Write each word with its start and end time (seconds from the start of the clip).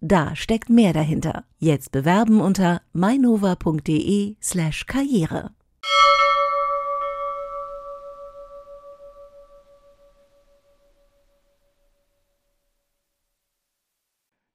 Da 0.00 0.36
steckt 0.36 0.70
mehr 0.70 0.92
dahinter. 0.92 1.44
Jetzt 1.58 1.90
bewerben 1.90 2.40
unter 2.40 2.82
mainova.de 2.92 4.36
slash 4.40 4.86
karriere. 4.86 5.50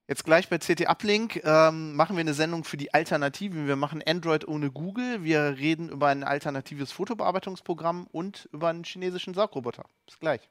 Jetzt 0.08 0.24
gleich 0.26 0.48
bei 0.48 0.60
CT 0.60 0.88
Uplink 0.88 1.42
ähm, 1.44 1.96
machen 1.96 2.16
wir 2.16 2.22
eine 2.22 2.34
Sendung 2.34 2.64
für 2.64 2.78
die 2.78 2.94
Alternativen. 2.94 3.68
Wir 3.68 3.76
machen 3.76 4.02
Android 4.06 4.48
ohne 4.48 4.72
Google. 4.72 5.24
Wir 5.24 5.58
reden 5.58 5.90
über 5.90 6.08
ein 6.08 6.24
alternatives 6.24 6.92
Fotobearbeitungsprogramm 6.94 8.08
und 8.12 8.48
über 8.54 8.70
einen 8.70 8.84
chinesischen 8.86 9.34
Saugroboter. 9.34 9.84
Bis 10.06 10.20
gleich. 10.20 10.50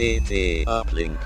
CT 0.00 0.66
Uplink. 0.66 1.18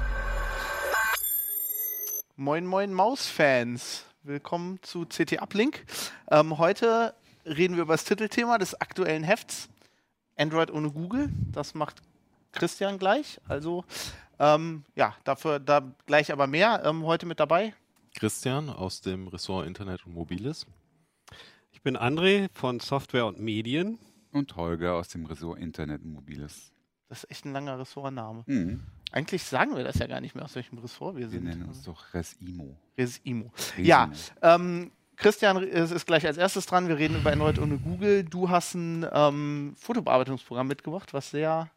Moin, 2.34 2.67
moin 2.67 2.92
Maus-Fans. 2.92 4.05
Willkommen 4.25 4.80
zu 4.83 5.06
CT 5.06 5.41
Uplink. 5.41 5.84
Ähm, 6.28 6.58
heute 6.58 7.14
reden 7.47 7.77
wir 7.77 7.84
über 7.84 7.95
das 7.95 8.02
Titelthema 8.02 8.58
des 8.58 8.75
aktuellen 8.80 9.22
Hefts. 9.22 9.69
Android 10.36 10.72
ohne 10.72 10.91
Google. 10.91 11.28
Das 11.52 11.75
macht 11.75 12.02
Christian 12.50 12.98
gleich. 12.98 13.41
Also, 13.47 13.84
ähm, 14.41 14.83
ja, 14.97 15.14
dafür 15.22 15.61
da 15.61 15.95
gleich 16.06 16.33
aber 16.33 16.48
mehr. 16.48 16.83
Ähm, 16.84 17.05
heute 17.05 17.27
mit 17.27 17.39
dabei. 17.39 17.75
Christian 18.17 18.70
aus 18.70 19.00
dem 19.00 19.28
Ressort 19.28 19.69
Internet 19.69 20.05
und 20.05 20.14
Mobiles. 20.14 20.67
Ich 21.70 21.80
bin 21.80 21.97
André 21.97 22.48
von 22.52 22.80
Software 22.80 23.27
und 23.27 23.39
Medien. 23.39 24.00
Und 24.33 24.56
Holger 24.56 24.95
aus 24.95 25.06
dem 25.06 25.27
Ressort 25.27 25.61
Internet 25.61 26.02
und 26.02 26.12
Mobiles. 26.12 26.73
Das 27.15 27.23
ist 27.23 27.31
echt 27.31 27.45
ein 27.45 27.53
langer 27.53 27.79
Ressortname. 27.79 28.43
Mhm. 28.47 28.81
Eigentlich 29.12 29.45
sagen 29.45 29.77
wir 29.77 29.84
das 29.84 29.98
ja 30.01 30.09
gar 30.09 30.20
nicht 30.20 30.34
mehr, 30.34 30.45
aus 30.45 30.57
welchem 30.57 30.79
Ressort 30.79 31.15
wir 31.15 31.20
Wir 31.23 31.29
sind. 31.29 31.45
nennen 31.45 31.62
uns 31.69 31.84
doch 31.84 32.12
Resimo. 32.12 32.77
Resimo. 32.98 33.53
Resimo. 33.55 33.87
Ja, 33.87 34.11
ähm, 34.43 34.91
Christian 35.15 35.62
ist, 35.62 35.92
ist 35.92 36.07
gleich 36.07 36.27
als 36.27 36.37
erstes 36.39 36.67
dran. 36.67 36.89
Wir 36.89 36.98
reden 36.98 37.17
über 37.19 37.31
Android 37.33 37.61
ohne 37.61 37.79
Google. 37.79 38.25
Du 38.25 38.48
hast 38.48 38.75
ein 38.75 39.07
ähm, 39.12 39.75
Fotobearbeitungsprogramm 39.79 40.67
mitgebracht, 40.67 41.15
was 41.15 41.31
sehr 41.31 41.70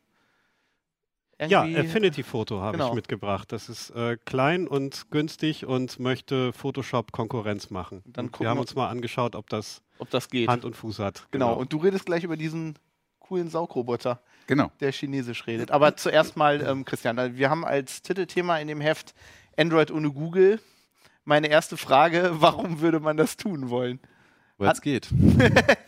Ja, 1.40 1.62
Affinity 1.62 2.24
Photo 2.24 2.62
habe 2.62 2.78
Genau. 2.80 2.90
ich 2.90 2.96
mitgebracht. 2.96 3.52
Das 3.52 3.70
ist 3.70 3.92
äh, 3.92 4.18
klein 4.26 4.68
und 4.68 5.12
günstig 5.12 5.68
und 5.68 6.00
möchte 6.00 6.52
Photoshop 6.52 7.12
Konkurrenz 7.12 7.70
machen. 7.70 8.02
Wir 8.08 8.24
haben 8.50 8.58
wir- 8.58 8.62
uns 8.62 8.74
mal 8.74 8.88
angeschaut, 8.90 9.36
ob 9.36 9.48
das 9.52 9.84
ob 10.00 10.10
das 10.10 10.30
geht. 10.30 10.50
Hand 10.50 10.66
und 10.66 10.76
Fuß 10.76 10.98
hat. 10.98 11.28
genau. 11.30 11.54
Und 11.54 11.72
du 11.74 11.78
redest 11.78 12.08
gleich 12.08 12.24
über 12.24 12.38
diesen 12.38 12.80
coolen 13.20 13.50
Saugroboter, 13.50 14.22
Genau. 14.48 14.72
der 14.80 14.92
chinesisch 14.92 15.45
redet. 15.45 15.72
Aber 15.72 15.96
zuerst 15.96 16.38
mal, 16.38 16.62
ähm, 16.62 16.85
Christian, 16.85 17.38
wir 17.38 17.50
haben 17.50 17.66
als 17.66 18.02
Titelthema 18.02 18.58
in 18.58 18.68
dem 18.68 18.81
Heft 18.81 19.13
Android 19.58 19.91
ohne 19.91 20.12
Google. 20.12 20.59
Meine 21.25 21.47
erste 21.47 21.78
Frage, 21.78 22.31
warum 22.40 22.80
würde 22.81 23.00
man 23.00 23.18
das 23.18 23.38
tun 23.38 23.69
wollen? 23.69 24.00
Weil 24.58 24.72
es 24.72 24.81
geht. 24.81 25.09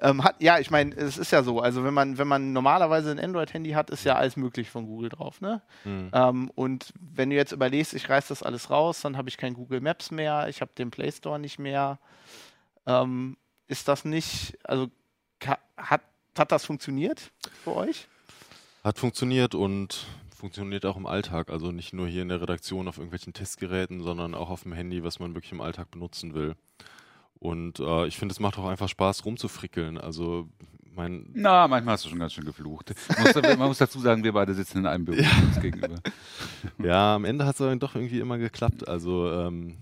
Ähm, 0.00 0.24
hat, 0.24 0.36
ja, 0.40 0.58
ich 0.58 0.70
meine, 0.70 0.94
es 0.96 1.18
ist 1.18 1.30
ja 1.30 1.42
so, 1.42 1.60
also 1.60 1.84
wenn 1.84 1.94
man, 1.94 2.18
wenn 2.18 2.26
man 2.26 2.52
normalerweise 2.52 3.10
ein 3.10 3.20
Android-Handy 3.20 3.72
hat, 3.72 3.90
ist 3.90 4.04
ja 4.04 4.16
alles 4.16 4.36
möglich 4.36 4.70
von 4.70 4.86
Google 4.86 5.10
drauf, 5.10 5.40
ne? 5.40 5.62
Hm. 5.84 6.10
Ähm, 6.12 6.50
und 6.54 6.92
wenn 6.98 7.30
du 7.30 7.36
jetzt 7.36 7.52
überlegst, 7.52 7.94
ich 7.94 8.08
reiß 8.08 8.28
das 8.28 8.42
alles 8.42 8.70
raus, 8.70 9.02
dann 9.02 9.16
habe 9.16 9.28
ich 9.28 9.36
kein 9.36 9.54
Google 9.54 9.80
Maps 9.80 10.10
mehr, 10.10 10.48
ich 10.48 10.60
habe 10.60 10.72
den 10.76 10.90
Play 10.90 11.10
Store 11.12 11.38
nicht 11.38 11.58
mehr. 11.58 11.98
Ähm, 12.86 13.36
ist 13.68 13.88
das 13.88 14.04
nicht, 14.04 14.58
also 14.64 14.88
hat, 15.76 16.02
hat 16.38 16.52
das 16.52 16.64
funktioniert 16.64 17.30
für 17.64 17.76
euch? 17.76 18.08
Hat 18.84 18.98
funktioniert 18.98 19.54
und 19.54 20.06
funktioniert 20.36 20.84
auch 20.86 20.96
im 20.96 21.06
Alltag. 21.06 21.50
Also 21.50 21.70
nicht 21.70 21.92
nur 21.92 22.08
hier 22.08 22.22
in 22.22 22.28
der 22.28 22.40
Redaktion 22.40 22.88
auf 22.88 22.98
irgendwelchen 22.98 23.32
Testgeräten, 23.32 24.02
sondern 24.02 24.34
auch 24.34 24.50
auf 24.50 24.64
dem 24.64 24.72
Handy, 24.72 25.04
was 25.04 25.20
man 25.20 25.34
wirklich 25.34 25.52
im 25.52 25.60
Alltag 25.60 25.90
benutzen 25.90 26.34
will. 26.34 26.56
Und 27.38 27.80
äh, 27.80 28.06
ich 28.06 28.16
finde, 28.16 28.32
es 28.32 28.40
macht 28.40 28.58
auch 28.58 28.66
einfach 28.66 28.88
Spaß 28.88 29.24
rumzufrickeln. 29.24 29.98
Also 29.98 30.48
mein, 30.94 31.30
Na, 31.32 31.66
manchmal 31.68 31.94
hast 31.94 32.04
du 32.04 32.08
schon 32.08 32.18
ganz 32.18 32.32
schön 32.32 32.44
geflucht. 32.44 32.92
Man 33.58 33.68
muss 33.68 33.78
dazu 33.78 33.98
sagen, 33.98 34.22
wir 34.24 34.32
beide 34.32 34.54
sitzen 34.54 34.78
in 34.78 34.86
einem 34.86 35.04
Büro 35.04 35.18
uns 35.18 35.60
gegenüber. 35.60 35.96
Ja, 36.78 37.16
am 37.16 37.24
Ende 37.24 37.44
hat 37.44 37.52
es 37.52 37.58
dann 37.58 37.78
doch 37.78 37.94
irgendwie 37.94 38.20
immer 38.20 38.38
geklappt. 38.38 38.86
Also 38.86 39.30
ähm, 39.32 39.76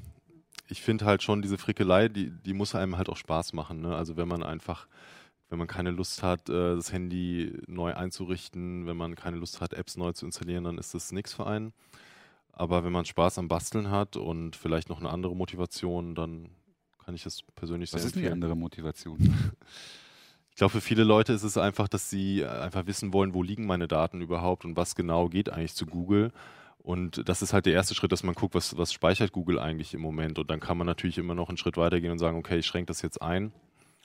ich 0.69 0.81
finde 0.83 1.05
halt 1.05 1.23
schon 1.23 1.43
diese 1.43 1.59
Frickelei, 1.59 2.09
die, 2.09 2.31
die 2.31 2.55
muss 2.55 2.75
einem 2.75 2.97
halt 2.97 3.09
auch 3.09 3.17
Spaß 3.17 3.53
machen. 3.53 3.81
Ne? 3.81 3.95
Also 3.95 4.17
wenn 4.17 4.29
man 4.29 4.43
einfach, 4.43 4.87
wenn 5.51 5.59
man 5.59 5.69
keine 5.69 5.91
Lust 5.91 6.23
hat, 6.23 6.49
äh, 6.49 6.77
das 6.77 6.93
Handy 6.93 7.59
neu 7.67 7.93
einzurichten, 7.95 8.87
wenn 8.87 8.97
man 8.97 9.17
keine 9.17 9.37
Lust 9.37 9.61
hat, 9.61 9.75
Apps 9.75 9.97
neu 9.97 10.13
zu 10.13 10.25
installieren, 10.25 10.65
dann 10.65 10.79
ist 10.79 10.95
das 10.95 11.13
nichts 11.13 11.35
für 11.35 11.47
einen. 11.47 11.73
Aber 12.53 12.85
wenn 12.85 12.93
man 12.93 13.05
Spaß 13.05 13.39
am 13.39 13.49
Basteln 13.49 13.91
hat 13.91 14.17
und 14.17 14.57
vielleicht 14.57 14.89
noch 14.89 15.01
eine 15.01 15.11
andere 15.11 15.35
Motivation, 15.35 16.15
dann 16.15 16.51
kann 17.05 17.15
ich 17.15 17.25
das 17.25 17.43
persönlich 17.57 17.93
Was 17.93 18.03
sehr 18.03 18.07
ist 18.07 18.17
denn 18.17 18.23
die 18.23 18.31
andere 18.31 18.57
Motivation? 18.57 19.19
Ich 20.53 20.57
glaube, 20.57 20.73
für 20.73 20.81
viele 20.83 21.05
Leute 21.05 21.33
ist 21.33 21.45
es 21.45 21.57
einfach, 21.57 21.89
dass 21.89 22.11
sie 22.11 22.45
einfach 22.45 22.85
wissen 22.87 23.15
wollen, 23.15 23.33
wo 23.33 23.43
liegen 23.43 23.67
meine 23.67 23.89
Daten 23.89 24.21
überhaupt 24.21 24.67
und 24.67 24.77
was 24.77 24.95
genau 24.95 25.29
geht 25.29 25.49
eigentlich 25.49 25.75
zu 25.75 25.87
Google. 25.87 26.33
Und 26.77 27.27
das 27.27 27.41
ist 27.41 27.55
halt 27.55 27.65
der 27.65 27.73
erste 27.73 27.95
Schritt, 27.95 28.13
dass 28.13 28.25
man 28.25 28.35
guckt, 28.35 28.55
was, 28.55 28.77
was 28.77 28.93
speichert 28.93 29.33
Google 29.33 29.59
eigentlich 29.59 29.95
im 29.95 30.03
Moment. 30.03 30.39
Und 30.39 30.51
dann 30.51 30.61
kann 30.61 30.77
man 30.77 30.87
natürlich 30.87 31.17
immer 31.17 31.35
noch 31.35 31.49
einen 31.49 31.57
Schritt 31.57 31.79
weitergehen 31.79 32.13
und 32.13 32.19
sagen, 32.19 32.37
okay, 32.37 32.59
ich 32.59 32.67
schränke 32.67 32.89
das 32.89 33.01
jetzt 33.01 33.23
ein. 33.23 33.53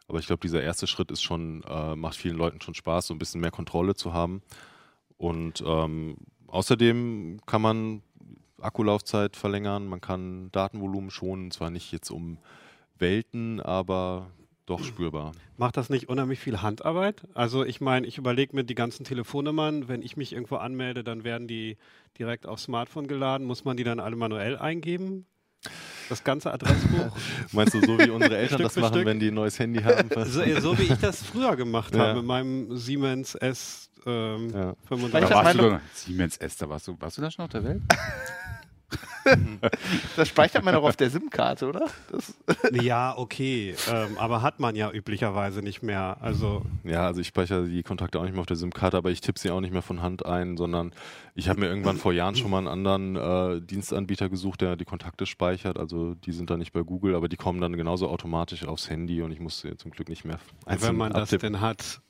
Aber 0.07 0.19
ich 0.19 0.27
glaube, 0.27 0.41
dieser 0.41 0.61
erste 0.61 0.87
Schritt 0.87 1.11
ist 1.11 1.21
schon, 1.21 1.63
äh, 1.63 1.95
macht 1.95 2.15
vielen 2.15 2.37
Leuten 2.37 2.61
schon 2.61 2.75
Spaß, 2.75 3.07
so 3.07 3.13
ein 3.13 3.19
bisschen 3.19 3.41
mehr 3.41 3.51
Kontrolle 3.51 3.95
zu 3.95 4.13
haben. 4.13 4.41
Und 5.17 5.63
ähm, 5.65 6.17
außerdem 6.47 7.39
kann 7.45 7.61
man 7.61 8.03
Akkulaufzeit 8.59 9.35
verlängern, 9.35 9.87
man 9.87 10.01
kann 10.01 10.51
Datenvolumen 10.51 11.09
schonen, 11.09 11.51
zwar 11.51 11.69
nicht 11.69 11.91
jetzt 11.91 12.09
um 12.09 12.37
Welten, 12.97 13.59
aber 13.59 14.31
doch 14.65 14.83
spürbar. 14.83 15.33
Macht 15.57 15.77
das 15.77 15.89
nicht 15.89 16.09
unheimlich 16.09 16.39
viel 16.39 16.61
Handarbeit? 16.61 17.23
Also 17.33 17.63
ich 17.63 17.81
meine, 17.81 18.07
ich 18.07 18.17
überlege 18.17 18.55
mir 18.55 18.63
die 18.63 18.75
ganzen 18.75 19.03
Telefonnummern, 19.03 19.87
wenn 19.87 20.01
ich 20.01 20.17
mich 20.17 20.33
irgendwo 20.33 20.55
anmelde, 20.55 21.03
dann 21.03 21.23
werden 21.23 21.47
die 21.47 21.77
direkt 22.17 22.47
aufs 22.47 22.63
Smartphone 22.63 23.07
geladen. 23.07 23.45
Muss 23.45 23.63
man 23.63 23.77
die 23.77 23.83
dann 23.83 23.99
alle 23.99 24.15
manuell 24.15 24.57
eingeben? 24.57 25.27
Das 26.09 26.23
ganze 26.23 26.53
Adressbuch? 26.53 27.15
Meinst 27.51 27.73
du, 27.73 27.81
so 27.81 27.97
wie 27.97 28.09
unsere 28.09 28.37
Eltern 28.37 28.61
das 28.61 28.75
machen, 28.75 28.93
Stück? 28.93 29.05
wenn 29.07 29.19
die 29.19 29.29
ein 29.29 29.33
neues 29.33 29.57
Handy 29.57 29.81
haben? 29.81 30.09
so, 30.25 30.41
so 30.59 30.77
wie 30.77 30.83
ich 30.83 30.99
das 30.99 31.23
früher 31.23 31.55
gemacht 31.55 31.95
Ja. 31.95 32.01
habe 32.07 32.15
mit 32.19 32.25
meinem 32.25 32.77
Siemens 32.77 33.35
S 33.35 33.89
ähm, 34.05 34.49
Ja. 34.53 34.73
Vielleicht 34.87 35.27
35. 35.29 35.29
Da 35.29 35.35
warst 35.35 35.57
du 35.59 35.79
Siemens 35.93 36.37
Esther, 36.37 36.69
warst 36.69 36.87
du, 36.87 36.95
warst 36.99 37.17
du 37.17 37.21
da 37.23 37.31
schon 37.31 37.45
auf 37.45 37.51
der 37.51 37.63
Welt? 37.63 37.81
Das 40.15 40.27
speichert 40.27 40.63
man 40.63 40.73
doch 40.73 40.83
auf 40.83 40.95
der 40.95 41.09
SIM-Karte, 41.09 41.67
oder? 41.67 41.87
Das, 42.11 42.37
Ja, 42.71 43.17
okay, 43.17 43.75
ähm, 43.91 44.17
aber 44.17 44.41
hat 44.41 44.59
man 44.59 44.75
ja 44.75 44.91
üblicherweise 44.91 45.61
nicht 45.61 45.81
mehr. 45.81 46.17
Also 46.21 46.63
Ja, 46.83 47.07
also 47.07 47.21
ich 47.21 47.27
speichere 47.27 47.67
die 47.67 47.83
Kontakte 47.83 48.19
auch 48.19 48.23
nicht 48.23 48.33
mehr 48.33 48.41
auf 48.41 48.47
der 48.47 48.55
SIM-Karte, 48.55 48.97
aber 48.97 49.11
ich 49.11 49.21
tippe 49.21 49.39
sie 49.39 49.51
auch 49.51 49.61
nicht 49.61 49.73
mehr 49.73 49.81
von 49.81 50.01
Hand 50.01 50.25
ein, 50.25 50.57
sondern 50.57 50.93
ich 51.33 51.49
habe 51.49 51.59
mir 51.59 51.67
irgendwann 51.67 51.97
vor 51.97 52.13
Jahren 52.13 52.35
schon 52.35 52.51
mal 52.51 52.59
einen 52.59 52.67
anderen 52.67 53.15
äh, 53.15 53.61
Dienstanbieter 53.61 54.29
gesucht, 54.29 54.61
der 54.61 54.75
die 54.75 54.85
Kontakte 54.85 55.25
speichert. 55.25 55.77
Also 55.77 56.13
die 56.13 56.31
sind 56.31 56.49
dann 56.49 56.59
nicht 56.59 56.73
bei 56.73 56.81
Google, 56.81 57.15
aber 57.15 57.27
die 57.27 57.37
kommen 57.37 57.59
dann 57.61 57.75
genauso 57.75 58.09
automatisch 58.09 58.65
aufs 58.65 58.89
Handy 58.89 59.21
und 59.21 59.31
ich 59.31 59.39
muss 59.39 59.61
sie 59.61 59.75
zum 59.77 59.91
Glück 59.91 60.09
nicht 60.09 60.25
mehr 60.25 60.39
einzeln 60.65 60.89
wenn 60.89 60.97
man 60.97 61.13
das 61.13 61.23
abtippen. 61.23 61.53
denn 61.53 61.61
hat. 61.61 62.01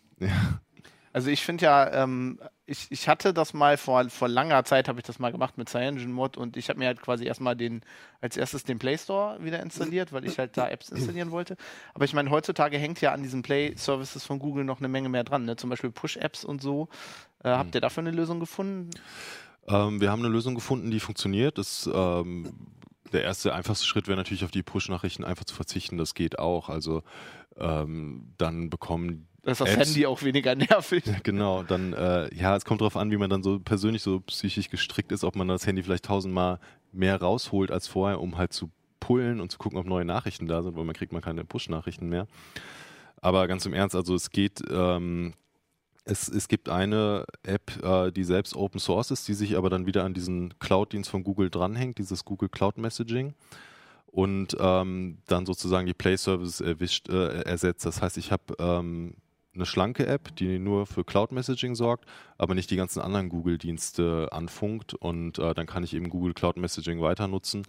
Also 1.16 1.30
ich 1.30 1.46
finde 1.46 1.64
ja, 1.64 2.04
ähm, 2.04 2.40
ich, 2.66 2.88
ich 2.90 3.08
hatte 3.08 3.34
das 3.34 3.54
mal 3.54 3.78
vor, 3.78 4.10
vor 4.10 4.28
langer 4.28 4.66
Zeit, 4.66 4.90
habe 4.90 5.00
ich 5.00 5.06
das 5.06 5.18
mal 5.18 5.32
gemacht 5.32 5.58
mit 5.58 5.70
CyanogenMod 5.70 6.36
und 6.36 6.58
ich 6.58 6.68
habe 6.68 6.78
mir 6.78 6.88
halt 6.88 7.02
quasi 7.02 7.24
erstmal 7.24 7.56
den, 7.56 7.84
als 8.20 8.36
erstes 8.36 8.66
den 8.66 8.80
Play 8.80 8.98
Store 8.98 9.42
wieder 9.42 9.62
installiert, 9.62 10.12
weil 10.12 10.26
ich 10.26 10.38
halt 10.40 10.58
da 10.58 10.68
Apps 10.68 10.90
installieren 10.90 11.32
wollte. 11.32 11.56
Aber 11.94 12.04
ich 12.04 12.12
meine, 12.12 12.32
heutzutage 12.32 12.78
hängt 12.78 13.00
ja 13.00 13.14
an 13.14 13.24
diesen 13.24 13.44
Play-Services 13.44 14.26
von 14.26 14.40
Google 14.40 14.66
noch 14.66 14.80
eine 14.80 14.90
Menge 14.90 15.08
mehr 15.08 15.24
dran, 15.24 15.46
ne? 15.46 15.56
zum 15.56 15.70
Beispiel 15.70 15.90
Push-Apps 15.90 16.44
und 16.44 16.62
so. 16.62 16.90
Äh, 17.46 17.52
habt 17.52 17.74
ihr 17.76 17.80
dafür 17.80 18.02
eine 18.02 18.12
Lösung 18.12 18.42
gefunden? 18.42 18.90
Ähm, 19.70 20.02
wir 20.02 20.12
haben 20.12 20.20
eine 20.20 20.34
Lösung 20.34 20.54
gefunden, 20.54 20.92
die 20.92 21.00
funktioniert. 21.00 21.58
Das, 21.58 21.90
ähm, 21.94 22.52
der 23.14 23.24
erste 23.24 23.56
einfachste 23.56 23.86
Schritt 23.86 24.10
wäre 24.10 24.18
natürlich 24.18 24.44
auf 24.44 24.52
die 24.52 24.64
Push-Nachrichten 24.64 25.24
einfach 25.24 25.46
zu 25.46 25.56
verzichten. 25.56 25.98
Das 25.98 26.14
geht 26.14 26.40
auch. 26.40 26.68
Also 26.68 27.04
ähm, 27.56 28.34
dann 28.38 28.70
bekommen 28.70 29.30
Da 29.46 29.52
ist 29.52 29.62
das 29.62 29.70
Apps- 29.70 29.90
Handy 29.90 30.06
auch 30.08 30.24
weniger 30.24 30.56
nervig. 30.56 31.04
Genau, 31.24 31.62
dann, 31.64 31.94
äh, 31.94 32.34
ja, 32.36 32.56
es 32.56 32.66
kommt 32.66 32.82
darauf 32.82 32.98
an, 32.98 33.12
wie 33.12 33.18
man 33.18 33.30
dann 33.30 33.44
so 33.44 33.60
persönlich 33.60 34.02
so 34.02 34.20
psychisch 34.22 34.70
gestrickt 34.70 35.12
ist, 35.12 35.24
ob 35.24 35.36
man 35.36 35.48
das 35.48 35.68
Handy 35.68 35.84
vielleicht 35.84 36.06
tausendmal 36.06 36.60
mehr 36.92 37.22
rausholt 37.22 37.70
als 37.72 37.88
vorher, 37.88 38.20
um 38.22 38.38
halt 38.38 38.54
zu 38.54 38.72
pullen 39.00 39.40
und 39.40 39.52
zu 39.52 39.60
gucken, 39.60 39.78
ob 39.78 39.86
neue 39.86 40.04
Nachrichten 40.04 40.48
da 40.48 40.64
sind, 40.64 40.76
weil 40.76 40.84
man 40.84 40.96
kriegt 40.96 41.14
man 41.14 41.22
keine 41.22 41.46
Push-Nachrichten 41.46 42.10
mehr. 42.10 42.28
Aber 43.22 43.48
ganz 43.48 43.66
im 43.68 43.74
Ernst, 43.74 43.96
also 43.96 44.16
es 44.16 44.32
geht, 44.32 44.62
ähm, 44.72 45.34
es, 46.06 46.28
es 46.28 46.48
gibt 46.48 46.68
eine 46.68 47.26
App, 47.44 47.84
äh, 47.84 48.12
die 48.12 48.24
selbst 48.24 48.56
Open 48.56 48.80
Source 48.80 49.12
ist, 49.12 49.28
die 49.28 49.36
sich 49.36 49.58
aber 49.58 49.70
dann 49.70 49.86
wieder 49.86 50.06
an 50.06 50.16
diesen 50.16 50.58
Cloud-Dienst 50.58 51.10
von 51.10 51.24
Google 51.24 51.52
dranhängt, 51.52 52.00
dieses 52.00 52.26
Google 52.26 52.50
Cloud 52.50 52.80
Messaging 52.80 53.36
und 54.08 54.58
ähm, 54.60 55.20
dann 55.28 55.46
sozusagen 55.46 55.86
die 55.86 55.94
Play 55.94 56.16
Services 56.16 56.62
erwischt, 56.62 57.10
äh, 57.10 57.42
ersetzt. 57.42 57.86
Das 57.86 58.02
heißt, 58.02 58.18
ich 58.18 58.32
habe 58.32 58.56
ähm, 58.58 59.16
eine 59.56 59.66
schlanke 59.66 60.06
App, 60.06 60.36
die 60.36 60.60
nur 60.60 60.86
für 60.86 61.04
Cloud 61.04 61.32
Messaging 61.32 61.76
sorgt, 61.76 62.06
aber 62.38 62.56
nicht 62.56 62.70
die 62.72 62.76
ganzen 62.76 63.02
anderen 63.02 63.30
Google-Dienste 63.30 64.30
anfunkt 64.32 64.94
und 64.94 65.40
äh, 65.40 65.54
dann 65.54 65.66
kann 65.66 65.84
ich 65.84 65.94
eben 65.94 66.10
Google 66.10 66.34
Cloud 66.34 66.58
Messaging 66.58 67.02
weiter 67.02 67.28
nutzen. 67.28 67.64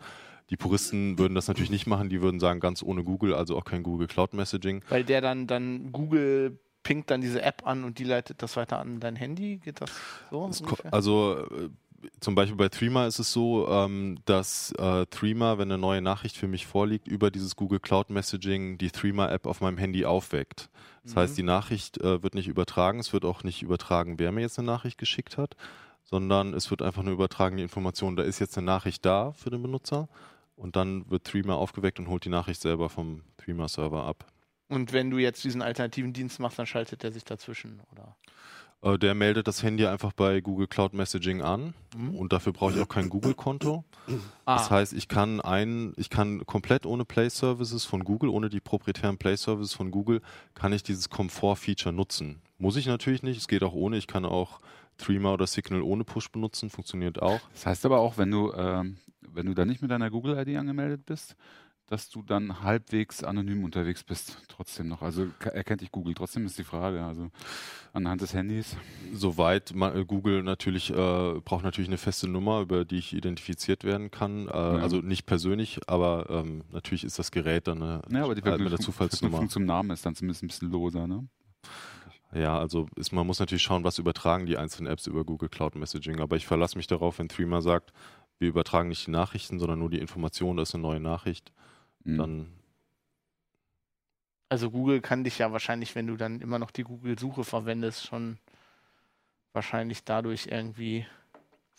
Die 0.51 0.57
Puristen 0.57 1.19
würden 1.19 1.35
das 1.35 1.49
natürlich 1.49 1.71
nicht 1.71 1.87
machen, 1.87 2.09
die 2.09 2.23
würden 2.23 2.39
sagen, 2.39 2.61
ganz 2.61 2.83
ohne 2.83 3.03
Google, 3.03 3.35
also 3.35 3.57
auch 3.57 3.65
kein 3.65 3.83
Google 3.83 4.07
Cloud 4.07 4.33
Messaging. 4.35 4.83
Weil 4.89 5.05
der 5.05 5.21
dann, 5.21 5.47
dann 5.47 5.93
Google 5.93 6.59
pinkt 6.83 7.11
dann 7.11 7.21
diese 7.21 7.43
App 7.43 7.67
an 7.67 7.83
und 7.83 7.99
die 7.99 8.05
leitet 8.05 8.43
das 8.43 8.57
weiter 8.57 8.79
an 8.79 9.01
dein 9.01 9.17
Handy. 9.17 9.59
Geht 9.59 9.81
das 9.81 9.91
so? 10.31 10.49
Also 10.93 11.45
äh, 11.51 11.69
zum 12.21 12.35
Beispiel 12.35 12.57
bei 12.57 12.69
Threema 12.69 13.07
ist 13.07 13.19
es 13.19 13.33
so, 13.33 13.69
ähm, 13.69 14.19
dass 14.25 14.73
äh, 14.73 15.07
Threema, 15.07 15.59
wenn 15.59 15.71
eine 15.71 15.79
neue 15.79 16.03
Nachricht 16.03 16.37
für 16.37 16.49
mich 16.49 16.67
vorliegt, 16.67 17.09
über 17.09 17.31
dieses 17.31 17.57
Google 17.57 17.81
Cloud 17.81 18.11
Messaging 18.11 18.79
die 18.79 18.91
Threema-App 18.91 19.47
auf 19.47 19.61
meinem 19.61 19.79
Handy 19.79 20.05
aufweckt. 20.05 20.69
Das 21.05 21.15
Mhm. 21.15 21.19
heißt, 21.21 21.39
die 21.39 21.43
Nachricht 21.43 21.99
äh, 21.99 22.23
wird 22.23 22.35
nicht 22.35 22.49
übertragen, 22.49 22.99
es 22.99 23.13
wird 23.13 23.25
auch 23.25 23.45
nicht 23.45 23.63
übertragen, 23.63 24.19
wer 24.19 24.33
mir 24.33 24.41
jetzt 24.43 24.59
eine 24.59 24.67
Nachricht 24.67 24.99
geschickt 24.99 25.39
hat, 25.39 25.57
sondern 26.05 26.55
es 26.55 26.71
wird 26.71 26.83
einfach 26.83 27.03
nur 27.03 27.15
übertragen 27.15 27.57
die 27.57 27.63
Information, 27.63 28.17
da 28.17 28.23
ist 28.23 28.39
jetzt 28.39 28.57
eine 28.57 28.67
Nachricht 28.67 29.05
da 29.05 29.33
für 29.33 29.51
den 29.51 29.63
Benutzer 29.63 30.09
und 30.57 30.77
dann 30.77 31.09
wird 31.11 31.25
Threema 31.25 31.55
aufgeweckt 31.55 31.99
und 31.99 32.09
holt 32.09 32.25
die 32.25 32.29
Nachricht 32.31 32.61
selber 32.61 32.89
vom 32.89 33.23
Threema-Server 33.39 34.05
ab. 34.05 34.27
Und 34.69 34.93
wenn 34.93 35.11
du 35.11 35.19
jetzt 35.19 35.45
diesen 35.45 35.63
alternativen 35.63 36.13
Dienst 36.13 36.41
machst, 36.41 36.59
dann 36.59 36.67
schaltet 36.67 37.03
der 37.05 37.13
sich 37.13 37.25
dazwischen, 37.25 37.81
oder? 37.93 38.17
Äh, 38.83 38.99
der 38.99 39.15
meldet 39.15 39.49
das 39.49 39.63
Handy 39.63 39.87
einfach 39.87 40.13
bei 40.13 40.41
Google 40.41 40.67
Cloud 40.67 40.93
Messaging 40.95 41.43
an 41.43 41.75
Mhm. 41.97 42.15
und 42.15 42.33
dafür 42.33 42.53
brauche 42.53 42.73
ich 42.75 42.81
auch 42.81 42.89
kein 42.89 43.09
Google-Konto. 43.09 43.85
Ah, 44.45 44.57
Das 44.57 44.71
heißt, 44.71 44.93
ich 44.93 45.09
kann 45.09 45.41
ein, 45.41 45.93
ich 45.97 46.11
kann 46.11 46.45
komplett 46.47 46.85
ohne 46.87 47.05
Play 47.05 47.29
Services 47.31 47.85
von 47.85 48.05
Google, 48.05 48.29
ohne 48.29 48.49
die 48.51 48.61
proprietären 48.61 49.17
Play 49.19 49.37
Services 49.37 49.73
von 49.75 49.91
Google, 49.91 50.21
kann 50.55 50.73
ich 50.73 50.83
dieses 50.83 51.09
Komfort-Feature 51.11 51.95
nutzen. 51.95 52.41
Muss 52.59 52.77
ich 52.77 52.87
natürlich 52.87 53.23
nicht, 53.23 53.39
es 53.39 53.49
geht 53.49 53.63
auch 53.63 53.73
ohne. 53.73 53.97
Ich 53.97 54.07
kann 54.07 54.25
auch 54.25 54.61
Threema 54.99 55.33
oder 55.33 55.47
Signal 55.47 55.83
ohne 55.83 56.05
Push 56.05 56.31
benutzen, 56.31 56.71
funktioniert 56.71 57.21
auch. 57.21 57.41
Das 57.53 57.67
heißt 57.67 57.87
aber 57.87 57.99
auch, 58.01 58.17
wenn 58.19 58.31
du, 58.31 58.53
ähm, 58.55 58.97
wenn 59.29 59.47
du 59.47 59.55
da 59.55 59.65
nicht 59.65 59.83
mit 59.83 59.91
deiner 59.91 60.11
Google-ID 60.11 60.57
angemeldet 60.57 61.05
bist, 61.05 61.35
dass 61.89 62.09
du 62.11 62.23
dann 62.23 62.63
halbwegs 62.63 63.23
anonym 63.23 63.63
unterwegs 63.63 64.03
bist, 64.03 64.39
trotzdem 64.49 64.89
noch. 64.89 65.03
Also 65.03 65.29
erkennt 65.41 65.83
dich 65.83 65.93
Google, 65.93 66.15
trotzdem 66.15 66.45
ist 66.47 66.59
die 66.59 66.65
Frage. 66.65 67.05
Also 67.05 67.31
anhand 67.93 68.21
des 68.21 68.35
Handys. 68.35 68.77
Soweit 69.13 69.75
ma- 69.75 69.95
äh, 69.95 70.05
Google 70.05 70.43
natürlich 70.43 70.91
äh, 70.91 70.95
braucht 71.45 71.63
natürlich 71.65 71.89
eine 71.89 71.99
feste 71.99 72.29
Nummer, 72.29 72.61
über 72.61 72.85
die 72.85 72.99
ich 72.99 73.13
identifiziert 73.15 73.85
werden 73.85 74.11
kann. 74.11 74.49
Äh, 74.49 74.51
Also 74.51 74.97
nicht 74.99 75.27
persönlich, 75.27 75.81
aber 75.87 76.27
ähm, 76.29 76.65
natürlich 76.73 77.05
ist 77.05 77.19
das 77.19 77.31
Gerät 77.31 77.69
dann 77.69 77.83
eine, 77.83 78.03
Ja, 78.11 78.25
aber 78.25 78.35
die 78.35 78.43
halt 78.43 78.61
mit 78.61 78.73
der 78.73 78.81
Zufallsnummer. 78.81 79.49
Zum 79.49 79.65
Namen 79.65 79.91
ist 79.91 80.05
dann 80.05 80.15
zumindest 80.17 80.43
ein 80.43 80.49
bisschen 80.49 80.71
loser, 80.71 81.07
ne? 81.07 81.29
Ja, 82.35 82.59
also 82.59 82.89
ist, 82.97 83.13
man 83.13 83.27
muss 83.27 83.39
natürlich 83.39 83.63
schauen, 83.63 83.85
was 83.85 83.99
übertragen 83.99 84.47
die 84.47 84.59
einzelnen 84.59 84.93
Apps 84.93 85.07
über 85.07 85.25
Google 85.25 85.49
Cloud 85.49 85.77
Messaging. 85.77 86.21
Aber 86.21 86.37
ich 86.37 86.47
verlasse 86.47 86.77
mich 86.77 86.89
darauf, 86.89 87.19
wenn 87.21 87.29
Threema 87.29 87.63
sagt, 87.63 87.93
wir 88.39 88.49
übertragen 88.49 88.89
nicht 88.89 89.07
die 89.07 89.13
Nachrichten, 89.13 89.59
sondern 89.59 89.79
nur 89.79 89.89
die 89.89 90.01
Information, 90.01 90.57
das 90.57 90.71
ist 90.71 90.75
eine 90.75 90.83
neue 90.83 91.01
Nachricht, 91.01 91.53
Mhm. 92.07 92.17
dann 92.17 92.53
also 94.49 94.71
Google 94.71 95.01
kann 95.01 95.25
dich 95.25 95.39
ja 95.39 95.53
wahrscheinlich, 95.53 95.95
wenn 95.95 96.07
du 96.07 96.17
dann 96.17 96.41
immer 96.41 96.59
noch 96.59 96.71
die 96.71 96.85
Google-Suche 96.85 97.45
verwendest, 97.45 98.07
schon 98.07 98.39
wahrscheinlich 99.53 100.05
dadurch 100.05 100.47
irgendwie 100.51 101.07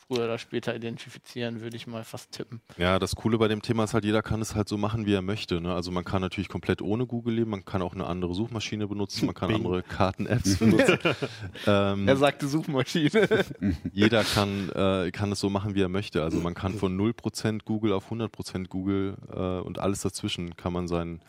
früher 0.07 0.25
oder 0.25 0.37
später 0.37 0.75
identifizieren, 0.75 1.61
würde 1.61 1.75
ich 1.75 1.87
mal 1.87 2.03
fast 2.03 2.31
tippen. 2.31 2.61
Ja, 2.77 2.99
das 2.99 3.15
Coole 3.15 3.37
bei 3.37 3.47
dem 3.47 3.61
Thema 3.61 3.83
ist 3.83 3.93
halt, 3.93 4.05
jeder 4.05 4.21
kann 4.21 4.41
es 4.41 4.55
halt 4.55 4.69
so 4.69 4.77
machen, 4.77 5.05
wie 5.05 5.13
er 5.13 5.21
möchte. 5.21 5.59
Ne? 5.59 5.73
Also 5.73 5.91
man 5.91 6.05
kann 6.05 6.21
natürlich 6.21 6.49
komplett 6.49 6.81
ohne 6.81 7.05
Google 7.05 7.35
leben, 7.35 7.51
man 7.51 7.65
kann 7.65 7.81
auch 7.81 7.93
eine 7.93 8.07
andere 8.07 8.33
Suchmaschine 8.33 8.87
benutzen, 8.87 9.25
man 9.25 9.35
kann 9.35 9.49
Bing. 9.49 9.57
andere 9.57 9.83
Karten-Apps 9.83 10.57
benutzen. 10.57 10.97
ähm, 11.67 12.07
Er 12.07 12.17
sagte 12.17 12.47
Suchmaschine. 12.47 13.45
jeder 13.91 14.23
kann, 14.23 14.69
äh, 14.69 15.11
kann 15.11 15.31
es 15.31 15.39
so 15.39 15.49
machen, 15.49 15.75
wie 15.75 15.81
er 15.81 15.89
möchte. 15.89 16.23
Also 16.23 16.39
man 16.39 16.53
kann 16.53 16.73
von 16.73 16.97
0% 16.97 17.65
Google 17.65 17.91
auf 17.93 18.11
100% 18.11 18.67
Google 18.67 19.17
äh, 19.31 19.65
und 19.65 19.79
alles 19.79 20.01
dazwischen 20.01 20.55
kann 20.55 20.73
man 20.73 20.87
sein 20.87 21.21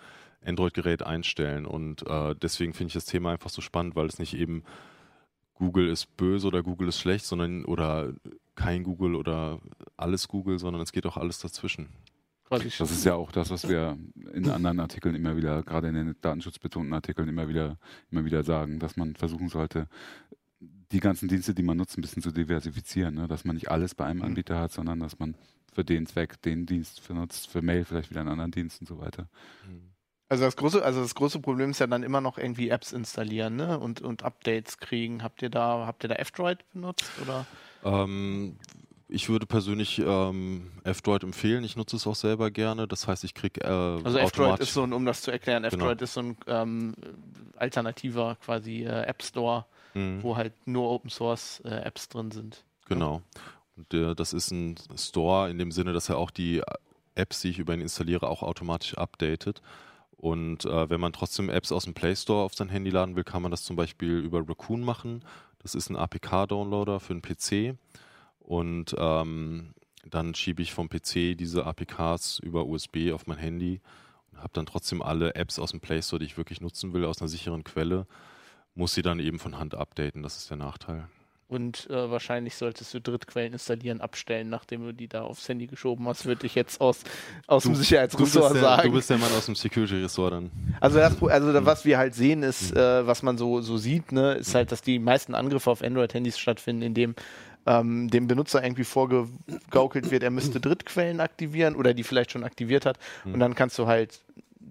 Android-Gerät 0.44 1.02
einstellen. 1.02 1.66
Und 1.66 2.06
äh, 2.06 2.34
deswegen 2.40 2.74
finde 2.74 2.88
ich 2.88 2.94
das 2.94 3.06
Thema 3.06 3.32
einfach 3.32 3.50
so 3.50 3.60
spannend, 3.60 3.96
weil 3.96 4.06
es 4.06 4.18
nicht 4.18 4.34
eben 4.34 4.62
Google 5.58 5.88
ist 5.88 6.16
böse 6.16 6.46
oder 6.46 6.62
Google 6.62 6.88
ist 6.88 7.00
schlecht, 7.00 7.26
sondern 7.26 7.64
oder 7.64 8.12
kein 8.54 8.84
Google 8.84 9.16
oder 9.16 9.60
alles 9.96 10.28
Google, 10.28 10.58
sondern 10.58 10.82
es 10.82 10.92
geht 10.92 11.04
auch 11.04 11.16
alles 11.16 11.40
dazwischen. 11.40 11.88
Das 12.78 12.90
ist 12.90 13.04
ja 13.04 13.14
auch 13.14 13.30
das, 13.30 13.50
was 13.50 13.68
wir 13.68 13.98
in 14.32 14.48
anderen 14.48 14.80
Artikeln 14.80 15.14
immer 15.14 15.36
wieder, 15.36 15.62
gerade 15.62 15.88
in 15.88 15.94
den 15.94 16.16
datenschutzbetonten 16.20 16.94
Artikeln 16.94 17.28
immer 17.28 17.48
wieder, 17.48 17.76
immer 18.10 18.24
wieder 18.24 18.42
sagen, 18.42 18.78
dass 18.78 18.96
man 18.96 19.16
versuchen 19.16 19.48
sollte, 19.48 19.86
die 20.92 21.00
ganzen 21.00 21.28
Dienste, 21.28 21.54
die 21.54 21.62
man 21.62 21.76
nutzt, 21.76 21.98
ein 21.98 22.02
bisschen 22.02 22.22
zu 22.22 22.30
diversifizieren, 22.30 23.16
ne? 23.16 23.28
dass 23.28 23.44
man 23.44 23.56
nicht 23.56 23.70
alles 23.70 23.94
bei 23.94 24.06
einem 24.06 24.22
Anbieter 24.22 24.58
hat, 24.58 24.72
sondern 24.72 25.00
dass 25.00 25.18
man 25.18 25.34
für 25.74 25.84
den 25.84 26.06
Zweck 26.06 26.40
den 26.42 26.64
Dienst 26.64 27.06
benutzt, 27.06 27.48
für 27.50 27.60
Mail 27.60 27.84
vielleicht 27.84 28.10
wieder 28.10 28.20
einen 28.20 28.30
anderen 28.30 28.52
Dienst 28.52 28.80
und 28.80 28.86
so 28.86 28.98
weiter. 28.98 29.28
Also 30.30 30.44
das 30.44 30.56
große, 30.56 30.84
also 30.84 31.00
das 31.00 31.14
große 31.14 31.40
Problem 31.40 31.70
ist 31.70 31.78
ja 31.78 31.86
dann 31.86 32.02
immer 32.02 32.20
noch 32.20 32.36
irgendwie 32.36 32.68
Apps 32.68 32.92
installieren, 32.92 33.56
ne? 33.56 33.78
Und, 33.78 34.02
und 34.02 34.22
Updates 34.24 34.78
kriegen. 34.78 35.22
Habt 35.22 35.40
ihr 35.42 35.48
da, 35.50 35.86
habt 35.86 36.04
ihr 36.04 36.08
da 36.08 36.16
F-Droid 36.16 36.58
benutzt 36.72 37.10
oder? 37.22 37.46
Ähm, 37.82 38.58
ich 39.08 39.30
würde 39.30 39.46
persönlich 39.46 39.98
ähm, 40.04 40.70
F-Droid 40.84 41.22
empfehlen. 41.22 41.64
Ich 41.64 41.76
nutze 41.76 41.96
es 41.96 42.06
auch 42.06 42.14
selber 42.14 42.50
gerne. 42.50 42.86
Das 42.86 43.08
heißt, 43.08 43.24
ich 43.24 43.32
kriege 43.32 43.62
äh, 43.62 43.66
Also 44.04 44.18
F-Droid 44.18 44.60
ist 44.60 44.74
so 44.74 44.82
ein, 44.82 44.92
um 44.92 45.06
das 45.06 45.22
zu 45.22 45.30
erklären, 45.30 45.62
Genau. 45.62 45.74
F-Droid 45.76 46.02
ist 46.02 46.12
so 46.12 46.20
ein 46.20 46.36
ähm, 46.46 46.94
alternativer 47.56 48.36
quasi 48.44 48.84
äh, 48.84 49.02
App 49.06 49.22
Store, 49.22 49.64
Mhm. 49.94 50.22
wo 50.22 50.36
halt 50.36 50.52
nur 50.66 50.90
Open 50.90 51.08
Source 51.08 51.60
äh, 51.64 51.70
Apps 51.70 52.10
drin 52.10 52.30
sind. 52.30 52.62
Genau. 52.88 53.22
Und 53.76 53.94
äh, 53.94 54.14
das 54.14 54.34
ist 54.34 54.50
ein 54.50 54.76
Store 54.98 55.48
in 55.50 55.56
dem 55.56 55.72
Sinne, 55.72 55.94
dass 55.94 56.10
er 56.10 56.18
auch 56.18 56.30
die 56.30 56.60
Apps, 57.14 57.40
die 57.40 57.48
ich 57.48 57.58
über 57.58 57.72
ihn 57.72 57.80
installiere, 57.80 58.28
auch 58.28 58.42
automatisch 58.42 58.98
updatet. 58.98 59.62
Und 60.18 60.64
äh, 60.64 60.90
wenn 60.90 61.00
man 61.00 61.12
trotzdem 61.12 61.48
Apps 61.48 61.70
aus 61.70 61.84
dem 61.84 61.94
Play 61.94 62.16
Store 62.16 62.42
auf 62.42 62.52
sein 62.52 62.68
Handy 62.68 62.90
laden 62.90 63.14
will, 63.14 63.22
kann 63.22 63.40
man 63.40 63.52
das 63.52 63.62
zum 63.62 63.76
Beispiel 63.76 64.18
über 64.18 64.46
Raccoon 64.46 64.82
machen. 64.82 65.24
Das 65.60 65.76
ist 65.76 65.90
ein 65.90 65.96
APK-Downloader 65.96 66.98
für 66.98 67.12
einen 67.12 67.22
PC. 67.22 67.78
Und 68.40 68.96
ähm, 68.98 69.74
dann 70.04 70.34
schiebe 70.34 70.60
ich 70.60 70.72
vom 70.74 70.88
PC 70.88 71.36
diese 71.36 71.66
APKs 71.66 72.40
über 72.40 72.66
USB 72.66 73.12
auf 73.12 73.28
mein 73.28 73.38
Handy 73.38 73.80
und 74.32 74.38
habe 74.38 74.50
dann 74.54 74.66
trotzdem 74.66 75.02
alle 75.02 75.36
Apps 75.36 75.60
aus 75.60 75.70
dem 75.70 75.80
Play 75.80 76.02
Store, 76.02 76.18
die 76.18 76.26
ich 76.26 76.36
wirklich 76.36 76.60
nutzen 76.60 76.92
will, 76.92 77.04
aus 77.04 77.20
einer 77.20 77.28
sicheren 77.28 77.62
Quelle. 77.62 78.06
Muss 78.74 78.94
sie 78.94 79.02
dann 79.02 79.20
eben 79.20 79.38
von 79.38 79.56
Hand 79.56 79.76
updaten. 79.76 80.24
Das 80.24 80.36
ist 80.36 80.50
der 80.50 80.56
Nachteil. 80.56 81.08
Und 81.48 81.88
äh, 81.88 82.10
wahrscheinlich 82.10 82.56
solltest 82.56 82.92
du 82.92 83.00
Drittquellen 83.00 83.54
installieren, 83.54 84.02
abstellen, 84.02 84.50
nachdem 84.50 84.82
du 84.84 84.92
die 84.92 85.08
da 85.08 85.22
aufs 85.22 85.48
Handy 85.48 85.66
geschoben 85.66 86.06
hast, 86.06 86.26
würde 86.26 86.44
ich 86.44 86.54
jetzt 86.54 86.78
aus, 86.78 86.98
aus 87.46 87.62
dem 87.62 87.72
Du 87.72 87.78
Sicherheitsressort 87.78 88.52
bist, 88.52 88.54
der, 88.54 88.62
sagen. 88.62 88.88
du 88.90 88.94
bist 88.94 89.08
der 89.08 89.16
Mann 89.16 89.32
aus 89.32 89.46
dem 89.46 89.54
Security-Ressort 89.54 90.32
dann. 90.34 90.50
Also, 90.80 90.98
das, 90.98 91.22
also 91.22 91.52
da- 91.54 91.64
was 91.64 91.86
wir 91.86 91.96
halt 91.96 92.14
sehen 92.14 92.42
ist, 92.42 92.76
äh, 92.76 93.06
was 93.06 93.22
man 93.22 93.38
so, 93.38 93.62
so 93.62 93.78
sieht, 93.78 94.12
ne, 94.12 94.34
ist 94.34 94.54
halt, 94.54 94.70
dass 94.72 94.82
die 94.82 94.98
meisten 94.98 95.34
Angriffe 95.34 95.70
auf 95.70 95.82
Android-Handys 95.82 96.38
stattfinden, 96.38 96.82
indem 96.82 97.14
ähm, 97.66 98.08
dem 98.10 98.26
Benutzer 98.28 98.62
irgendwie 98.62 98.84
vorgegaukelt 98.84 100.10
wird, 100.10 100.22
er 100.22 100.30
müsste 100.30 100.60
Drittquellen 100.60 101.20
aktivieren 101.20 101.76
oder 101.76 101.92
die 101.94 102.02
vielleicht 102.02 102.32
schon 102.32 102.44
aktiviert 102.44 102.86
hat. 102.86 102.98
Und 103.24 103.40
dann 103.40 103.54
kannst 103.54 103.78
du 103.78 103.86
halt 103.86 104.20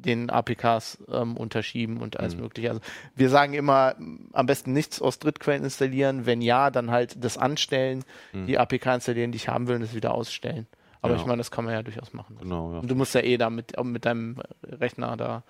den 0.02 0.30
APKs 0.30 1.00
ähm, 1.12 1.38
unterschieben 1.38 1.98
und 1.98 2.20
alles 2.20 2.36
mögliche. 2.36 2.70
Also 2.70 2.82
wir 3.16 3.30
sagen 3.30 3.54
immer, 3.54 3.96
am 4.34 4.46
besten 4.46 4.74
nichts 4.74 5.02
aus 5.02 5.20
Drittquellen 5.20 5.64
installieren. 5.64 6.26
Wenn 6.26 6.42
ja, 6.42 6.72
dann 6.72 6.92
halt 6.92 7.24
das 7.24 7.38
anstellen, 7.38 8.04
die 8.34 8.58
APK 8.58 8.86
installieren, 8.96 9.32
die 9.32 9.38
ich 9.38 9.50
haben 9.50 9.68
will 9.68 9.76
und 9.76 9.82
das 9.82 9.94
wieder 9.96 10.14
ausstellen. 10.14 10.68
Aber 11.02 11.14
Ja. 11.14 11.20
ich 11.20 11.26
meine, 11.28 11.38
das 11.38 11.52
kann 11.52 11.64
man 11.66 11.74
ja 11.74 11.84
durchaus 11.84 12.14
machen. 12.14 12.38
Genau, 12.40 12.74
ja. 12.74 12.80
Und 12.80 12.90
du 12.90 12.96
musst 12.96 13.14
ja 13.14 13.22
eh 13.22 13.38
da 13.38 13.50
mit, 13.50 13.78
auch 13.78 13.84
mit 13.84 14.06
deinem 14.06 14.42
Rechner 14.64 15.16
da 15.16 15.44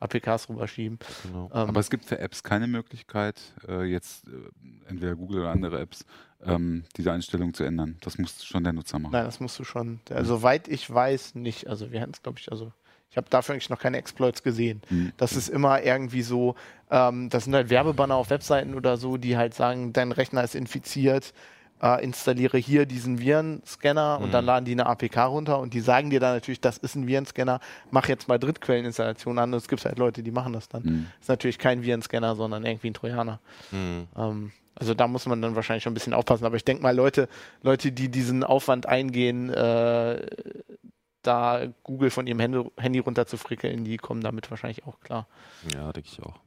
APKs 0.00 0.48
rüberschieben. 0.48 0.98
Genau. 1.24 1.50
Ähm, 1.52 1.68
Aber 1.68 1.80
es 1.80 1.90
gibt 1.90 2.04
für 2.06 2.18
Apps 2.18 2.42
keine 2.42 2.66
Möglichkeit, 2.66 3.40
äh, 3.68 3.84
jetzt 3.84 4.26
äh, 4.26 4.30
entweder 4.88 5.14
Google 5.14 5.40
oder 5.40 5.50
andere 5.50 5.78
Apps, 5.80 6.04
ähm, 6.44 6.84
diese 6.96 7.12
Einstellung 7.12 7.54
zu 7.54 7.64
ändern. 7.64 7.96
Das 8.00 8.18
muss 8.18 8.44
schon 8.44 8.64
der 8.64 8.72
Nutzer 8.72 8.98
machen. 8.98 9.12
Nein, 9.12 9.24
das 9.24 9.40
musst 9.40 9.58
du 9.58 9.64
schon. 9.64 10.00
Also, 10.10 10.36
soweit 10.36 10.68
ich 10.68 10.92
weiß, 10.92 11.34
nicht. 11.36 11.68
Also 11.68 11.92
wir 11.92 12.00
hatten 12.00 12.12
es, 12.12 12.22
glaube 12.22 12.38
ich, 12.40 12.50
also 12.50 12.72
ich 13.14 13.16
habe 13.16 13.30
dafür 13.30 13.52
eigentlich 13.52 13.70
noch 13.70 13.78
keine 13.78 13.96
Exploits 13.98 14.42
gesehen. 14.42 14.82
Mhm. 14.90 15.12
Das 15.18 15.36
ist 15.36 15.48
immer 15.48 15.80
irgendwie 15.84 16.22
so, 16.22 16.56
ähm, 16.90 17.28
das 17.30 17.44
sind 17.44 17.54
halt 17.54 17.70
Werbebanner 17.70 18.16
auf 18.16 18.28
Webseiten 18.30 18.74
oder 18.74 18.96
so, 18.96 19.18
die 19.18 19.36
halt 19.36 19.54
sagen, 19.54 19.92
dein 19.92 20.10
Rechner 20.10 20.42
ist 20.42 20.56
infiziert, 20.56 21.32
äh, 21.80 22.02
installiere 22.02 22.58
hier 22.58 22.86
diesen 22.86 23.20
Virenscanner 23.20 24.18
und 24.20 24.34
dann 24.34 24.44
laden 24.44 24.64
die 24.64 24.72
eine 24.72 24.86
APK 24.86 25.26
runter 25.26 25.60
und 25.60 25.74
die 25.74 25.80
sagen 25.80 26.10
dir 26.10 26.18
dann 26.18 26.34
natürlich, 26.34 26.60
das 26.60 26.76
ist 26.76 26.96
ein 26.96 27.06
Virenscanner, 27.06 27.60
mach 27.92 28.08
jetzt 28.08 28.26
mal 28.26 28.40
Drittquelleninstallation 28.40 29.38
an. 29.38 29.52
Und 29.52 29.58
es 29.58 29.68
gibt 29.68 29.84
halt 29.84 29.96
Leute, 30.00 30.24
die 30.24 30.32
machen 30.32 30.52
das 30.52 30.68
dann. 30.68 30.82
Mhm. 30.82 31.06
ist 31.20 31.28
natürlich 31.28 31.58
kein 31.58 31.84
Virenscanner, 31.84 32.34
sondern 32.34 32.66
irgendwie 32.66 32.90
ein 32.90 32.94
Trojaner. 32.94 33.38
Hm. 33.70 34.08
Ähm, 34.16 34.50
also 34.74 34.92
da 34.92 35.06
muss 35.06 35.24
man 35.26 35.40
dann 35.40 35.54
wahrscheinlich 35.54 35.84
schon 35.84 35.92
ein 35.92 35.94
bisschen 35.94 36.14
aufpassen. 36.14 36.44
Aber 36.44 36.56
ich 36.56 36.64
denke 36.64 36.82
mal, 36.82 36.96
Leute, 36.96 37.28
Leute, 37.62 37.92
die 37.92 38.08
diesen 38.08 38.42
Aufwand 38.42 38.86
eingehen, 38.86 39.50
äh, 39.50 40.26
da 41.26 41.66
Google 41.82 42.10
von 42.10 42.26
ihrem 42.26 42.40
Handy, 42.40 42.62
Handy 42.78 42.98
runter 43.00 43.26
zu 43.26 43.36
frickeln, 43.36 43.84
die 43.84 43.96
kommen 43.96 44.20
damit 44.20 44.50
wahrscheinlich 44.50 44.84
auch 44.86 45.00
klar. 45.00 45.26
Ja, 45.74 45.92
denke 45.92 46.08
ich 46.12 46.22
auch. 46.22 46.38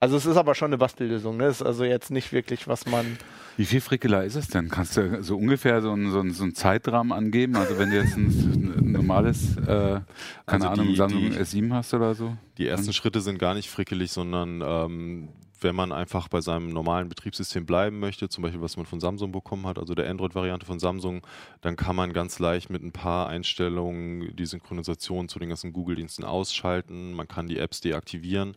Also 0.00 0.16
es 0.16 0.26
ist 0.26 0.36
aber 0.36 0.54
schon 0.54 0.66
eine 0.66 0.78
Bastellösung, 0.78 1.38
ne? 1.38 1.46
Ist 1.48 1.60
also 1.60 1.82
jetzt 1.84 2.12
nicht 2.12 2.32
wirklich, 2.32 2.68
was 2.68 2.86
man. 2.86 3.18
Wie 3.56 3.64
viel 3.64 3.80
Frickeler 3.80 4.22
ist 4.22 4.36
es 4.36 4.46
denn? 4.46 4.68
Kannst 4.68 4.96
du 4.96 5.24
so 5.24 5.36
ungefähr 5.36 5.82
so 5.82 5.90
einen, 5.90 6.12
so 6.12 6.20
einen, 6.20 6.32
so 6.32 6.44
einen 6.44 6.54
Zeitrahmen 6.54 7.10
angeben? 7.10 7.56
Also 7.56 7.76
wenn 7.80 7.90
du 7.90 7.96
jetzt 7.96 8.16
ein, 8.16 8.74
ein 8.78 8.92
normales, 8.92 9.56
äh, 9.56 9.62
keine 9.64 10.04
Also 10.46 10.68
Ahnung, 10.68 10.86
die- 10.86 10.94
Samsung 10.96 11.18
die- 11.30 11.32
S7 11.36 11.72
hast 11.72 11.92
oder 11.94 12.14
so? 12.14 12.36
Die 12.58 12.68
ersten 12.68 12.92
Schritte 12.92 13.20
sind 13.20 13.40
gar 13.40 13.54
nicht 13.54 13.68
frickelig, 13.70 14.12
sondern 14.12 14.62
ähm, 14.64 15.28
wenn 15.60 15.74
man 15.74 15.92
einfach 15.92 16.28
bei 16.28 16.40
seinem 16.40 16.68
normalen 16.68 17.08
Betriebssystem 17.08 17.66
bleiben 17.66 17.98
möchte, 17.98 18.28
zum 18.28 18.42
Beispiel 18.42 18.60
was 18.60 18.76
man 18.76 18.86
von 18.86 19.00
Samsung 19.00 19.32
bekommen 19.32 19.66
hat, 19.66 19.78
also 19.78 19.94
der 19.94 20.08
Android-Variante 20.08 20.66
von 20.66 20.78
Samsung, 20.78 21.26
dann 21.60 21.76
kann 21.76 21.96
man 21.96 22.12
ganz 22.12 22.38
leicht 22.38 22.70
mit 22.70 22.82
ein 22.82 22.92
paar 22.92 23.28
Einstellungen 23.28 24.34
die 24.36 24.46
Synchronisation 24.46 25.28
zu 25.28 25.38
den 25.38 25.48
ganzen 25.48 25.72
Google-Diensten 25.72 26.24
ausschalten. 26.24 27.12
Man 27.12 27.28
kann 27.28 27.46
die 27.46 27.58
Apps 27.58 27.80
deaktivieren. 27.80 28.56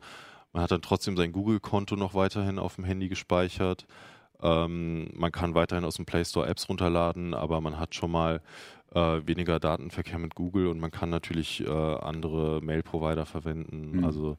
Man 0.54 0.64
hat 0.64 0.72
dann 0.72 0.82
trotzdem 0.82 1.16
sein 1.16 1.32
Google-Konto 1.32 1.96
noch 1.96 2.14
weiterhin 2.14 2.60
auf 2.60 2.76
dem 2.76 2.84
Handy 2.84 3.10
gespeichert. 3.10 3.86
Ähm, 4.42 5.10
man 5.16 5.32
kann 5.32 5.56
weiterhin 5.56 5.86
aus 5.86 5.96
dem 5.96 6.06
Play 6.06 6.26
Store 6.26 6.48
Apps 6.48 6.68
runterladen, 6.68 7.34
aber 7.34 7.62
man 7.62 7.80
hat 7.80 7.96
schon 7.96 8.12
mal 8.12 8.42
äh, 8.94 9.22
weniger 9.26 9.60
Datenverkehr 9.60 10.20
mit 10.20 10.36
Google 10.36 10.68
und 10.68 10.80
man 10.80 10.92
kann 10.92 11.10
natürlich 11.10 11.62
äh, 11.62 11.70
andere 11.70 12.62
Mail-Provider 12.62 13.26
verwenden. 13.26 13.98
Mhm. 13.98 14.04
Also 14.04 14.38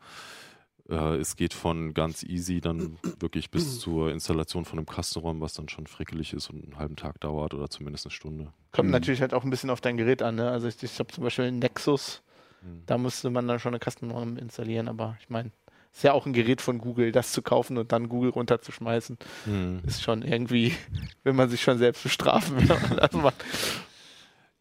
äh, 0.93 1.17
es 1.17 1.37
geht 1.37 1.55
von 1.55 1.95
ganz 1.95 2.23
easy 2.23 2.61
dann 2.61 2.99
wirklich 3.21 3.51
bis 3.51 3.81
zur 3.81 4.11
Installation 4.13 4.65
von 4.65 4.79
einem 4.79 4.87
Custom-ROM, 4.87 5.41
was 5.41 5.55
dann 5.55 5.69
schon 5.69 5.87
frickelig 5.87 6.33
ist 6.33 6.51
und 6.51 6.63
einen 6.63 6.79
halben 6.79 6.97
Tag 6.97 7.19
dauert 7.21 7.55
oder 7.55 7.69
zumindest 7.71 8.07
eine 8.07 8.13
Stunde. 8.13 8.53
Kommt 8.71 8.89
Mhm. 8.89 8.93
natürlich 8.93 9.21
halt 9.21 9.35
auch 9.35 9.45
ein 9.45 9.51
bisschen 9.51 9.71
auf 9.71 9.81
dein 9.81 9.97
Gerät 9.97 10.23
an, 10.23 10.37
ne? 10.37 10.51
Also 10.51 10.69
ich, 10.69 10.83
ich 10.83 10.99
habe 10.99 11.13
zum 11.13 11.25
Beispiel 11.25 11.47
einen 11.47 11.59
Nexus, 11.59 12.23
Mhm. 12.63 12.83
da 12.87 12.97
musste 12.99 13.29
man 13.31 13.49
dann 13.49 13.59
schon 13.59 13.75
eine 13.75 14.13
ROM 14.13 14.37
installieren, 14.37 14.87
aber 14.89 15.17
ich 15.21 15.29
meine, 15.31 15.51
ist 15.93 16.05
ja 16.05 16.13
auch 16.13 16.27
ein 16.27 16.33
Gerät 16.33 16.61
von 16.63 16.79
Google, 16.79 17.13
das 17.13 17.33
zu 17.33 17.43
kaufen 17.43 17.77
und 17.77 17.93
dann 17.93 18.09
Google 18.09 18.31
runterzuschmeißen, 18.31 19.19
Mhm. 19.47 19.81
ist 19.85 20.03
schon 20.03 20.23
irgendwie, 20.23 20.75
will 21.25 21.33
man 21.33 21.49
sich 21.51 21.61
schon 21.63 21.79
selbst 21.79 22.03
bestrafen, 22.05 22.57
wenn 22.57 22.81
man 22.81 22.97
das 22.97 23.13
macht. 23.13 23.45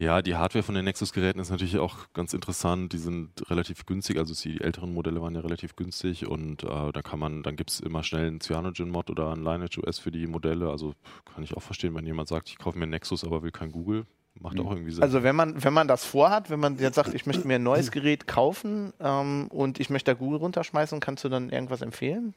Ja, 0.02 0.24
die 0.24 0.36
Hardware 0.36 0.64
von 0.64 0.74
den 0.74 0.86
Nexus-Geräten 0.86 1.40
ist 1.40 1.52
natürlich 1.52 1.78
auch 1.78 2.12
ganz 2.14 2.34
interessant. 2.34 2.92
Die 2.92 2.98
sind 2.98 3.48
relativ 3.52 3.86
günstig, 3.86 4.18
also 4.18 4.34
die 4.34 4.60
älteren 4.60 4.92
Modelle 4.96 5.22
waren 5.22 5.36
ja 5.36 5.42
relativ 5.42 5.76
günstig 5.76 6.26
und 6.26 6.64
äh, 6.64 6.92
da 6.92 7.04
kann 7.04 7.20
man, 7.20 7.44
dann 7.44 7.56
gibt 7.56 7.70
es 7.70 7.80
immer 7.82 8.02
schnell 8.02 8.26
einen 8.26 8.42
Cyanogen-Mod 8.42 9.12
oder 9.12 9.32
einen 9.32 9.44
Lineage 9.44 9.78
OS 9.78 10.00
für 10.00 10.10
die 10.10 10.26
Modelle. 10.26 10.72
Also 10.72 10.96
kann 11.32 11.44
ich 11.44 11.56
auch 11.56 11.62
verstehen, 11.62 11.94
wenn 11.94 12.08
jemand 12.08 12.30
sagt, 12.30 12.50
ich 12.50 12.58
kaufe 12.58 12.80
mir 12.80 12.86
einen 12.86 12.92
Nexus, 12.94 13.24
aber 13.24 13.44
will 13.44 13.52
kein 13.52 13.72
Google. 13.72 14.08
Macht 14.40 14.56
Mhm. 14.56 14.66
auch 14.66 14.72
irgendwie 14.72 14.92
Sinn. 14.92 15.04
Also 15.04 15.22
wenn 15.22 15.36
man, 15.36 15.64
wenn 15.64 15.74
man 15.74 15.88
das 15.88 16.04
vorhat, 16.04 16.50
wenn 16.50 16.60
man 16.60 16.80
jetzt 16.80 16.96
sagt, 16.96 17.14
ich 17.14 17.28
möchte 17.28 17.48
mir 17.48 17.56
ein 17.58 17.64
neues 17.64 17.92
Gerät 17.92 18.26
kaufen 18.26 18.94
ähm, 19.00 19.50
und 19.50 19.80
ich 19.80 19.92
möchte 19.92 20.10
da 20.10 20.18
Google 20.18 20.40
runterschmeißen, 20.40 21.00
kannst 21.00 21.24
du 21.26 21.30
dann 21.30 21.50
irgendwas 21.52 21.84
empfehlen? 21.84 22.34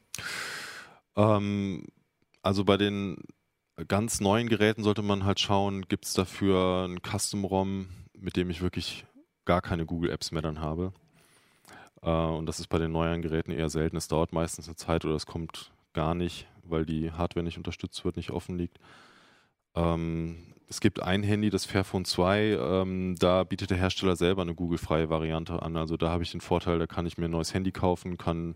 Ähm, 1.16 1.86
also 2.42 2.64
bei 2.64 2.76
den 2.76 3.16
ganz 3.88 4.20
neuen 4.20 4.48
Geräten 4.48 4.82
sollte 4.82 5.02
man 5.02 5.24
halt 5.24 5.40
schauen, 5.40 5.88
gibt 5.88 6.04
es 6.04 6.12
dafür 6.12 6.86
ein 6.88 7.00
Custom-ROM, 7.02 7.88
mit 8.18 8.36
dem 8.36 8.50
ich 8.50 8.62
wirklich 8.62 9.04
gar 9.44 9.60
keine 9.60 9.86
Google-Apps 9.86 10.32
mehr 10.32 10.42
dann 10.42 10.60
habe. 10.60 10.92
Äh, 12.02 12.10
und 12.10 12.46
das 12.46 12.60
ist 12.60 12.68
bei 12.68 12.78
den 12.78 12.92
neueren 12.92 13.22
Geräten 13.22 13.50
eher 13.50 13.70
selten. 13.70 13.96
Es 13.96 14.08
dauert 14.08 14.32
meistens 14.32 14.68
eine 14.68 14.76
Zeit 14.76 15.04
oder 15.04 15.14
es 15.14 15.26
kommt 15.26 15.72
gar 15.92 16.14
nicht, 16.14 16.46
weil 16.62 16.86
die 16.86 17.12
Hardware 17.12 17.44
nicht 17.44 17.58
unterstützt 17.58 18.04
wird, 18.04 18.16
nicht 18.16 18.30
offen 18.30 18.56
liegt. 18.56 18.78
Ähm, 19.74 20.54
es 20.68 20.80
gibt 20.80 21.02
ein 21.02 21.22
Handy, 21.22 21.50
das 21.50 21.66
Fairphone 21.66 22.04
2, 22.04 22.58
ähm, 22.58 23.16
da 23.18 23.44
bietet 23.44 23.70
der 23.70 23.76
Hersteller 23.76 24.16
selber 24.16 24.42
eine 24.42 24.54
Google-freie 24.54 25.10
Variante 25.10 25.62
an. 25.62 25.76
Also 25.76 25.96
da 25.96 26.10
habe 26.10 26.22
ich 26.22 26.32
den 26.32 26.40
Vorteil, 26.40 26.78
da 26.78 26.86
kann 26.86 27.06
ich 27.06 27.18
mir 27.18 27.26
ein 27.26 27.32
neues 27.32 27.52
Handy 27.52 27.70
kaufen, 27.70 28.16
kann 28.16 28.54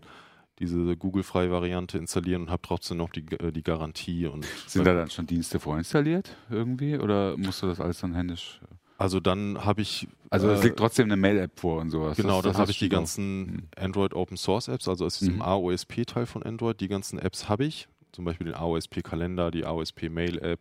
diese 0.59 0.95
Google-freie 0.97 1.51
Variante 1.51 1.97
installieren 1.97 2.43
und 2.43 2.49
habe 2.49 2.61
trotzdem 2.61 2.97
noch 2.97 3.09
die, 3.09 3.25
äh, 3.39 3.51
die 3.51 3.63
Garantie. 3.63 4.27
Und 4.27 4.45
Sind 4.67 4.85
da 4.85 4.93
dann 4.93 5.09
schon 5.09 5.25
Dienste 5.25 5.59
vorinstalliert 5.59 6.35
irgendwie? 6.49 6.97
Oder 6.97 7.37
musst 7.37 7.61
du 7.63 7.67
das 7.67 7.79
alles 7.79 7.99
dann 7.99 8.13
händisch? 8.13 8.59
also 8.97 9.21
dann 9.21 9.63
habe 9.63 9.81
ich 9.81 10.09
Also 10.29 10.49
es 10.49 10.59
äh, 10.59 10.65
liegt 10.65 10.77
trotzdem 10.79 11.05
eine 11.05 11.15
Mail-App 11.15 11.57
vor 11.57 11.79
und 11.79 11.89
sowas. 11.89 12.17
Genau, 12.17 12.41
das, 12.41 12.51
dann 12.51 12.61
habe 12.61 12.71
ich 12.71 12.79
die 12.79 12.89
du 12.89 12.95
doch. 12.95 12.99
ganzen 13.01 13.69
Android 13.77 14.13
Open 14.13 14.35
Source 14.35 14.67
Apps, 14.67 14.89
also 14.89 15.05
aus 15.05 15.19
diesem 15.19 15.35
Mhm. 15.35 15.41
AOSP-Teil 15.43 16.25
von 16.25 16.43
Android, 16.43 16.81
die 16.81 16.89
ganzen 16.89 17.17
Apps 17.17 17.47
habe 17.47 17.63
ich. 17.65 17.87
Zum 18.11 18.25
Beispiel 18.25 18.45
den 18.47 18.55
AOSP-Kalender, 18.55 19.51
die 19.51 19.63
AOSP-Mail-App, 19.65 20.59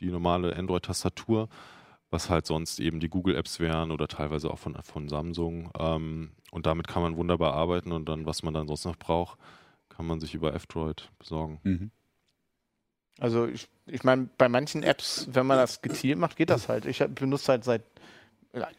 die 0.00 0.06
normale 0.08 0.56
Android-Tastatur, 0.56 1.48
was 2.10 2.30
halt 2.30 2.46
sonst 2.46 2.80
eben 2.80 3.00
die 3.00 3.08
Google-Apps 3.08 3.60
wären 3.60 3.90
oder 3.90 4.08
teilweise 4.08 4.50
auch 4.50 4.58
von, 4.58 4.76
von 4.82 5.08
Samsung. 5.08 5.70
Ähm, 5.78 6.32
und 6.50 6.66
damit 6.66 6.88
kann 6.88 7.02
man 7.02 7.16
wunderbar 7.16 7.54
arbeiten 7.54 7.92
und 7.92 8.08
dann, 8.08 8.26
was 8.26 8.42
man 8.42 8.54
dann 8.54 8.66
sonst 8.66 8.84
noch 8.84 8.96
braucht, 8.96 9.38
kann 9.88 10.06
man 10.06 10.20
sich 10.20 10.34
über 10.34 10.54
F-Droid 10.54 11.10
besorgen. 11.18 11.60
Mhm. 11.64 11.90
Also 13.18 13.46
ich, 13.46 13.68
ich 13.86 14.04
meine, 14.04 14.28
bei 14.38 14.48
manchen 14.48 14.82
Apps, 14.82 15.28
wenn 15.32 15.46
man 15.46 15.58
das 15.58 15.82
gezielt 15.82 16.18
macht, 16.18 16.36
geht 16.36 16.50
das 16.50 16.68
halt. 16.68 16.86
Ich 16.86 16.98
benutze 16.98 17.52
halt 17.52 17.64
seit 17.64 17.82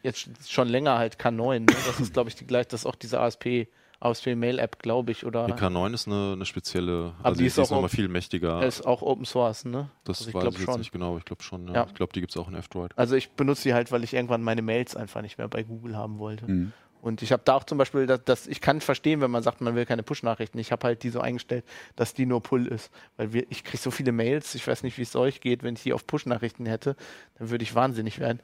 jetzt 0.02 0.50
schon 0.50 0.68
länger 0.68 0.98
halt 0.98 1.18
K9. 1.20 1.60
Ne? 1.60 1.66
Das 1.66 2.00
ist, 2.00 2.14
glaube 2.14 2.30
ich, 2.30 2.36
die 2.36 2.48
gleich, 2.48 2.68
das 2.68 2.82
ist 2.82 2.86
auch 2.86 2.96
diese 2.96 3.20
ASP, 3.20 3.68
ASP 4.00 4.36
Mail 4.36 4.60
App, 4.60 4.80
glaube 4.80 5.12
ich, 5.12 5.26
oder 5.26 5.46
Die 5.48 5.54
K9 5.54 5.94
ist 5.94 6.08
eine, 6.08 6.34
eine 6.34 6.46
spezielle, 6.46 7.14
Aber 7.20 7.26
also 7.28 7.38
die 7.38 7.44
die 7.44 7.48
ist 7.48 7.58
ist, 7.58 7.68
auch 7.68 7.76
nochmal 7.76 7.90
viel 7.90 8.08
mächtiger. 8.08 8.66
ist 8.66 8.86
auch 8.86 9.02
Open 9.02 9.26
Source, 9.26 9.66
ne? 9.66 9.90
das 10.06 10.20
also 10.20 10.30
ich 10.30 10.36
weiß 10.36 10.44
ich 10.46 10.60
jetzt 10.60 10.66
schon. 10.66 10.80
nicht 10.80 10.92
genau, 10.92 11.18
ich 11.18 11.26
glaube 11.26 11.44
schon. 11.44 11.68
Ja. 11.68 11.74
Ja. 11.74 11.86
Ich 11.88 11.94
glaube, 11.94 12.14
die 12.14 12.22
gibt 12.22 12.32
es 12.32 12.38
auch 12.38 12.48
in 12.48 12.56
F-Droid. 12.56 12.92
Also 12.98 13.16
ich 13.16 13.32
benutze 13.32 13.64
die 13.64 13.74
halt, 13.74 13.92
weil 13.92 14.04
ich 14.04 14.14
irgendwann 14.14 14.42
meine 14.42 14.62
Mails 14.62 14.96
einfach 14.96 15.22
nicht 15.22 15.38
mehr 15.38 15.48
bei 15.48 15.64
Google 15.64 15.98
haben 15.98 16.18
wollte. 16.20 16.50
Mhm. 16.50 16.72
Und 17.02 17.22
ich 17.22 17.32
habe 17.32 17.42
da 17.46 17.54
auch 17.56 17.64
zum 17.64 17.78
Beispiel, 17.78 18.08
dass, 18.08 18.26
dass 18.26 18.48
ich 18.48 18.60
kann 18.60 18.82
verstehen, 18.82 19.22
wenn 19.22 19.32
man 19.32 19.42
sagt, 19.42 19.62
man 19.62 19.74
will 19.74 19.86
keine 19.86 20.04
Push-Nachrichten. 20.04 20.60
Ich 20.60 20.74
habe 20.74 20.86
halt 20.86 21.02
die 21.04 21.10
so 21.10 21.22
eingestellt, 21.22 21.64
dass 21.96 22.14
die 22.14 22.26
nur 22.26 22.44
Pull 22.44 22.68
ist. 22.68 22.92
Weil 23.16 23.32
wir, 23.32 23.46
ich 23.50 23.64
kriege 23.64 23.78
so 23.78 23.90
viele 23.90 24.12
Mails, 24.12 24.54
ich 24.54 24.68
weiß 24.68 24.84
nicht, 24.84 24.98
wie 24.98 25.04
es 25.04 25.16
euch 25.16 25.40
geht, 25.40 25.64
wenn 25.64 25.76
ich 25.76 25.84
die 25.84 25.94
auf 25.94 26.06
Push-Nachrichten 26.06 26.66
hätte, 26.66 26.98
dann 27.38 27.50
würde 27.52 27.64
ich 27.64 27.74
wahnsinnig 27.74 28.20
werden. 28.20 28.42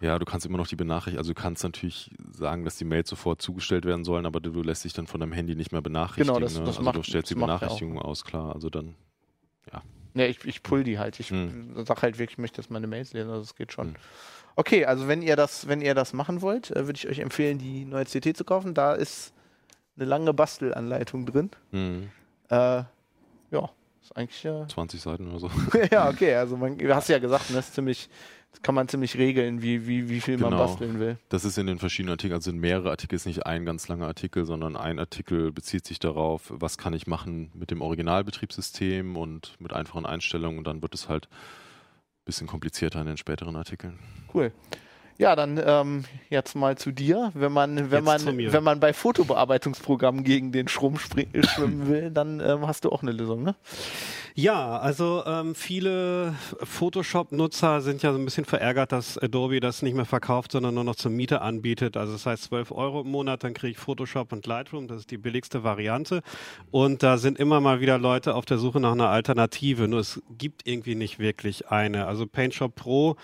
Ja, 0.00 0.18
du 0.18 0.24
kannst 0.24 0.44
immer 0.46 0.58
noch 0.58 0.66
die 0.66 0.76
Benachrichtigung, 0.76 1.18
also 1.18 1.32
du 1.32 1.40
kannst 1.40 1.64
natürlich 1.64 2.10
sagen, 2.32 2.64
dass 2.64 2.76
die 2.76 2.84
Mails 2.84 3.08
sofort 3.08 3.40
zugestellt 3.40 3.84
werden 3.84 4.04
sollen, 4.04 4.26
aber 4.26 4.40
du, 4.40 4.50
lässt 4.62 4.84
dich 4.84 4.92
dann 4.92 5.06
von 5.06 5.20
deinem 5.20 5.32
Handy 5.32 5.54
nicht 5.54 5.72
mehr 5.72 5.80
benachrichtigen. 5.82 6.26
Genau, 6.34 6.40
das- 6.40 6.54
ne? 6.54 6.60
das 6.60 6.76
also 6.76 6.82
macht- 6.82 6.96
du 6.96 7.02
stellst 7.02 7.30
die 7.30 7.34
das. 7.34 7.40
Benachrichtigung 7.42 7.98
aus, 8.00 8.24
klar. 8.24 8.54
Also 8.54 8.70
dann, 8.70 8.94
Ne, 10.16 10.28
ich, 10.28 10.44
ich 10.44 10.62
pull 10.62 10.84
die 10.84 11.00
halt. 11.00 11.18
Ich 11.18 11.30
Hm. 11.30 11.84
sag 11.84 12.02
halt 12.02 12.18
wirklich, 12.20 12.34
ich 12.34 12.38
möchte 12.38 12.60
jetzt 12.60 12.70
meine 12.70 12.86
Mails 12.86 13.12
lesen, 13.14 13.30
also 13.30 13.42
es 13.42 13.56
geht 13.56 13.72
schon. 13.72 13.88
Hm. 13.88 13.94
Okay, 14.54 14.84
also 14.84 15.08
wenn 15.08 15.22
ihr 15.22 15.34
das, 15.34 15.66
wenn 15.66 15.80
ihr 15.80 15.96
das 15.96 16.12
machen 16.12 16.40
wollt, 16.40 16.70
äh, 16.70 16.86
würde 16.86 16.96
ich 16.96 17.08
euch 17.08 17.18
empfehlen, 17.18 17.58
die 17.58 17.84
neue 17.84 18.04
CT 18.04 18.36
zu 18.36 18.44
kaufen. 18.44 18.74
Da 18.74 18.92
ist 18.94 19.32
eine 19.96 20.04
lange 20.04 20.32
Bastelanleitung 20.32 21.26
drin. 21.26 21.50
mh, 21.72 22.02
Äh, 22.50 22.84
ja, 23.50 23.70
ist 24.00 24.16
eigentlich 24.16 24.44
äh, 24.44 24.68
20 24.68 25.00
Seiten 25.02 25.28
oder 25.28 25.40
so. 25.40 25.50
ja, 25.90 26.08
okay, 26.08 26.36
also 26.36 26.56
man, 26.56 26.78
du 26.78 26.94
hast 26.94 27.08
ja 27.08 27.18
gesagt, 27.18 27.50
ne, 27.50 27.58
ist 27.58 27.74
ziemlich, 27.74 28.08
das 28.08 28.12
kann 28.62 28.74
man 28.74 28.88
ziemlich 28.88 29.18
regeln, 29.18 29.62
wie, 29.62 29.86
wie, 29.86 30.08
wie 30.08 30.20
viel 30.20 30.38
man 30.38 30.50
Genau. 30.50 30.62
basteln 30.64 31.00
will. 31.00 31.18
Das 31.28 31.44
ist 31.44 31.58
in 31.58 31.66
den 31.66 31.78
verschiedenen 31.78 32.12
Artikeln, 32.12 32.34
also 32.36 32.50
sind 32.50 32.60
mehrere 32.60 32.90
Artikel, 32.90 33.14
ist 33.16 33.26
nicht 33.26 33.44
ein 33.46 33.64
ganz 33.64 33.88
langer 33.88 34.06
Artikel, 34.06 34.44
sondern 34.46 34.76
ein 34.76 34.98
Artikel 34.98 35.52
bezieht 35.52 35.86
sich 35.86 35.98
darauf, 35.98 36.42
was 36.48 36.78
kann 36.78 36.92
ich 36.94 37.06
machen 37.06 37.50
mit 37.54 37.70
dem 37.70 37.82
Originalbetriebssystem 37.82 39.16
und 39.16 39.54
mit 39.58 39.72
einfachen 39.72 40.06
Einstellungen 40.06 40.58
und 40.58 40.66
dann 40.66 40.82
wird 40.82 40.94
es 40.94 41.08
halt 41.08 41.26
ein 41.26 42.24
bisschen 42.26 42.46
komplizierter 42.46 43.00
in 43.00 43.06
den 43.06 43.16
späteren 43.16 43.56
Artikeln. 43.56 43.98
Cool. 44.32 44.52
Ja, 45.16 45.36
dann 45.36 45.60
ähm, 45.64 46.04
jetzt 46.28 46.56
mal 46.56 46.76
zu 46.76 46.90
dir. 46.90 47.30
Wenn 47.34 47.52
man, 47.52 47.92
wenn 47.92 48.04
Jetzt 48.04 48.24
man, 48.24 48.36
wenn 48.52 48.64
man 48.64 48.80
bei 48.80 48.92
Fotobearbeitungsprogrammen 48.92 50.24
gegen 50.24 50.50
den 50.50 50.66
Strom 50.66 50.98
schwimmen 50.98 51.28
will, 51.86 52.10
dann 52.10 52.40
ähm, 52.40 52.66
hast 52.66 52.84
du 52.84 52.90
auch 52.90 53.02
eine 53.02 53.12
Lösung, 53.12 53.44
ne? 53.44 53.54
Ja, 54.36 54.78
also 54.78 55.22
ähm, 55.26 55.54
viele 55.54 56.34
Photoshop-Nutzer 56.60 57.80
sind 57.80 58.02
ja 58.02 58.12
so 58.12 58.18
ein 58.18 58.24
bisschen 58.24 58.44
verärgert, 58.44 58.90
dass 58.90 59.16
Adobe 59.16 59.60
das 59.60 59.80
nicht 59.80 59.94
mehr 59.94 60.06
verkauft, 60.06 60.50
sondern 60.50 60.74
nur 60.74 60.82
noch 60.82 60.96
zur 60.96 61.12
Miete 61.12 61.40
anbietet. 61.40 61.96
Also 61.96 62.14
das 62.14 62.26
heißt 62.26 62.42
12 62.44 62.72
Euro 62.72 63.02
im 63.02 63.10
Monat, 63.12 63.44
dann 63.44 63.54
kriege 63.54 63.70
ich 63.70 63.78
Photoshop 63.78 64.32
und 64.32 64.44
Lightroom, 64.44 64.88
das 64.88 65.00
ist 65.00 65.12
die 65.12 65.18
billigste 65.18 65.62
Variante. 65.62 66.20
Und 66.72 67.04
da 67.04 67.16
sind 67.16 67.38
immer 67.38 67.60
mal 67.60 67.80
wieder 67.80 67.96
Leute 67.96 68.34
auf 68.34 68.44
der 68.44 68.58
Suche 68.58 68.80
nach 68.80 68.92
einer 68.92 69.08
Alternative. 69.08 69.86
Nur 69.86 70.00
es 70.00 70.20
gibt 70.36 70.66
irgendwie 70.66 70.96
nicht 70.96 71.20
wirklich 71.20 71.68
eine. 71.68 72.08
Also 72.08 72.26
PaintShop 72.26 72.74
Pro 72.74 73.14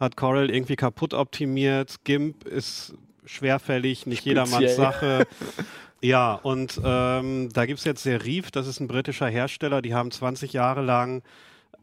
hat 0.00 0.16
Corel 0.16 0.50
irgendwie 0.50 0.74
kaputt 0.74 1.14
optimiert. 1.14 1.94
GIMP 2.02 2.44
ist 2.44 2.94
schwerfällig, 3.24 4.06
nicht 4.06 4.24
jedermanns 4.24 4.56
Speziell. 4.56 4.76
Sache. 4.76 5.26
Ja, 6.02 6.34
und 6.34 6.80
ähm, 6.84 7.48
da 7.52 7.66
gibt's 7.66 7.84
jetzt 7.84 8.02
Serif, 8.02 8.50
das 8.50 8.66
ist 8.66 8.80
ein 8.80 8.88
britischer 8.88 9.28
Hersteller, 9.28 9.80
die 9.82 9.94
haben 9.94 10.10
20 10.10 10.52
Jahre 10.52 10.82
lang 10.82 11.22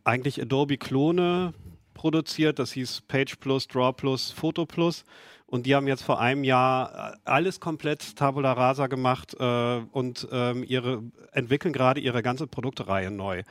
eigentlich 0.03 0.41
Adobe-Klone 0.41 1.53
produziert, 1.93 2.60
das 2.60 2.72
hieß 2.74 3.01
Page 3.08 3.38
Plus, 3.38 3.67
Draw 3.67 3.93
Plus, 3.93 4.32
Photo 4.32 4.65
Plus. 4.65 5.03
Und 5.46 5.67
die 5.67 5.75
haben 5.75 5.88
jetzt 5.88 6.03
vor 6.03 6.20
einem 6.20 6.43
Jahr 6.43 7.13
äh, 7.13 7.17
alles 7.25 7.60
komplett 7.60 8.15
Tabula 8.15 8.53
Rasa 8.53 8.88
gemacht 8.88 9.36
äh, 9.39 9.82
und 9.91 10.27
ähm, 10.32 10.63
ihre, 10.67 11.03
entwickeln 11.32 11.74
gerade 11.74 12.01
ihre 12.01 12.24
ganze 12.24 12.48
Produktreihe 12.48 13.12
neu. 13.12 13.43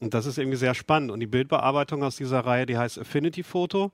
Und 0.00 0.14
das 0.14 0.26
ist 0.26 0.38
irgendwie 0.38 0.56
sehr 0.56 0.74
spannend. 0.74 1.10
Und 1.10 1.20
die 1.20 1.26
Bildbearbeitung 1.26 2.02
aus 2.02 2.16
dieser 2.16 2.40
Reihe, 2.40 2.66
die 2.66 2.76
heißt 2.76 2.98
Affinity 2.98 3.42
Photo. 3.42 3.92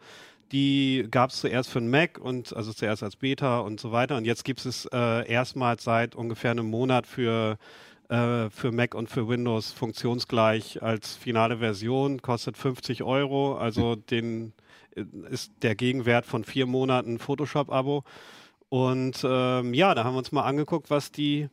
Die 0.54 1.08
gab 1.10 1.30
es 1.30 1.40
zuerst 1.40 1.68
für 1.68 1.80
den 1.80 1.90
Mac 1.90 2.16
und 2.16 2.54
also 2.54 2.72
zuerst 2.72 3.02
als 3.02 3.16
Beta 3.16 3.58
und 3.58 3.80
so 3.80 3.90
weiter. 3.90 4.16
Und 4.16 4.24
jetzt 4.24 4.44
gibt 4.44 4.64
es 4.64 4.86
äh, 4.92 5.28
erstmals 5.28 5.82
seit 5.82 6.14
ungefähr 6.14 6.52
einem 6.52 6.70
Monat 6.70 7.08
für, 7.08 7.58
äh, 8.08 8.48
für 8.50 8.70
Mac 8.70 8.94
und 8.94 9.10
für 9.10 9.26
Windows 9.26 9.72
funktionsgleich 9.72 10.80
als 10.80 11.16
finale 11.16 11.58
Version. 11.58 12.22
Kostet 12.22 12.56
50 12.56 13.02
Euro. 13.02 13.56
Also 13.56 13.96
den 13.96 14.52
äh, 14.94 15.02
ist 15.28 15.50
der 15.62 15.74
Gegenwert 15.74 16.24
von 16.24 16.44
vier 16.44 16.66
Monaten 16.66 17.18
Photoshop-Abo. 17.18 18.04
Und 18.68 19.26
ähm, 19.28 19.74
ja, 19.74 19.92
da 19.96 20.04
haben 20.04 20.14
wir 20.14 20.18
uns 20.18 20.30
mal 20.30 20.44
angeguckt, 20.44 20.88
was 20.88 21.10
die 21.10 21.48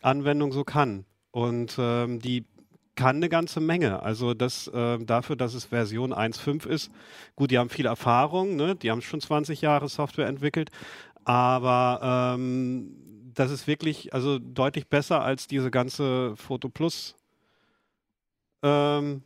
Anwendung 0.00 0.52
so 0.52 0.64
kann. 0.64 1.04
Und 1.32 1.76
ähm, 1.78 2.18
die 2.20 2.46
kann 2.96 3.16
eine 3.16 3.28
ganze 3.28 3.60
Menge. 3.60 4.02
Also 4.02 4.34
das 4.34 4.70
ähm, 4.74 5.06
dafür, 5.06 5.36
dass 5.36 5.54
es 5.54 5.66
Version 5.66 6.12
1.5 6.12 6.66
ist. 6.66 6.90
Gut, 7.36 7.50
die 7.50 7.58
haben 7.58 7.70
viel 7.70 7.86
Erfahrung, 7.86 8.56
ne? 8.56 8.74
die 8.74 8.90
haben 8.90 9.02
schon 9.02 9.20
20 9.20 9.60
Jahre 9.60 9.88
Software 9.88 10.26
entwickelt, 10.26 10.70
aber 11.24 12.34
ähm, 12.36 12.96
das 13.34 13.50
ist 13.50 13.66
wirklich 13.66 14.14
also 14.14 14.38
deutlich 14.38 14.88
besser 14.88 15.22
als 15.22 15.46
diese 15.46 15.70
ganze 15.70 16.34
Photo 16.36 16.68
Plus 16.68 17.14
ähm, 18.62 19.22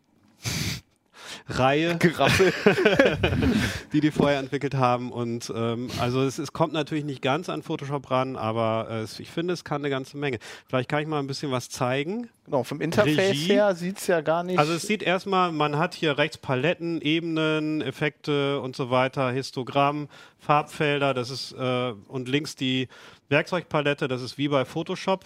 Reihe 1.59 1.99
die 3.92 4.00
die 4.00 4.11
vorher 4.11 4.38
entwickelt 4.38 4.75
haben. 4.75 5.12
Und 5.12 5.52
ähm, 5.54 5.88
also 5.99 6.23
es, 6.23 6.38
es 6.38 6.52
kommt 6.52 6.73
natürlich 6.73 7.04
nicht 7.04 7.23
ganz 7.23 7.49
an 7.49 7.62
Photoshop 7.62 8.11
ran, 8.11 8.37
aber 8.37 8.88
äh, 8.90 9.00
es, 9.00 9.21
ich 9.21 9.30
finde, 9.30 9.54
es 9.54 9.64
kann 9.64 9.83
eine 9.83 9.90
ganze 9.90 10.16
Menge. 10.16 10.38
Vielleicht 10.69 10.88
kann 10.88 11.02
ich 11.02 11.09
mal 11.09 11.19
ein 11.19 11.26
bisschen 11.26 11.50
was 11.50 11.69
zeigen. 11.69 12.28
Genau, 12.45 12.64
vom 12.64 12.80
Interface 12.80 13.16
Regie. 13.16 13.52
her 13.52 13.75
sieht's 13.75 14.07
ja 14.07 14.21
gar 14.21 14.42
nicht. 14.42 14.59
Also 14.59 14.73
es 14.73 14.83
sieht 14.83 15.02
erstmal, 15.02 15.52
man 15.52 15.78
hat 15.78 15.95
hier 15.95 16.19
rechts 16.19 16.37
Paletten, 16.37 17.00
Ebenen, 17.00 17.80
Effekte 17.80 18.61
und 18.61 18.75
so 18.75 18.90
weiter, 18.90 19.30
Histogramm, 19.30 20.09
Farbfelder, 20.38 21.14
das 21.14 21.30
ist 21.30 21.52
äh, 21.52 21.92
und 22.09 22.28
links 22.28 22.57
die 22.57 22.88
Werkzeugpalette, 23.28 24.09
das 24.09 24.23
ist 24.23 24.38
wie 24.38 24.49
bei 24.49 24.64
Photoshop. 24.64 25.25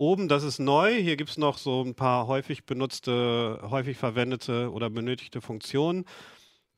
Oben, 0.00 0.28
das 0.28 0.44
ist 0.44 0.58
neu. 0.58 0.94
Hier 0.94 1.16
gibt 1.16 1.28
es 1.28 1.36
noch 1.36 1.58
so 1.58 1.82
ein 1.82 1.94
paar 1.94 2.26
häufig 2.26 2.64
benutzte, 2.64 3.60
häufig 3.68 3.98
verwendete 3.98 4.72
oder 4.72 4.88
benötigte 4.88 5.42
Funktionen. 5.42 6.06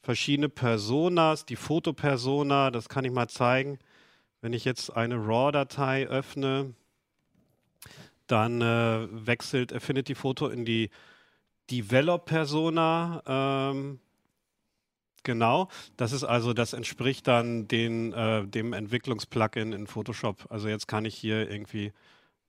Verschiedene 0.02 0.48
Personas, 0.48 1.46
die 1.46 1.54
Fotopersona, 1.54 2.72
das 2.72 2.88
kann 2.88 3.04
ich 3.04 3.12
mal 3.12 3.28
zeigen. 3.28 3.78
Wenn 4.40 4.52
ich 4.52 4.64
jetzt 4.64 4.90
eine 4.90 5.24
RAW-Datei 5.24 6.08
öffne, 6.08 6.74
dann 8.26 8.60
äh, 8.60 9.06
wechselt 9.12 9.72
Affinity 9.72 10.16
Photo 10.16 10.48
in 10.48 10.64
die 10.64 10.90
Develop-Persona. 11.70 13.22
Ähm, 13.24 14.00
genau, 15.22 15.68
das 15.96 16.10
ist 16.10 16.24
also, 16.24 16.54
das 16.54 16.72
entspricht 16.72 17.28
dann 17.28 17.68
den, 17.68 18.12
äh, 18.14 18.44
dem 18.48 18.72
Entwicklungsplugin 18.72 19.72
in 19.72 19.86
Photoshop. 19.86 20.46
Also 20.48 20.68
jetzt 20.68 20.88
kann 20.88 21.04
ich 21.04 21.14
hier 21.14 21.48
irgendwie, 21.48 21.92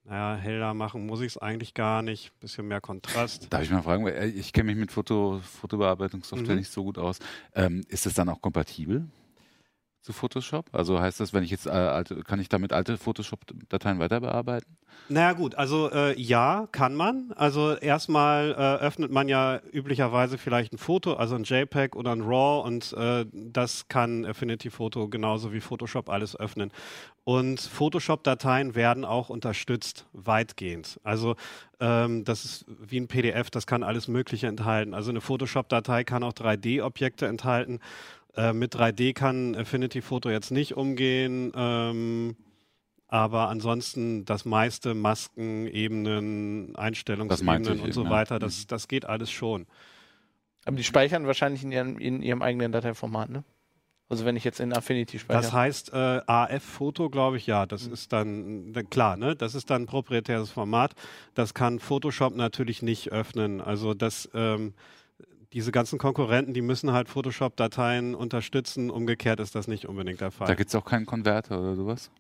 naja, 0.06 0.36
heller 0.40 0.74
machen 0.74 1.06
muss 1.06 1.22
ich 1.22 1.28
es 1.28 1.38
eigentlich 1.38 1.74
gar 1.74 2.02
nicht. 2.02 2.38
Bisschen 2.40 2.68
mehr 2.68 2.82
Kontrast. 2.82 3.48
Darf 3.52 3.64
ich 3.64 3.72
mal 3.72 3.82
fragen, 3.82 4.06
äh, 4.08 4.26
ich 4.28 4.52
kenne 4.54 4.66
mich 4.68 4.76
mit 4.78 4.92
Foto, 4.92 5.40
Fotobearbeitungssoftware 5.62 6.54
Mhm. 6.56 6.60
nicht 6.60 6.72
so 6.72 6.84
gut 6.84 6.98
aus. 6.98 7.20
Ähm, 7.56 7.84
ist 7.88 8.06
das 8.06 8.14
dann 8.14 8.30
auch 8.30 8.42
kompatibel 8.42 9.06
zu 10.04 10.14
Photoshop? 10.14 10.66
Also 10.74 11.00
heißt 11.00 11.20
das, 11.20 11.34
wenn 11.34 11.44
ich 11.44 11.50
jetzt 11.50 11.66
äh, 11.66 11.72
alte, 11.72 12.24
kann 12.24 12.40
ich 12.40 12.50
damit 12.50 12.74
alte 12.74 12.98
Photoshop-Dateien 12.98 14.00
weiter 14.00 14.20
bearbeiten? 14.20 14.78
Naja 15.10 15.34
gut, 15.34 15.56
also 15.56 15.90
äh, 15.92 16.20
ja, 16.20 16.68
kann 16.72 16.96
man. 16.96 17.34
Also 17.36 17.76
erstmal 17.76 18.52
äh, 18.52 18.84
öffnet 18.84 19.12
man 19.12 19.28
ja 19.28 19.60
üblicherweise 19.72 20.38
vielleicht 20.38 20.74
ein 20.74 20.78
Foto, 20.78 21.14
also 21.14 21.36
ein 21.36 21.44
JPEG 21.44 21.96
oder 21.96 22.12
ein 22.12 22.22
RAW 22.22 22.66
und 22.66 22.94
äh, 22.94 23.26
das 23.34 23.88
kann 23.88 24.26
Affinity 24.26 24.70
Photo 24.70 25.08
genauso 25.08 25.52
wie 25.52 25.62
Photoshop 25.62 26.10
alles 26.10 26.38
öffnen. 26.40 26.72
Und 27.26 27.62
Photoshop-Dateien 27.62 28.76
werden 28.76 29.06
auch 29.06 29.30
unterstützt, 29.30 30.06
weitgehend. 30.12 31.00
Also 31.04 31.36
ähm, 31.80 32.26
das 32.26 32.44
ist 32.44 32.66
wie 32.68 33.00
ein 33.00 33.08
PDF, 33.08 33.50
das 33.50 33.66
kann 33.66 33.84
alles 33.84 34.10
Mögliche 34.10 34.48
enthalten. 34.48 34.94
Also 34.94 35.10
eine 35.10 35.22
Photoshop-Datei 35.22 36.04
kann 36.04 36.24
auch 36.24 36.34
3D-Objekte 36.34 37.26
enthalten. 37.26 37.80
Äh, 38.36 38.54
mit 38.54 38.76
3D 38.76 39.14
kann 39.14 39.56
Affinity 39.56 40.02
Photo 40.02 40.30
jetzt 40.30 40.52
nicht 40.52 40.76
umgehen. 40.76 41.52
Ähm, 41.56 42.36
aber 43.08 43.50
ansonsten 43.50 44.26
das 44.26 44.44
meiste 44.44 44.96
Masken, 44.96 45.68
Ebenen, 45.68 46.76
Einstellungsebenen 46.76 47.80
und 47.80 47.94
so 47.94 48.02
eben, 48.02 48.10
ja. 48.10 48.16
weiter, 48.16 48.40
das, 48.40 48.66
das 48.66 48.88
geht 48.88 49.06
alles 49.06 49.30
schon. 49.30 49.68
Aber 50.66 50.78
die 50.78 50.84
speichern 50.84 51.28
wahrscheinlich 51.28 51.64
in 51.64 51.72
ihrem, 51.72 51.98
in 52.00 52.22
ihrem 52.24 52.42
eigenen 52.42 52.72
Dateiformat, 52.72 53.30
ne? 53.30 53.44
Also 54.10 54.26
wenn 54.26 54.36
ich 54.36 54.44
jetzt 54.44 54.60
in 54.60 54.74
Affinity 54.74 55.18
speichere. 55.20 55.42
Das 55.44 55.54
heißt, 55.54 55.94
äh, 55.94 56.22
AF-Foto, 56.28 57.10
glaube 57.10 57.38
ich, 57.38 57.48
ja, 57.48 57.66
das 57.66 57.88
Mhm. 57.88 57.94
ist 57.94 58.14
dann, 58.14 58.74
dann 58.74 58.90
klar, 58.90 59.18
ne? 59.18 59.36
Das 59.36 59.56
ist 59.56 59.70
dann 59.70 59.84
ein 59.84 59.86
proprietäres 59.86 60.52
Format. 60.52 60.94
Das 61.34 61.54
kann 61.54 61.80
Photoshop 61.80 62.36
natürlich 62.36 62.82
nicht 62.82 63.12
öffnen. 63.12 63.62
Also 63.62 63.94
das, 63.94 64.30
ähm, 64.34 64.74
diese 65.54 65.72
ganzen 65.72 66.00
Konkurrenten, 66.00 66.54
die 66.54 66.62
müssen 66.62 66.92
halt 66.92 67.10
Photoshop-Dateien 67.10 68.16
unterstützen. 68.16 68.90
Umgekehrt 68.90 69.40
ist 69.40 69.56
das 69.56 69.68
nicht 69.68 69.88
unbedingt 69.88 70.20
der 70.22 70.32
Fall. 70.32 70.48
Da 70.48 70.56
gibt 70.56 70.70
es 70.70 70.76
auch 70.76 70.86
keinen 70.86 71.06
Konverter 71.06 71.60
oder 71.60 71.76
sowas? 71.76 72.12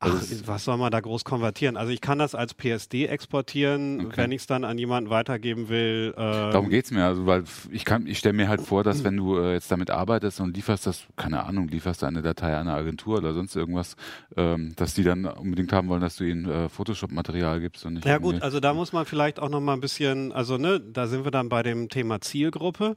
Ach, 0.00 0.20
es- 0.20 0.46
was 0.46 0.64
soll 0.64 0.76
man 0.76 0.90
da 0.90 1.00
groß 1.00 1.24
konvertieren? 1.24 1.76
Also 1.78 1.90
ich 1.92 2.00
kann 2.02 2.18
das 2.18 2.34
als 2.34 2.52
PSD 2.52 3.06
exportieren, 3.06 4.06
Okay. 4.06 4.16
wenn 4.16 4.32
ich 4.32 4.42
es 4.42 4.46
dann 4.46 4.64
an 4.64 4.76
jemanden 4.76 5.08
weitergeben 5.08 5.68
will. 5.68 6.12
Ähm, 6.16 6.50
Darum 6.52 6.68
geht's 6.68 6.90
mir, 6.90 7.04
also 7.06 7.24
weil 7.26 7.44
ich 7.70 7.84
kann, 7.86 8.06
ich 8.06 8.18
stelle 8.18 8.34
mir 8.34 8.48
halt 8.48 8.60
vor, 8.60 8.84
dass 8.84 9.02
wenn 9.04 9.16
du 9.16 9.38
äh, 9.38 9.52
jetzt 9.54 9.70
damit 9.72 9.90
arbeitest 9.90 10.40
und 10.40 10.54
lieferst 10.56 10.86
das, 10.86 11.04
keine 11.16 11.44
Ahnung, 11.44 11.68
lieferst 11.68 12.02
du 12.02 12.06
eine 12.06 12.20
Datei 12.22 12.54
an 12.54 12.68
eine 12.68 12.76
Agentur 12.76 13.18
oder 13.18 13.32
sonst 13.32 13.56
irgendwas, 13.56 13.96
ähm, 14.36 14.74
dass 14.76 14.94
die 14.94 15.04
dann 15.04 15.24
unbedingt 15.24 15.72
haben 15.72 15.88
wollen, 15.88 16.02
dass 16.02 16.16
du 16.16 16.24
ihnen 16.24 16.50
äh, 16.50 16.68
Photoshop-Material 16.68 17.60
gibst 17.60 17.86
und 17.86 17.94
nicht 17.94 18.04
Ja 18.04 18.18
gut, 18.18 18.42
also 18.42 18.60
da 18.60 18.74
muss 18.74 18.92
man 18.92 19.06
vielleicht 19.06 19.40
auch 19.40 19.48
noch 19.48 19.60
mal 19.60 19.72
ein 19.74 19.80
bisschen, 19.80 20.32
also 20.32 20.58
ne, 20.58 20.80
da 20.80 21.06
sind 21.06 21.24
wir 21.24 21.30
dann 21.30 21.48
bei 21.48 21.62
dem 21.62 21.88
Thema 21.88 22.20
Zielgruppe. 22.20 22.96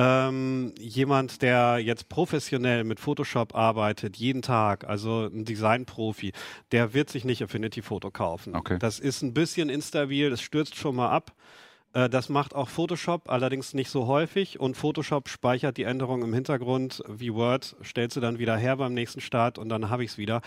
Ähm, 0.00 0.74
jemand, 0.78 1.42
der 1.42 1.78
jetzt 1.78 2.08
professionell 2.08 2.84
mit 2.84 3.00
Photoshop 3.00 3.56
arbeitet, 3.56 4.16
jeden 4.16 4.42
Tag, 4.42 4.88
also 4.88 5.26
ein 5.26 5.44
Designprofi, 5.44 6.32
der 6.70 6.94
wird 6.94 7.10
sich 7.10 7.24
nicht 7.24 7.42
Affinity 7.42 7.82
Photo 7.82 8.12
kaufen. 8.12 8.54
Okay. 8.54 8.78
Das 8.78 9.00
ist 9.00 9.22
ein 9.22 9.34
bisschen 9.34 9.68
instabil, 9.68 10.30
das 10.30 10.40
stürzt 10.40 10.76
schon 10.76 10.94
mal 10.94 11.08
ab. 11.10 11.32
Äh, 11.94 12.08
Das 12.08 12.28
macht 12.28 12.54
auch 12.54 12.68
Photoshop, 12.68 13.28
allerdings 13.28 13.74
nicht 13.74 13.90
so 13.90 14.06
häufig. 14.06 14.60
Und 14.60 14.76
Photoshop 14.76 15.28
speichert 15.28 15.76
die 15.76 15.82
Änderungen 15.82 16.22
im 16.22 16.32
Hintergrund 16.32 17.02
wie 17.08 17.34
Word, 17.34 17.74
stellt 17.82 18.12
sie 18.12 18.20
dann 18.20 18.38
wieder 18.38 18.56
her 18.56 18.76
beim 18.76 18.94
nächsten 18.94 19.20
Start 19.20 19.58
und 19.58 19.68
dann 19.68 19.90
habe 19.90 20.04
ich 20.04 20.12
es 20.12 20.18
wieder. 20.18 20.42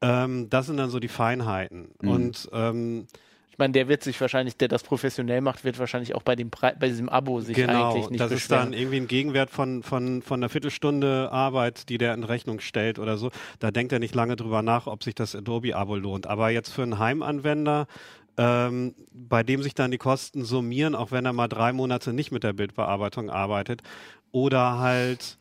Ähm, 0.00 0.48
das 0.48 0.66
sind 0.66 0.76
dann 0.76 0.90
so 0.90 1.00
die 1.00 1.08
Feinheiten. 1.08 1.88
Mhm. 2.00 2.08
Und 2.08 2.48
ähm, 2.52 3.08
ich 3.52 3.58
meine, 3.58 3.74
der 3.74 3.86
wird 3.86 4.02
sich 4.02 4.18
wahrscheinlich, 4.18 4.56
der 4.56 4.68
das 4.68 4.82
professionell 4.82 5.42
macht, 5.42 5.62
wird 5.62 5.78
wahrscheinlich 5.78 6.14
auch 6.14 6.22
bei, 6.22 6.34
dem 6.36 6.50
Pre 6.50 6.74
bei 6.80 6.88
diesem 6.88 7.10
Abo 7.10 7.42
sich 7.42 7.58
eigentlich 7.58 8.08
nicht 8.08 8.18
Genau, 8.18 8.30
das 8.30 8.32
ist 8.32 8.50
dann 8.50 8.72
irgendwie 8.72 8.96
ein 8.96 9.06
Gegenwert 9.06 9.50
von, 9.50 9.82
von, 9.82 10.22
von 10.22 10.40
einer 10.40 10.48
Viertelstunde 10.48 11.30
Arbeit, 11.30 11.90
die 11.90 11.98
der 11.98 12.14
in 12.14 12.24
Rechnung 12.24 12.60
stellt 12.60 12.98
oder 12.98 13.18
so. 13.18 13.30
Da 13.58 13.70
denkt 13.70 13.92
er 13.92 13.98
nicht 13.98 14.14
lange 14.14 14.36
drüber 14.36 14.62
nach, 14.62 14.86
ob 14.86 15.04
sich 15.04 15.14
das 15.14 15.36
Adobe-Abo 15.36 15.96
lohnt. 15.96 16.26
Aber 16.26 16.48
jetzt 16.48 16.70
für 16.70 16.82
einen 16.82 16.98
Heimanwender, 16.98 17.88
ähm, 18.38 18.94
bei 19.12 19.42
dem 19.42 19.62
sich 19.62 19.74
dann 19.74 19.90
die 19.90 19.98
Kosten 19.98 20.46
summieren, 20.46 20.94
auch 20.94 21.12
wenn 21.12 21.26
er 21.26 21.34
mal 21.34 21.48
drei 21.48 21.74
Monate 21.74 22.14
nicht 22.14 22.32
mit 22.32 22.44
der 22.44 22.54
Bildbearbeitung 22.54 23.28
arbeitet, 23.28 23.82
oder 24.30 24.78
halt 24.78 25.36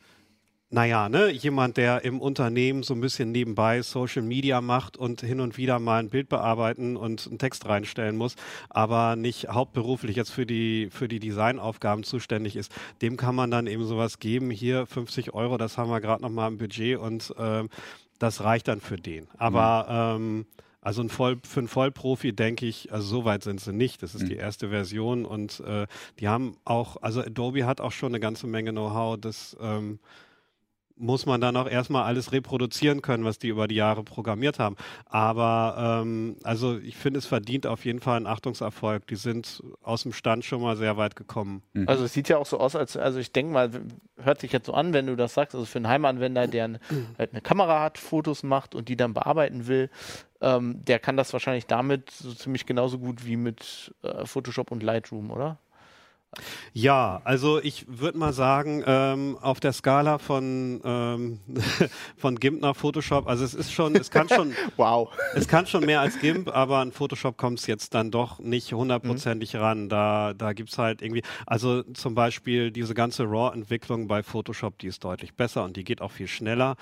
naja, 0.71 1.09
ne, 1.09 1.29
jemand, 1.29 1.75
der 1.77 2.03
im 2.05 2.21
Unternehmen 2.21 2.81
so 2.83 2.93
ein 2.93 3.01
bisschen 3.01 3.31
nebenbei 3.31 3.81
Social 3.81 4.21
Media 4.21 4.61
macht 4.61 4.95
und 4.97 5.21
hin 5.21 5.41
und 5.41 5.57
wieder 5.57 5.79
mal 5.79 5.99
ein 5.99 6.09
Bild 6.09 6.29
bearbeiten 6.29 6.95
und 6.95 7.27
einen 7.27 7.37
Text 7.39 7.65
reinstellen 7.67 8.15
muss, 8.15 8.35
aber 8.69 9.15
nicht 9.17 9.49
hauptberuflich 9.49 10.15
jetzt 10.15 10.31
für 10.31 10.45
die, 10.45 10.89
für 10.89 11.07
die 11.09 11.19
Designaufgaben 11.19 12.03
zuständig 12.03 12.55
ist, 12.55 12.71
dem 13.01 13.17
kann 13.17 13.35
man 13.35 13.51
dann 13.51 13.67
eben 13.67 13.85
sowas 13.85 14.19
geben. 14.19 14.49
Hier 14.49 14.85
50 14.85 15.33
Euro, 15.33 15.57
das 15.57 15.77
haben 15.77 15.89
wir 15.89 15.99
gerade 15.99 16.21
noch 16.21 16.29
mal 16.29 16.47
im 16.47 16.57
Budget 16.57 16.97
und 16.97 17.33
ähm, 17.37 17.69
das 18.17 18.41
reicht 18.43 18.67
dann 18.69 18.79
für 18.79 18.95
den. 18.97 19.27
Aber 19.37 20.15
ähm, 20.15 20.45
also 20.79 21.01
ein 21.03 21.09
Voll, 21.09 21.37
für 21.43 21.59
einen 21.59 21.67
Vollprofi 21.67 22.33
denke 22.33 22.65
ich, 22.65 22.91
also 22.93 23.05
so 23.07 23.25
weit 23.25 23.43
sind 23.43 23.59
sie 23.59 23.73
nicht. 23.73 24.01
Das 24.01 24.15
ist 24.15 24.23
Mhm. 24.23 24.29
die 24.29 24.35
erste 24.35 24.69
Version 24.69 25.25
und 25.25 25.59
äh, 25.59 25.85
die 26.19 26.27
haben 26.27 26.55
auch, 26.65 26.97
also 27.01 27.21
Adobe 27.21 27.65
hat 27.65 27.81
auch 27.81 27.91
schon 27.91 28.11
eine 28.11 28.19
ganze 28.19 28.47
Menge 28.47 28.71
Know-how, 28.71 29.17
das 29.19 29.55
ähm, 29.61 29.99
muss 30.95 31.25
man 31.25 31.41
dann 31.41 31.55
auch 31.57 31.67
erstmal 31.67 32.03
alles 32.03 32.31
reproduzieren 32.31 33.01
können, 33.01 33.25
was 33.25 33.39
die 33.39 33.47
über 33.47 33.67
die 33.67 33.75
Jahre 33.75 34.03
programmiert 34.03 34.59
haben. 34.59 34.75
Aber 35.05 36.01
ähm, 36.03 36.35
also 36.43 36.77
ich 36.77 36.95
finde, 36.95 37.19
es 37.19 37.25
verdient 37.25 37.67
auf 37.67 37.85
jeden 37.85 37.99
Fall 37.99 38.17
einen 38.17 38.27
Achtungserfolg. 38.27 39.07
Die 39.07 39.15
sind 39.15 39.63
aus 39.81 40.03
dem 40.03 40.13
Stand 40.13 40.45
schon 40.45 40.61
mal 40.61 40.77
sehr 40.77 40.97
weit 40.97 41.15
gekommen. 41.15 41.63
Mhm. 41.73 41.87
Also 41.87 42.03
es 42.03 42.13
sieht 42.13 42.29
ja 42.29 42.37
auch 42.37 42.45
so 42.45 42.59
aus, 42.59 42.75
als 42.75 42.97
also 42.97 43.19
ich 43.19 43.31
denke 43.31 43.53
mal, 43.53 43.71
hört 44.17 44.41
sich 44.41 44.51
jetzt 44.51 44.67
so 44.67 44.73
an, 44.73 44.93
wenn 44.93 45.07
du 45.07 45.15
das 45.15 45.33
sagst, 45.33 45.55
also 45.55 45.65
für 45.65 45.79
einen 45.79 45.87
Heimanwender, 45.87 46.47
der 46.47 46.65
ein, 46.65 46.79
halt 47.17 47.31
eine 47.31 47.41
Kamera 47.41 47.81
hat, 47.81 47.97
Fotos 47.97 48.43
macht 48.43 48.75
und 48.75 48.89
die 48.89 48.95
dann 48.95 49.13
bearbeiten 49.13 49.67
will, 49.67 49.89
ähm, 50.41 50.83
der 50.85 50.99
kann 50.99 51.17
das 51.17 51.33
wahrscheinlich 51.33 51.67
damit 51.67 52.09
so 52.11 52.33
ziemlich 52.33 52.65
genauso 52.65 52.99
gut 52.99 53.25
wie 53.25 53.37
mit 53.37 53.93
äh, 54.03 54.25
Photoshop 54.25 54.71
und 54.71 54.83
Lightroom, 54.83 55.31
oder? 55.31 55.57
Ja, 56.73 57.21
also 57.25 57.61
ich 57.61 57.85
würde 57.89 58.17
mal 58.17 58.31
sagen, 58.31 58.83
ähm, 58.85 59.37
auf 59.41 59.59
der 59.59 59.73
Skala 59.73 60.17
von, 60.17 60.79
ähm, 60.85 61.39
von 62.17 62.39
GIMP 62.39 62.61
nach 62.61 62.75
Photoshop, 62.75 63.27
also 63.27 63.43
es 63.43 63.53
ist 63.53 63.73
schon, 63.73 63.95
es 63.95 64.09
kann 64.09 64.29
schon, 64.29 64.53
Wow. 64.77 65.09
es 65.35 65.47
kann 65.49 65.67
schon 65.67 65.85
mehr 65.85 65.99
als 65.99 66.19
GIMP, 66.19 66.47
aber 66.47 66.77
an 66.77 66.93
Photoshop 66.93 67.37
kommt 67.37 67.59
es 67.59 67.67
jetzt 67.67 67.93
dann 67.93 68.11
doch 68.11 68.39
nicht 68.39 68.71
hundertprozentig 68.73 69.55
ran. 69.57 69.89
Da, 69.89 70.33
da 70.33 70.53
gibt's 70.53 70.77
halt 70.77 71.01
irgendwie, 71.01 71.23
also 71.45 71.83
zum 71.83 72.15
Beispiel 72.15 72.71
diese 72.71 72.93
ganze 72.93 73.23
RAW-Entwicklung 73.23 74.07
bei 74.07 74.23
Photoshop, 74.23 74.77
die 74.79 74.87
ist 74.87 75.03
deutlich 75.03 75.33
besser 75.33 75.65
und 75.65 75.75
die 75.75 75.83
geht 75.83 76.01
auch 76.01 76.11
viel 76.11 76.27
schneller. 76.27 76.77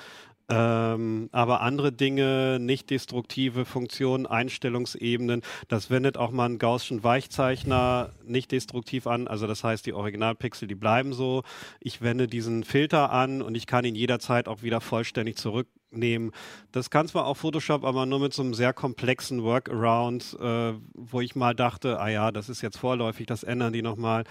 Ähm, 0.49 1.29
aber 1.31 1.61
andere 1.61 1.91
Dinge, 1.91 2.57
nicht 2.59 2.89
destruktive 2.89 3.65
Funktionen, 3.65 4.25
Einstellungsebenen, 4.25 5.43
das 5.67 5.91
wendet 5.91 6.17
auch 6.17 6.31
mal 6.31 6.45
einen 6.45 6.57
Gaußschen 6.57 7.03
Weichzeichner 7.03 8.09
nicht 8.25 8.51
destruktiv 8.51 9.05
an. 9.05 9.27
Also 9.27 9.45
das 9.45 9.63
heißt, 9.63 9.85
die 9.85 9.93
Originalpixel, 9.93 10.67
die 10.67 10.75
bleiben 10.75 11.13
so. 11.13 11.43
Ich 11.79 12.01
wende 12.01 12.27
diesen 12.27 12.63
Filter 12.63 13.11
an 13.11 13.43
und 13.43 13.55
ich 13.55 13.67
kann 13.67 13.85
ihn 13.85 13.95
jederzeit 13.95 14.47
auch 14.47 14.63
wieder 14.63 14.81
vollständig 14.81 15.37
zurücknehmen. 15.37 16.31
Das 16.71 16.89
kann 16.89 17.07
zwar 17.07 17.27
auch 17.27 17.37
Photoshop, 17.37 17.83
aber 17.83 18.07
nur 18.07 18.19
mit 18.19 18.33
so 18.33 18.41
einem 18.41 18.55
sehr 18.55 18.73
komplexen 18.73 19.43
Workaround, 19.43 20.35
äh, 20.41 20.73
wo 20.95 21.21
ich 21.21 21.35
mal 21.35 21.53
dachte, 21.53 21.99
ah 21.99 22.09
ja, 22.09 22.31
das 22.31 22.49
ist 22.49 22.61
jetzt 22.61 22.77
vorläufig, 22.77 23.27
das 23.27 23.43
ändern 23.43 23.73
die 23.73 23.83
nochmal. 23.83 24.23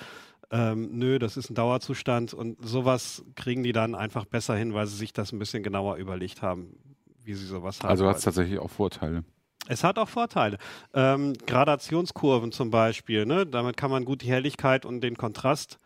Ähm, 0.50 0.90
nö, 0.92 1.18
das 1.18 1.37
ist 1.37 1.50
ein 1.50 1.54
Dauerzustand 1.54 2.32
und 2.32 2.56
sowas 2.66 3.22
kriegen 3.34 3.62
die 3.62 3.72
dann 3.72 3.94
einfach 3.94 4.24
besser 4.24 4.56
hin, 4.56 4.72
weil 4.72 4.87
sie 4.87 4.96
sich 4.96 5.12
das 5.12 5.32
ein 5.32 5.38
bisschen 5.38 5.62
genauer 5.62 5.96
überlegt 5.96 6.40
haben, 6.40 6.78
wie 7.22 7.34
sie 7.34 7.46
sowas 7.46 7.80
haben. 7.80 7.90
Also 7.90 8.08
hat 8.08 8.16
es 8.16 8.24
tatsächlich 8.24 8.58
auch 8.58 8.70
Vorteile. 8.70 9.24
Es 9.66 9.84
hat 9.84 9.98
auch 9.98 10.08
Vorteile. 10.08 10.56
Ähm, 10.94 11.34
Gradationskurven 11.46 12.52
zum 12.52 12.70
Beispiel, 12.70 13.26
ne? 13.26 13.44
damit 13.44 13.76
kann 13.76 13.90
man 13.90 14.06
gut 14.06 14.22
die 14.22 14.30
Helligkeit 14.30 14.87
und 14.87 15.02
den 15.02 15.18
Kontrast 15.18 15.78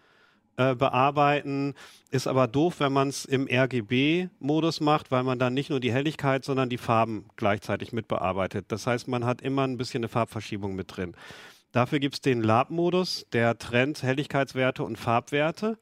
äh, 0.57 0.77
bearbeiten. 0.77 1.75
Ist 2.11 2.29
aber 2.29 2.47
doof, 2.47 2.79
wenn 2.79 2.93
man 2.93 3.09
es 3.09 3.25
im 3.25 3.49
RGB-Modus 3.51 4.81
macht, 4.81 5.11
weil 5.11 5.25
man 5.25 5.39
dann 5.39 5.55
nicht 5.55 5.71
nur 5.71 5.81
die 5.81 5.93
Helligkeit, 5.93 6.45
sondern 6.45 6.69
die 6.69 6.79
Farben 6.79 7.25
gleichzeitig 7.37 7.93
mit 7.93 8.07
bearbeitet. 8.07 8.67
Das 8.69 8.87
heißt, 8.87 9.09
man 9.09 9.25
hat 9.25 9.41
immer 9.41 9.67
ein 9.67 9.79
bisschen 9.79 10.01
eine 10.01 10.09
Farbverschiebung 10.09 10.77
mit 10.77 10.97
drin. 10.97 11.17
Dafür 11.73 11.99
gibt 11.99 12.15
es 12.15 12.21
den 12.21 12.43
Lab-Modus, 12.43 13.27
der 13.33 13.59
trennt 13.59 14.03
Helligkeitswerte 14.03 14.85
und 14.85 14.99
Farbwerte. 14.99 15.79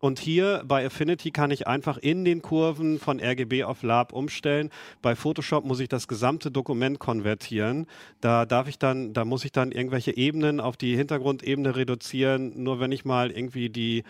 Und 0.00 0.18
hier 0.18 0.64
bei 0.66 0.84
Affinity 0.84 1.30
kann 1.30 1.52
ich 1.52 1.68
einfach 1.68 1.96
in 1.96 2.24
den 2.24 2.42
Kurven 2.42 2.98
von 2.98 3.20
RGB 3.20 3.62
auf 3.62 3.84
Lab 3.84 4.12
umstellen. 4.12 4.70
Bei 5.00 5.14
Photoshop 5.14 5.64
muss 5.64 5.78
ich 5.78 5.88
das 5.88 6.08
gesamte 6.08 6.50
Dokument 6.50 6.98
konvertieren. 6.98 7.86
Da 8.20 8.44
darf 8.44 8.66
ich 8.66 8.80
dann, 8.80 9.12
da 9.12 9.24
muss 9.24 9.44
ich 9.44 9.52
dann 9.52 9.70
irgendwelche 9.70 10.16
Ebenen 10.16 10.58
auf 10.58 10.76
die 10.76 10.96
Hintergrundebene 10.96 11.76
reduzieren. 11.76 12.64
Nur 12.64 12.80
wenn 12.80 12.90
ich 12.90 13.04
mal 13.04 13.30
irgendwie 13.30 13.70
die 13.70 14.02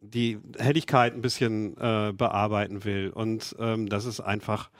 die 0.00 0.38
Helligkeit 0.58 1.14
ein 1.14 1.22
bisschen 1.22 1.76
äh, 1.78 2.12
bearbeiten 2.12 2.84
will. 2.84 3.10
Und 3.10 3.56
ähm, 3.58 3.88
das 3.88 4.04
ist 4.04 4.20
einfach 4.20 4.70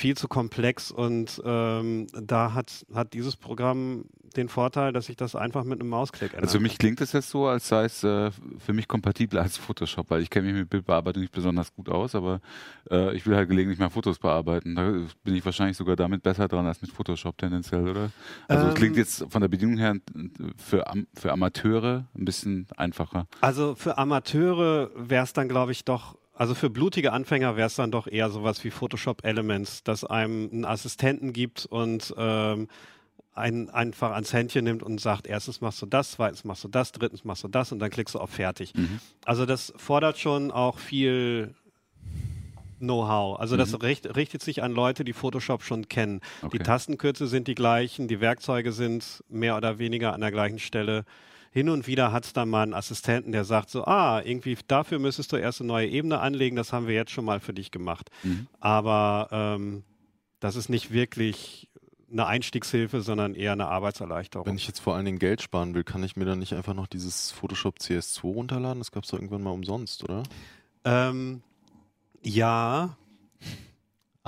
viel 0.00 0.16
zu 0.16 0.28
komplex 0.28 0.90
und 0.90 1.40
ähm, 1.44 2.06
da 2.12 2.54
hat, 2.54 2.86
hat 2.94 3.12
dieses 3.12 3.36
Programm 3.36 4.06
den 4.36 4.48
Vorteil, 4.48 4.92
dass 4.92 5.08
ich 5.08 5.16
das 5.16 5.34
einfach 5.34 5.64
mit 5.64 5.80
einem 5.80 5.90
Mausklick 5.90 6.30
ändere. 6.30 6.42
Also 6.44 6.58
für 6.58 6.62
mich 6.62 6.78
klingt 6.78 7.00
es 7.00 7.12
jetzt 7.12 7.28
so, 7.30 7.46
als 7.46 7.68
sei 7.68 7.84
es 7.84 8.02
äh, 8.02 8.30
für 8.58 8.72
mich 8.72 8.88
kompatibler 8.88 9.42
als 9.42 9.56
Photoshop, 9.58 10.08
weil 10.08 10.22
ich 10.22 10.30
kenne 10.30 10.46
mich 10.46 10.56
mit 10.56 10.70
Bildbearbeitung 10.70 11.20
nicht 11.20 11.32
besonders 11.32 11.74
gut 11.74 11.88
aus, 11.88 12.14
aber 12.14 12.40
äh, 12.90 13.14
ich 13.14 13.26
will 13.26 13.36
halt 13.36 13.48
gelegentlich 13.48 13.78
mal 13.78 13.90
Fotos 13.90 14.18
bearbeiten. 14.18 14.76
Da 14.76 14.92
bin 15.24 15.34
ich 15.34 15.44
wahrscheinlich 15.44 15.76
sogar 15.76 15.96
damit 15.96 16.22
besser 16.22 16.48
dran 16.48 16.64
als 16.64 16.80
mit 16.80 16.92
Photoshop 16.92 17.36
tendenziell, 17.36 17.86
oder? 17.88 18.10
Also 18.48 18.66
es 18.66 18.70
Ähm, 18.70 18.74
klingt 18.74 18.96
jetzt 18.96 19.26
von 19.28 19.42
der 19.42 19.48
Bedienung 19.48 19.76
her 19.76 19.96
für, 20.56 20.86
Am 20.88 21.06
für 21.12 21.32
Amateure 21.32 22.06
ein 22.16 22.24
bisschen 22.24 22.68
einfacher. 22.76 23.26
Also 23.40 23.74
für 23.74 23.98
Amateure 23.98 24.90
wäre 24.94 25.24
es 25.24 25.32
dann, 25.32 25.48
glaube 25.48 25.72
ich, 25.72 25.84
doch, 25.84 26.16
also 26.40 26.54
für 26.54 26.70
blutige 26.70 27.12
Anfänger 27.12 27.58
wäre 27.58 27.66
es 27.66 27.74
dann 27.74 27.90
doch 27.90 28.06
eher 28.06 28.30
sowas 28.30 28.64
wie 28.64 28.70
Photoshop 28.70 29.26
Elements, 29.26 29.84
dass 29.84 30.04
einem 30.04 30.48
einen 30.50 30.64
Assistenten 30.64 31.34
gibt 31.34 31.66
und 31.66 32.14
ähm, 32.16 32.68
einen 33.34 33.68
einfach 33.68 34.12
ans 34.12 34.32
Händchen 34.32 34.64
nimmt 34.64 34.82
und 34.82 35.02
sagt, 35.02 35.26
erstens 35.26 35.60
machst 35.60 35.82
du 35.82 35.86
das, 35.86 36.12
zweitens 36.12 36.44
machst 36.44 36.64
du 36.64 36.68
das, 36.68 36.92
drittens 36.92 37.24
machst 37.24 37.44
du 37.44 37.48
das 37.48 37.72
und 37.72 37.78
dann 37.78 37.90
klickst 37.90 38.14
du 38.14 38.18
auf 38.20 38.30
Fertig. 38.30 38.72
Mhm. 38.74 39.00
Also 39.26 39.44
das 39.44 39.74
fordert 39.76 40.18
schon 40.18 40.50
auch 40.50 40.78
viel 40.78 41.54
Know-how. 42.78 43.38
Also 43.38 43.58
das 43.58 43.72
Mhm. 43.72 43.80
richt, 43.82 44.16
richtet 44.16 44.40
sich 44.40 44.62
an 44.62 44.72
Leute, 44.72 45.04
die 45.04 45.12
Photoshop 45.12 45.62
schon 45.62 45.88
kennen. 45.90 46.22
Okay. 46.40 46.56
Die 46.56 46.64
Tastenkürze 46.64 47.26
sind 47.26 47.48
die 47.48 47.54
gleichen, 47.54 48.08
die 48.08 48.22
Werkzeuge 48.22 48.72
sind 48.72 49.22
mehr 49.28 49.58
oder 49.58 49.78
weniger 49.78 50.14
an 50.14 50.22
der 50.22 50.30
gleichen 50.30 50.58
Stelle. 50.58 51.04
Hin 51.50 51.68
und 51.68 51.86
wieder 51.86 52.12
hat 52.12 52.24
es 52.24 52.32
dann 52.32 52.48
mal 52.48 52.62
einen 52.62 52.74
Assistenten, 52.74 53.32
der 53.32 53.44
sagt 53.44 53.70
so, 53.70 53.84
ah, 53.84 54.22
irgendwie 54.24 54.56
dafür 54.68 54.98
müsstest 54.98 55.32
du 55.32 55.36
erst 55.36 55.60
eine 55.60 55.68
neue 55.68 55.88
Ebene 55.88 56.20
anlegen, 56.20 56.56
das 56.56 56.72
haben 56.72 56.86
wir 56.86 56.94
jetzt 56.94 57.10
schon 57.10 57.24
mal 57.24 57.40
für 57.40 57.52
dich 57.52 57.70
gemacht. 57.72 58.10
Mhm. 58.22 58.46
Aber 58.60 59.28
ähm, 59.32 59.82
das 60.38 60.54
ist 60.54 60.68
nicht 60.68 60.92
wirklich 60.92 61.68
eine 62.10 62.26
Einstiegshilfe, 62.26 63.02
sondern 63.02 63.34
eher 63.34 63.52
eine 63.52 63.66
Arbeitserleichterung. 63.66 64.46
Wenn 64.46 64.56
ich 64.56 64.66
jetzt 64.66 64.80
vor 64.80 64.94
allen 64.94 65.04
Dingen 65.04 65.18
Geld 65.18 65.42
sparen 65.42 65.74
will, 65.74 65.84
kann 65.84 66.02
ich 66.02 66.16
mir 66.16 66.24
dann 66.24 66.38
nicht 66.38 66.54
einfach 66.54 66.74
noch 66.74 66.86
dieses 66.86 67.30
Photoshop 67.30 67.78
CS2 67.78 68.22
runterladen? 68.22 68.80
Das 68.80 68.90
gab 68.90 69.04
es 69.04 69.10
doch 69.10 69.18
irgendwann 69.18 69.42
mal 69.42 69.50
umsonst, 69.50 70.04
oder? 70.04 70.22
ähm, 70.84 71.42
ja, 72.22 72.96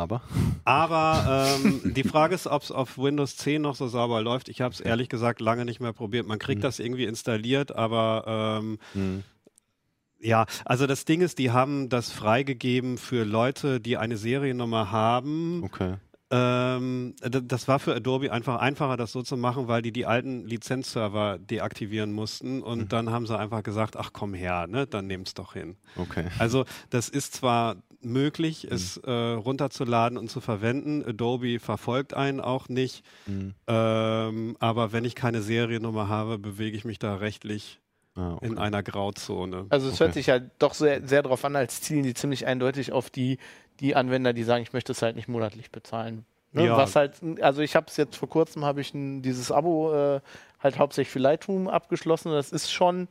Aber? 0.02 0.20
Aber 0.64 1.56
ähm, 1.58 1.92
die 1.94 2.04
Frage 2.04 2.34
ist, 2.34 2.46
ob 2.46 2.62
es 2.62 2.70
auf 2.70 2.98
Windows 2.98 3.36
10 3.36 3.62
noch 3.62 3.74
so 3.74 3.88
sauber 3.88 4.20
läuft. 4.22 4.48
Ich 4.48 4.60
habe 4.60 4.72
es 4.74 4.80
ehrlich 4.80 5.08
gesagt 5.08 5.40
lange 5.40 5.64
nicht 5.64 5.80
mehr 5.80 5.92
probiert. 5.92 6.26
Man 6.26 6.38
kriegt 6.38 6.58
Mhm. 6.60 6.62
das 6.62 6.78
irgendwie 6.78 7.04
installiert, 7.04 7.74
aber 7.74 8.58
ähm, 8.60 8.78
Hm. 8.92 9.22
ja, 10.20 10.46
also 10.64 10.86
das 10.86 11.04
Ding 11.04 11.20
ist, 11.20 11.38
die 11.38 11.50
haben 11.50 11.88
das 11.88 12.12
freigegeben 12.12 12.96
für 12.98 13.24
Leute, 13.24 13.80
die 13.80 13.96
eine 13.96 14.16
Seriennummer 14.16 14.90
haben. 14.92 15.62
Okay. 15.64 15.96
Ähm, 16.30 17.14
das 17.20 17.68
war 17.68 17.78
für 17.78 17.94
Adobe 17.94 18.32
einfach 18.32 18.56
einfacher, 18.58 18.96
das 18.96 19.12
so 19.12 19.22
zu 19.22 19.36
machen, 19.36 19.68
weil 19.68 19.82
die 19.82 19.92
die 19.92 20.06
alten 20.06 20.46
Lizenzserver 20.46 21.38
deaktivieren 21.38 22.10
mussten 22.12 22.62
und 22.62 22.78
Mhm. 22.84 22.88
dann 22.88 23.10
haben 23.10 23.26
sie 23.26 23.38
einfach 23.38 23.62
gesagt, 23.62 23.96
ach 23.98 24.10
komm 24.14 24.32
her, 24.32 24.66
ne, 24.66 24.86
dann 24.86 25.06
nehm's 25.06 25.34
doch 25.34 25.52
hin. 25.52 25.76
Okay. 25.96 26.28
Also 26.38 26.64
das 26.88 27.08
ist 27.10 27.34
zwar 27.34 27.76
möglich, 28.04 28.64
Mhm. 28.68 28.74
es 28.74 28.96
äh, 28.98 29.10
runterzuladen 29.10 30.18
und 30.18 30.30
zu 30.30 30.40
verwenden. 30.40 31.04
Adobe 31.06 31.58
verfolgt 31.58 32.14
einen 32.14 32.40
auch 32.40 32.68
nicht. 32.68 33.04
Hm. 33.26 33.54
Ähm, 33.66 34.56
aber 34.60 34.92
wenn 34.92 35.04
ich 35.04 35.14
keine 35.14 35.42
Seriennummer 35.42 36.08
habe, 36.08 36.38
bewege 36.38 36.76
ich 36.76 36.84
mich 36.84 36.98
da 36.98 37.14
rechtlich 37.16 37.78
Ah, 38.14 38.34
okay. 38.34 38.46
in 38.46 38.58
einer 38.58 38.82
Grauzone. 38.82 39.66
Also 39.70 39.88
es 39.88 39.94
Okay. 39.94 40.04
hört 40.04 40.14
sich 40.14 40.26
ja 40.26 40.38
doch 40.58 40.74
sehr, 40.74 41.06
sehr 41.08 41.22
darauf 41.22 41.44
an, 41.46 41.56
als 41.56 41.80
zielen 41.80 42.02
die 42.02 42.12
ziemlich 42.12 42.46
eindeutig 42.46 42.92
auf 42.92 43.08
die, 43.08 43.38
die 43.80 43.96
Anwender, 43.96 44.32
die 44.34 44.42
sagen, 44.42 44.62
ich 44.62 44.74
möchte 44.74 44.92
es 44.92 45.00
halt 45.00 45.16
nicht 45.16 45.28
monatlich 45.28 45.70
bezahlen. 45.70 46.26
Ne? 46.52 46.66
Ja. 46.66 46.76
Was 46.76 46.94
halt, 46.94 47.14
also 47.40 47.62
ich 47.62 47.74
habe 47.74 47.86
es 47.88 47.96
jetzt 47.96 48.16
vor 48.16 48.28
kurzem, 48.28 48.66
habe 48.66 48.82
ich 48.82 48.92
ein, 48.92 49.22
dieses 49.22 49.50
Abo 49.50 49.94
äh, 49.94 50.20
halt 50.60 50.78
hauptsächlich 50.78 51.10
für 51.10 51.20
Lightroom 51.20 51.68
abgeschlossen. 51.68 52.32
Das 52.32 52.52
ist 52.52 52.70
schon 52.70 53.08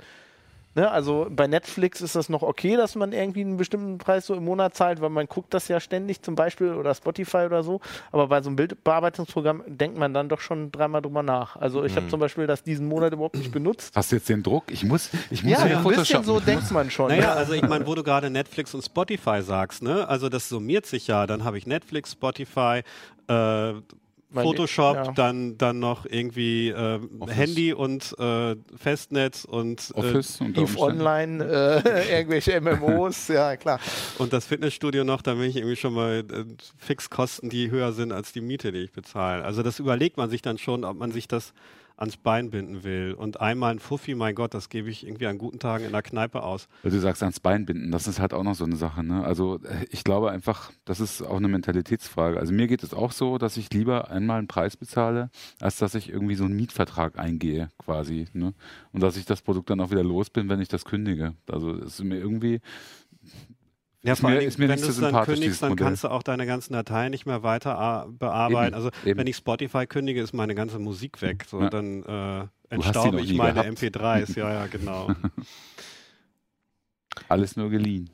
Ne, 0.73 0.89
also 0.89 1.27
bei 1.29 1.47
Netflix 1.47 1.99
ist 1.99 2.15
das 2.15 2.29
noch 2.29 2.43
okay, 2.43 2.77
dass 2.77 2.95
man 2.95 3.11
irgendwie 3.11 3.41
einen 3.41 3.57
bestimmten 3.57 3.97
Preis 3.97 4.25
so 4.25 4.35
im 4.35 4.45
Monat 4.45 4.73
zahlt, 4.73 5.01
weil 5.01 5.09
man 5.09 5.27
guckt 5.27 5.53
das 5.53 5.67
ja 5.67 5.81
ständig 5.81 6.21
zum 6.21 6.35
Beispiel 6.35 6.73
oder 6.73 6.95
Spotify 6.95 7.39
oder 7.45 7.61
so. 7.61 7.81
Aber 8.13 8.27
bei 8.27 8.41
so 8.41 8.47
einem 8.49 8.55
Bildbearbeitungsprogramm 8.55 9.63
denkt 9.67 9.97
man 9.97 10.13
dann 10.13 10.29
doch 10.29 10.39
schon 10.39 10.71
dreimal 10.71 11.01
drüber 11.01 11.23
nach. 11.23 11.57
Also 11.57 11.83
ich 11.83 11.95
habe 11.97 12.07
zum 12.07 12.21
Beispiel 12.21 12.47
das 12.47 12.63
diesen 12.63 12.87
Monat 12.87 13.11
überhaupt 13.11 13.35
nicht 13.35 13.51
benutzt. 13.51 13.93
Hast 13.95 14.11
du 14.13 14.15
jetzt 14.15 14.29
den 14.29 14.43
Druck? 14.43 14.71
Ich 14.71 14.85
muss, 14.85 15.09
ich 15.29 15.43
muss 15.43 15.51
Ja, 15.59 15.65
wieder 15.65 15.77
ein 15.79 15.83
bisschen 15.83 16.23
so 16.23 16.39
denkt 16.39 16.71
man 16.71 16.89
schon. 16.89 17.09
Naja, 17.09 17.21
Ja. 17.23 17.33
also 17.33 17.51
ich 17.53 17.67
meine, 17.67 17.85
wo 17.85 17.93
du 17.95 18.03
gerade 18.03 18.29
Netflix 18.29 18.73
und 18.73 18.81
Spotify 18.81 19.41
sagst, 19.41 19.83
ne? 19.83 20.07
Also 20.07 20.29
das 20.29 20.47
summiert 20.47 20.85
sich 20.85 21.07
ja. 21.07 21.27
Dann 21.27 21.43
habe 21.43 21.57
ich 21.57 21.67
Netflix, 21.67 22.13
Spotify, 22.13 22.81
äh, 23.27 23.73
Photoshop, 24.33 24.95
ja. 24.95 25.11
dann, 25.11 25.57
dann 25.57 25.79
noch 25.79 26.05
irgendwie 26.05 26.69
äh. 26.69 26.99
Handy 27.27 27.73
und 27.73 28.17
äh, 28.19 28.55
Festnetz 28.77 29.45
und, 29.45 29.91
äh, 29.95 29.99
Office 29.99 30.41
und 30.41 30.57
Eve 30.57 30.79
Online, 30.79 31.43
äh, 31.43 32.11
irgendwelche 32.17 32.59
MMOs, 32.61 33.27
ja 33.29 33.57
klar. 33.57 33.79
und 34.17 34.33
das 34.33 34.45
Fitnessstudio 34.45 35.03
noch, 35.03 35.21
da 35.21 35.33
bin 35.33 35.43
ich 35.43 35.57
irgendwie 35.57 35.75
schon 35.75 35.93
mal 35.93 36.19
äh, 36.19 36.45
Fixkosten, 36.77 37.49
die 37.49 37.71
höher 37.71 37.91
sind 37.91 38.11
als 38.11 38.31
die 38.31 38.41
Miete, 38.41 38.71
die 38.71 38.79
ich 38.79 38.91
bezahle. 38.91 39.43
Also 39.43 39.63
das 39.63 39.79
überlegt 39.79 40.17
man 40.17 40.29
sich 40.29 40.41
dann 40.41 40.57
schon, 40.57 40.85
ob 40.85 40.97
man 40.97 41.11
sich 41.11 41.27
das 41.27 41.53
ans 42.01 42.17
Bein 42.17 42.49
binden 42.49 42.83
will. 42.83 43.13
Und 43.13 43.39
einmal 43.39 43.71
ein 43.71 43.79
Fuffi, 43.79 44.15
mein 44.15 44.35
Gott, 44.35 44.53
das 44.53 44.69
gebe 44.69 44.89
ich 44.89 45.05
irgendwie 45.05 45.27
an 45.27 45.37
guten 45.37 45.59
Tagen 45.59 45.85
in 45.85 45.91
der 45.91 46.01
Kneipe 46.01 46.43
aus. 46.43 46.67
Du 46.83 46.89
sagst, 46.99 47.21
ans 47.21 47.39
Bein 47.39 47.65
binden, 47.65 47.91
das 47.91 48.07
ist 48.07 48.19
halt 48.19 48.33
auch 48.33 48.43
noch 48.43 48.55
so 48.55 48.65
eine 48.65 48.75
Sache. 48.75 49.03
Ne? 49.03 49.23
Also 49.23 49.59
äh, 49.63 49.85
ich 49.89 50.03
glaube 50.03 50.31
einfach, 50.31 50.71
das 50.83 50.99
ist 50.99 51.21
auch 51.21 51.37
eine 51.37 51.47
Mentalitätsfrage. 51.47 52.39
Also 52.39 52.53
mir 52.53 52.67
geht 52.67 52.83
es 52.83 52.93
auch 52.93 53.11
so, 53.11 53.37
dass 53.37 53.55
ich 53.55 53.71
lieber 53.71 54.09
einmal 54.09 54.39
einen 54.39 54.47
Preis 54.47 54.75
bezahle, 54.75 55.29
als 55.59 55.77
dass 55.77 55.95
ich 55.95 56.09
irgendwie 56.09 56.35
so 56.35 56.45
einen 56.45 56.55
Mietvertrag 56.55 57.17
eingehe 57.17 57.69
quasi. 57.77 58.25
Ne? 58.33 58.53
Und 58.91 59.01
dass 59.01 59.15
ich 59.15 59.25
das 59.25 59.41
Produkt 59.41 59.69
dann 59.69 59.79
auch 59.79 59.91
wieder 59.91 60.03
los 60.03 60.29
bin, 60.29 60.49
wenn 60.49 60.59
ich 60.59 60.67
das 60.67 60.85
kündige. 60.85 61.35
Also 61.49 61.75
es 61.75 61.99
ist 61.99 62.03
mir 62.03 62.17
irgendwie, 62.17 62.61
Ja, 64.03 64.13
Ist 64.13 64.21
vor 64.21 64.31
Dingen, 64.31 64.41
ist 64.47 64.57
mir 64.57 64.67
wenn 64.67 64.79
du 64.79 64.85
so 64.85 64.89
es 65.05 65.11
dann 65.11 65.25
kündigst, 65.25 65.61
dann 65.61 65.69
Modell. 65.69 65.85
kannst 65.85 66.03
du 66.03 66.07
auch 66.07 66.23
deine 66.23 66.47
ganzen 66.47 66.73
Dateien 66.73 67.11
nicht 67.11 67.27
mehr 67.27 67.43
weiter 67.43 67.77
a- 67.77 68.07
bearbeiten. 68.09 68.73
Eben, 68.73 68.75
also 68.75 68.89
eben. 69.05 69.19
wenn 69.19 69.27
ich 69.27 69.35
Spotify 69.35 69.85
kündige, 69.85 70.21
ist 70.21 70.33
meine 70.33 70.55
ganze 70.55 70.79
Musik 70.79 71.21
weg. 71.21 71.45
So, 71.47 71.61
Ja. 71.61 71.69
dann 71.69 72.01
äh, 72.03 72.47
entstaube 72.73 73.21
ich 73.21 73.33
meine 73.35 73.53
gehabt. 73.61 73.69
MP3s. 73.79 74.33
Ja, 74.37 74.51
ja, 74.53 74.67
genau. 74.67 75.11
alles 77.29 77.55
nur 77.55 77.69
geliehen. 77.69 78.09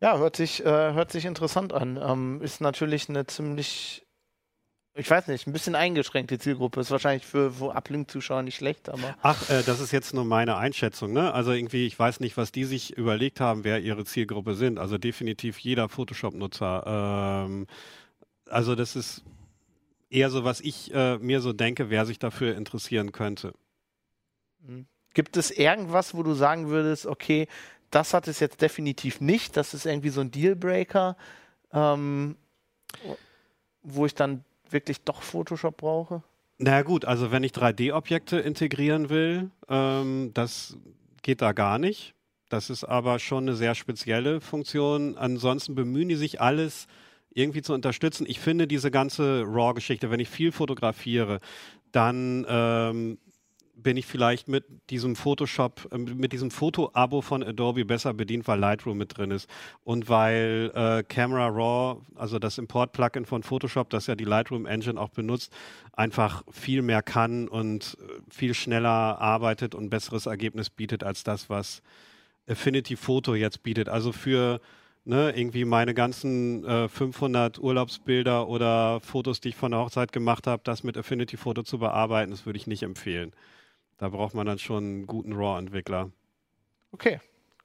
Ja, 0.00 0.18
hört 0.18 0.36
sich, 0.36 0.64
äh, 0.64 0.92
hört 0.92 1.10
sich 1.10 1.24
interessant 1.24 1.72
an. 1.72 1.98
Ähm, 2.00 2.42
ist 2.42 2.60
natürlich 2.60 3.08
eine 3.08 3.26
ziemlich, 3.26 4.05
ich 4.96 5.10
weiß 5.10 5.28
nicht, 5.28 5.46
ein 5.46 5.52
bisschen 5.52 5.74
eingeschränkte 5.74 6.38
Zielgruppe. 6.38 6.80
Ist 6.80 6.90
wahrscheinlich 6.90 7.26
für, 7.26 7.52
für 7.52 7.74
Uplink-Zuschauer 7.74 8.42
nicht 8.42 8.56
schlecht, 8.56 8.88
aber 8.88 9.14
Ach, 9.22 9.48
äh, 9.50 9.62
das 9.62 9.80
ist 9.80 9.92
jetzt 9.92 10.14
nur 10.14 10.24
meine 10.24 10.56
Einschätzung. 10.56 11.12
Ne? 11.12 11.32
Also 11.32 11.52
irgendwie, 11.52 11.86
ich 11.86 11.98
weiß 11.98 12.20
nicht, 12.20 12.36
was 12.36 12.50
die 12.50 12.64
sich 12.64 12.96
überlegt 12.96 13.40
haben, 13.40 13.64
wer 13.64 13.80
ihre 13.80 14.04
Zielgruppe 14.04 14.54
sind. 14.54 14.78
Also 14.78 14.96
definitiv 14.96 15.58
jeder 15.58 15.88
Photoshop-Nutzer. 15.88 16.84
Ähm, 17.46 17.66
also 18.48 18.74
das 18.74 18.96
ist 18.96 19.22
eher 20.08 20.30
so, 20.30 20.44
was 20.44 20.60
ich 20.60 20.92
äh, 20.94 21.18
mir 21.18 21.40
so 21.40 21.52
denke, 21.52 21.90
wer 21.90 22.06
sich 22.06 22.18
dafür 22.18 22.56
interessieren 22.56 23.12
könnte. 23.12 23.52
gibt 25.12 25.36
es 25.36 25.50
irgendwas, 25.50 26.14
wo 26.14 26.22
du 26.22 26.32
sagen 26.32 26.68
würdest, 26.68 27.06
okay, 27.06 27.48
das 27.90 28.14
hat 28.14 28.28
es 28.28 28.40
jetzt 28.40 28.62
definitiv 28.62 29.20
nicht, 29.20 29.56
das 29.56 29.74
ist 29.74 29.86
irgendwie 29.86 30.08
so 30.08 30.20
ein 30.20 30.30
Dealbreaker, 30.30 31.16
ähm, 31.72 32.36
wo 33.82 34.06
ich 34.06 34.14
dann 34.14 34.44
wirklich 34.72 35.02
doch 35.02 35.22
Photoshop 35.22 35.76
brauche? 35.76 36.22
Na 36.58 36.82
gut, 36.82 37.04
also 37.04 37.30
wenn 37.30 37.42
ich 37.42 37.52
3D-Objekte 37.52 38.38
integrieren 38.38 39.10
will, 39.10 39.50
ähm, 39.68 40.30
das 40.32 40.76
geht 41.22 41.42
da 41.42 41.52
gar 41.52 41.78
nicht. 41.78 42.14
Das 42.48 42.70
ist 42.70 42.84
aber 42.84 43.18
schon 43.18 43.44
eine 43.44 43.56
sehr 43.56 43.74
spezielle 43.74 44.40
Funktion. 44.40 45.18
Ansonsten 45.18 45.74
bemühen 45.74 46.08
die 46.08 46.14
sich 46.14 46.40
alles 46.40 46.86
irgendwie 47.30 47.60
zu 47.60 47.74
unterstützen. 47.74 48.24
Ich 48.26 48.40
finde 48.40 48.66
diese 48.66 48.90
ganze 48.90 49.44
RAW-Geschichte, 49.46 50.10
wenn 50.10 50.20
ich 50.20 50.28
viel 50.28 50.52
fotografiere, 50.52 51.40
dann 51.92 52.46
ähm, 52.48 53.18
bin 53.76 53.96
ich 53.96 54.06
vielleicht 54.06 54.48
mit 54.48 54.64
diesem 54.90 55.14
Photoshop, 55.16 55.88
äh, 55.92 55.98
mit 55.98 56.32
diesem 56.32 56.50
Foto-Abo 56.50 57.20
von 57.20 57.42
Adobe 57.42 57.84
besser 57.84 58.14
bedient, 58.14 58.48
weil 58.48 58.58
Lightroom 58.58 58.98
mit 58.98 59.16
drin 59.16 59.30
ist 59.30 59.48
und 59.84 60.08
weil 60.08 60.72
äh, 60.74 61.02
Camera 61.02 61.46
Raw, 61.46 62.00
also 62.14 62.38
das 62.38 62.58
Import-Plugin 62.58 63.26
von 63.26 63.42
Photoshop, 63.42 63.90
das 63.90 64.06
ja 64.06 64.14
die 64.14 64.24
Lightroom 64.24 64.66
Engine 64.66 65.00
auch 65.00 65.10
benutzt, 65.10 65.52
einfach 65.92 66.42
viel 66.50 66.82
mehr 66.82 67.02
kann 67.02 67.48
und 67.48 67.96
äh, 68.00 68.20
viel 68.30 68.54
schneller 68.54 69.20
arbeitet 69.20 69.74
und 69.74 69.90
besseres 69.90 70.26
Ergebnis 70.26 70.70
bietet 70.70 71.04
als 71.04 71.22
das, 71.22 71.50
was 71.50 71.82
Affinity 72.48 72.96
Photo 72.96 73.34
jetzt 73.34 73.62
bietet. 73.62 73.88
Also 73.88 74.12
für 74.12 74.60
ne, 75.04 75.32
irgendwie 75.36 75.64
meine 75.64 75.94
ganzen 75.94 76.64
äh, 76.64 76.88
500 76.88 77.58
Urlaubsbilder 77.58 78.48
oder 78.48 79.00
Fotos, 79.00 79.40
die 79.40 79.50
ich 79.50 79.56
von 79.56 79.72
der 79.72 79.80
Hochzeit 79.80 80.12
gemacht 80.12 80.46
habe, 80.46 80.62
das 80.64 80.82
mit 80.82 80.96
Affinity 80.96 81.36
Photo 81.36 81.62
zu 81.62 81.78
bearbeiten, 81.78 82.30
das 82.30 82.46
würde 82.46 82.56
ich 82.56 82.66
nicht 82.66 82.82
empfehlen. 82.82 83.32
Da 83.98 84.08
braucht 84.08 84.34
man 84.34 84.46
dann 84.46 84.58
schon 84.58 84.84
einen 84.84 85.06
guten 85.06 85.32
RAW-Entwickler. 85.32 86.10
Okay, 86.92 87.20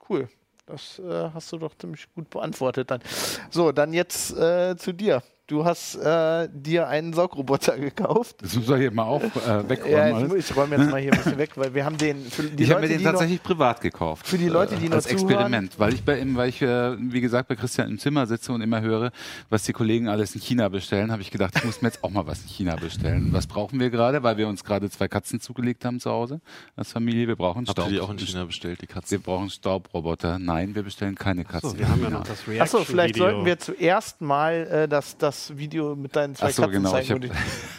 cool. 0.09 0.29
Das 0.65 0.99
äh, 0.99 1.29
hast 1.33 1.51
du 1.51 1.57
doch 1.57 1.75
ziemlich 1.75 2.07
gut 2.13 2.29
beantwortet 2.29 2.91
dann. 2.91 3.01
So, 3.49 3.71
dann 3.71 3.93
jetzt 3.93 4.31
äh, 4.37 4.75
zu 4.77 4.93
dir. 4.93 5.21
Du 5.51 5.65
hast 5.65 5.95
äh, 5.95 6.47
dir 6.53 6.87
einen 6.87 7.11
Saugroboter 7.11 7.77
gekauft. 7.77 8.37
Das 8.41 8.55
muss 8.55 8.69
ich 8.69 8.75
hier 8.77 8.91
mal 8.91 9.03
auf, 9.03 9.21
äh, 9.21 9.27
wegräumen. 9.69 10.29
Ja, 10.29 10.35
ich, 10.37 10.55
räume 10.55 10.77
jetzt 10.77 10.89
mal 10.89 11.01
hier 11.01 11.11
ein 11.11 11.17
bisschen 11.17 11.37
weg, 11.37 11.49
weil 11.55 11.73
wir 11.73 11.83
haben 11.83 11.97
den 11.97 12.23
für 12.23 12.43
die 12.43 12.63
ich 12.63 12.71
habe 12.71 12.79
mir 12.79 12.87
den 12.87 12.99
die 12.99 13.03
noch, 13.03 13.11
tatsächlich 13.11 13.43
privat 13.43 13.81
gekauft. 13.81 14.25
für 14.25 14.37
die 14.37 14.47
Leute, 14.47 14.77
die 14.77 14.85
äh, 14.85 14.87
noch 14.87 14.95
als 14.95 15.09
zuhören. 15.09 15.27
Experiment, 15.27 15.77
weil 15.77 15.93
ich 15.93 16.05
bei 16.05 16.19
ihm, 16.19 16.37
weil 16.37 16.47
ich 16.47 16.61
äh, 16.61 16.95
wie 16.97 17.19
gesagt 17.19 17.49
bei 17.49 17.57
Christian 17.57 17.89
im 17.89 17.99
Zimmer 17.99 18.27
sitze 18.27 18.53
und 18.53 18.61
immer 18.61 18.79
höre, 18.79 19.11
was 19.49 19.63
die 19.63 19.73
Kollegen 19.73 20.07
alles 20.07 20.35
in 20.35 20.39
China 20.39 20.69
bestellen, 20.69 21.11
habe 21.11 21.21
ich 21.21 21.31
gedacht, 21.31 21.53
ich 21.57 21.65
muss 21.65 21.81
mir 21.81 21.89
jetzt 21.89 22.01
auch 22.01 22.11
mal 22.11 22.25
was 22.25 22.43
in 22.43 22.47
China 22.47 22.77
bestellen. 22.77 23.33
Was 23.33 23.45
brauchen 23.45 23.77
wir 23.77 23.89
gerade? 23.89 24.23
Weil 24.23 24.37
wir 24.37 24.47
uns 24.47 24.63
gerade 24.63 24.89
zwei 24.89 25.09
Katzen 25.09 25.41
zugelegt 25.41 25.83
haben 25.83 25.99
zu 25.99 26.11
Hause 26.11 26.39
als 26.77 26.93
Familie. 26.93 27.27
Wir 27.27 27.35
brauchen 27.35 27.67
Habt 27.67 27.77
ihr 27.77 27.81
Staub. 27.81 27.89
die 27.89 27.99
auch 27.99 28.09
in 28.09 28.19
China 28.19 28.45
bestellt, 28.45 28.81
die 28.81 28.87
Wir 28.87 28.93
Katze? 28.93 29.19
brauchen 29.19 29.49
Staubroboter. 29.49 30.39
Nein, 30.39 30.75
wir 30.75 30.83
bestellen 30.83 31.15
keine 31.15 31.43
Katzen. 31.43 31.71
So, 31.71 31.77
wir 31.77 31.89
haben 31.89 32.01
ja 32.01 32.09
noch 32.09 32.23
das 32.23 32.47
Reaction-Video. 32.47 32.63
Achso, 32.63 32.83
vielleicht 32.85 33.17
sollten 33.17 33.43
wir 33.43 33.59
zuerst 33.59 34.21
mal 34.21 34.53
äh, 34.53 34.87
das, 34.87 35.17
das 35.17 35.40
Video 35.57 35.95
mit 35.95 36.15
deinen 36.15 36.35
zwei 36.35 36.47
Ach 36.47 36.51
so, 36.51 36.61
Katzen 36.63 36.71
genau, 36.77 36.91
zeigen. 36.91 37.23
ich 37.23 37.31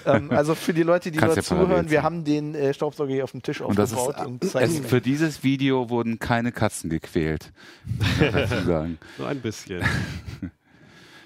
hab- 0.04 0.16
ähm, 0.16 0.30
also 0.32 0.54
für 0.54 0.72
die 0.74 0.82
Leute, 0.82 1.10
die 1.10 1.18
nur 1.18 1.40
zuhören, 1.40 1.90
wir 1.90 2.02
haben 2.02 2.24
den 2.24 2.54
äh, 2.54 2.74
Staubsauger 2.74 3.12
hier 3.12 3.24
auf 3.24 3.32
dem 3.32 3.42
Tisch 3.42 3.60
Und 3.60 3.78
das 3.78 3.92
ist, 3.92 3.98
aufgebaut 3.98 4.26
und 4.26 4.44
es, 4.44 4.52
zeigen 4.52 4.82
für 4.84 5.00
dieses 5.00 5.42
Video 5.44 5.88
wurden 5.90 6.18
keine 6.18 6.52
Katzen 6.52 6.90
gequält. 6.90 7.52
sagen. 8.66 8.98
So 9.18 9.24
ein 9.24 9.40
bisschen. 9.40 9.82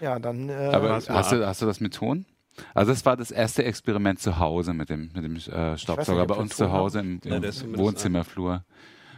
Ja, 0.00 0.18
dann. 0.18 0.50
Äh, 0.50 0.52
Aber 0.52 0.88
mal 0.88 1.02
hast 1.08 1.32
du, 1.32 1.46
hast 1.46 1.62
du 1.62 1.66
das 1.66 1.80
mit 1.80 1.94
Ton? 1.94 2.26
Also 2.74 2.92
das 2.92 3.06
war 3.06 3.16
das 3.16 3.30
erste 3.30 3.64
Experiment 3.64 4.18
zu 4.18 4.38
Hause 4.38 4.74
mit 4.74 4.90
dem, 4.90 5.10
mit 5.14 5.24
dem 5.24 5.36
äh, 5.36 5.76
Staubsauger 5.78 6.22
ob 6.22 6.28
bei 6.28 6.34
uns 6.34 6.54
zu 6.56 6.70
Hause 6.70 7.00
im, 7.00 7.12
im 7.14 7.22
zumindest 7.22 7.78
Wohnzimmerflur. 7.78 8.64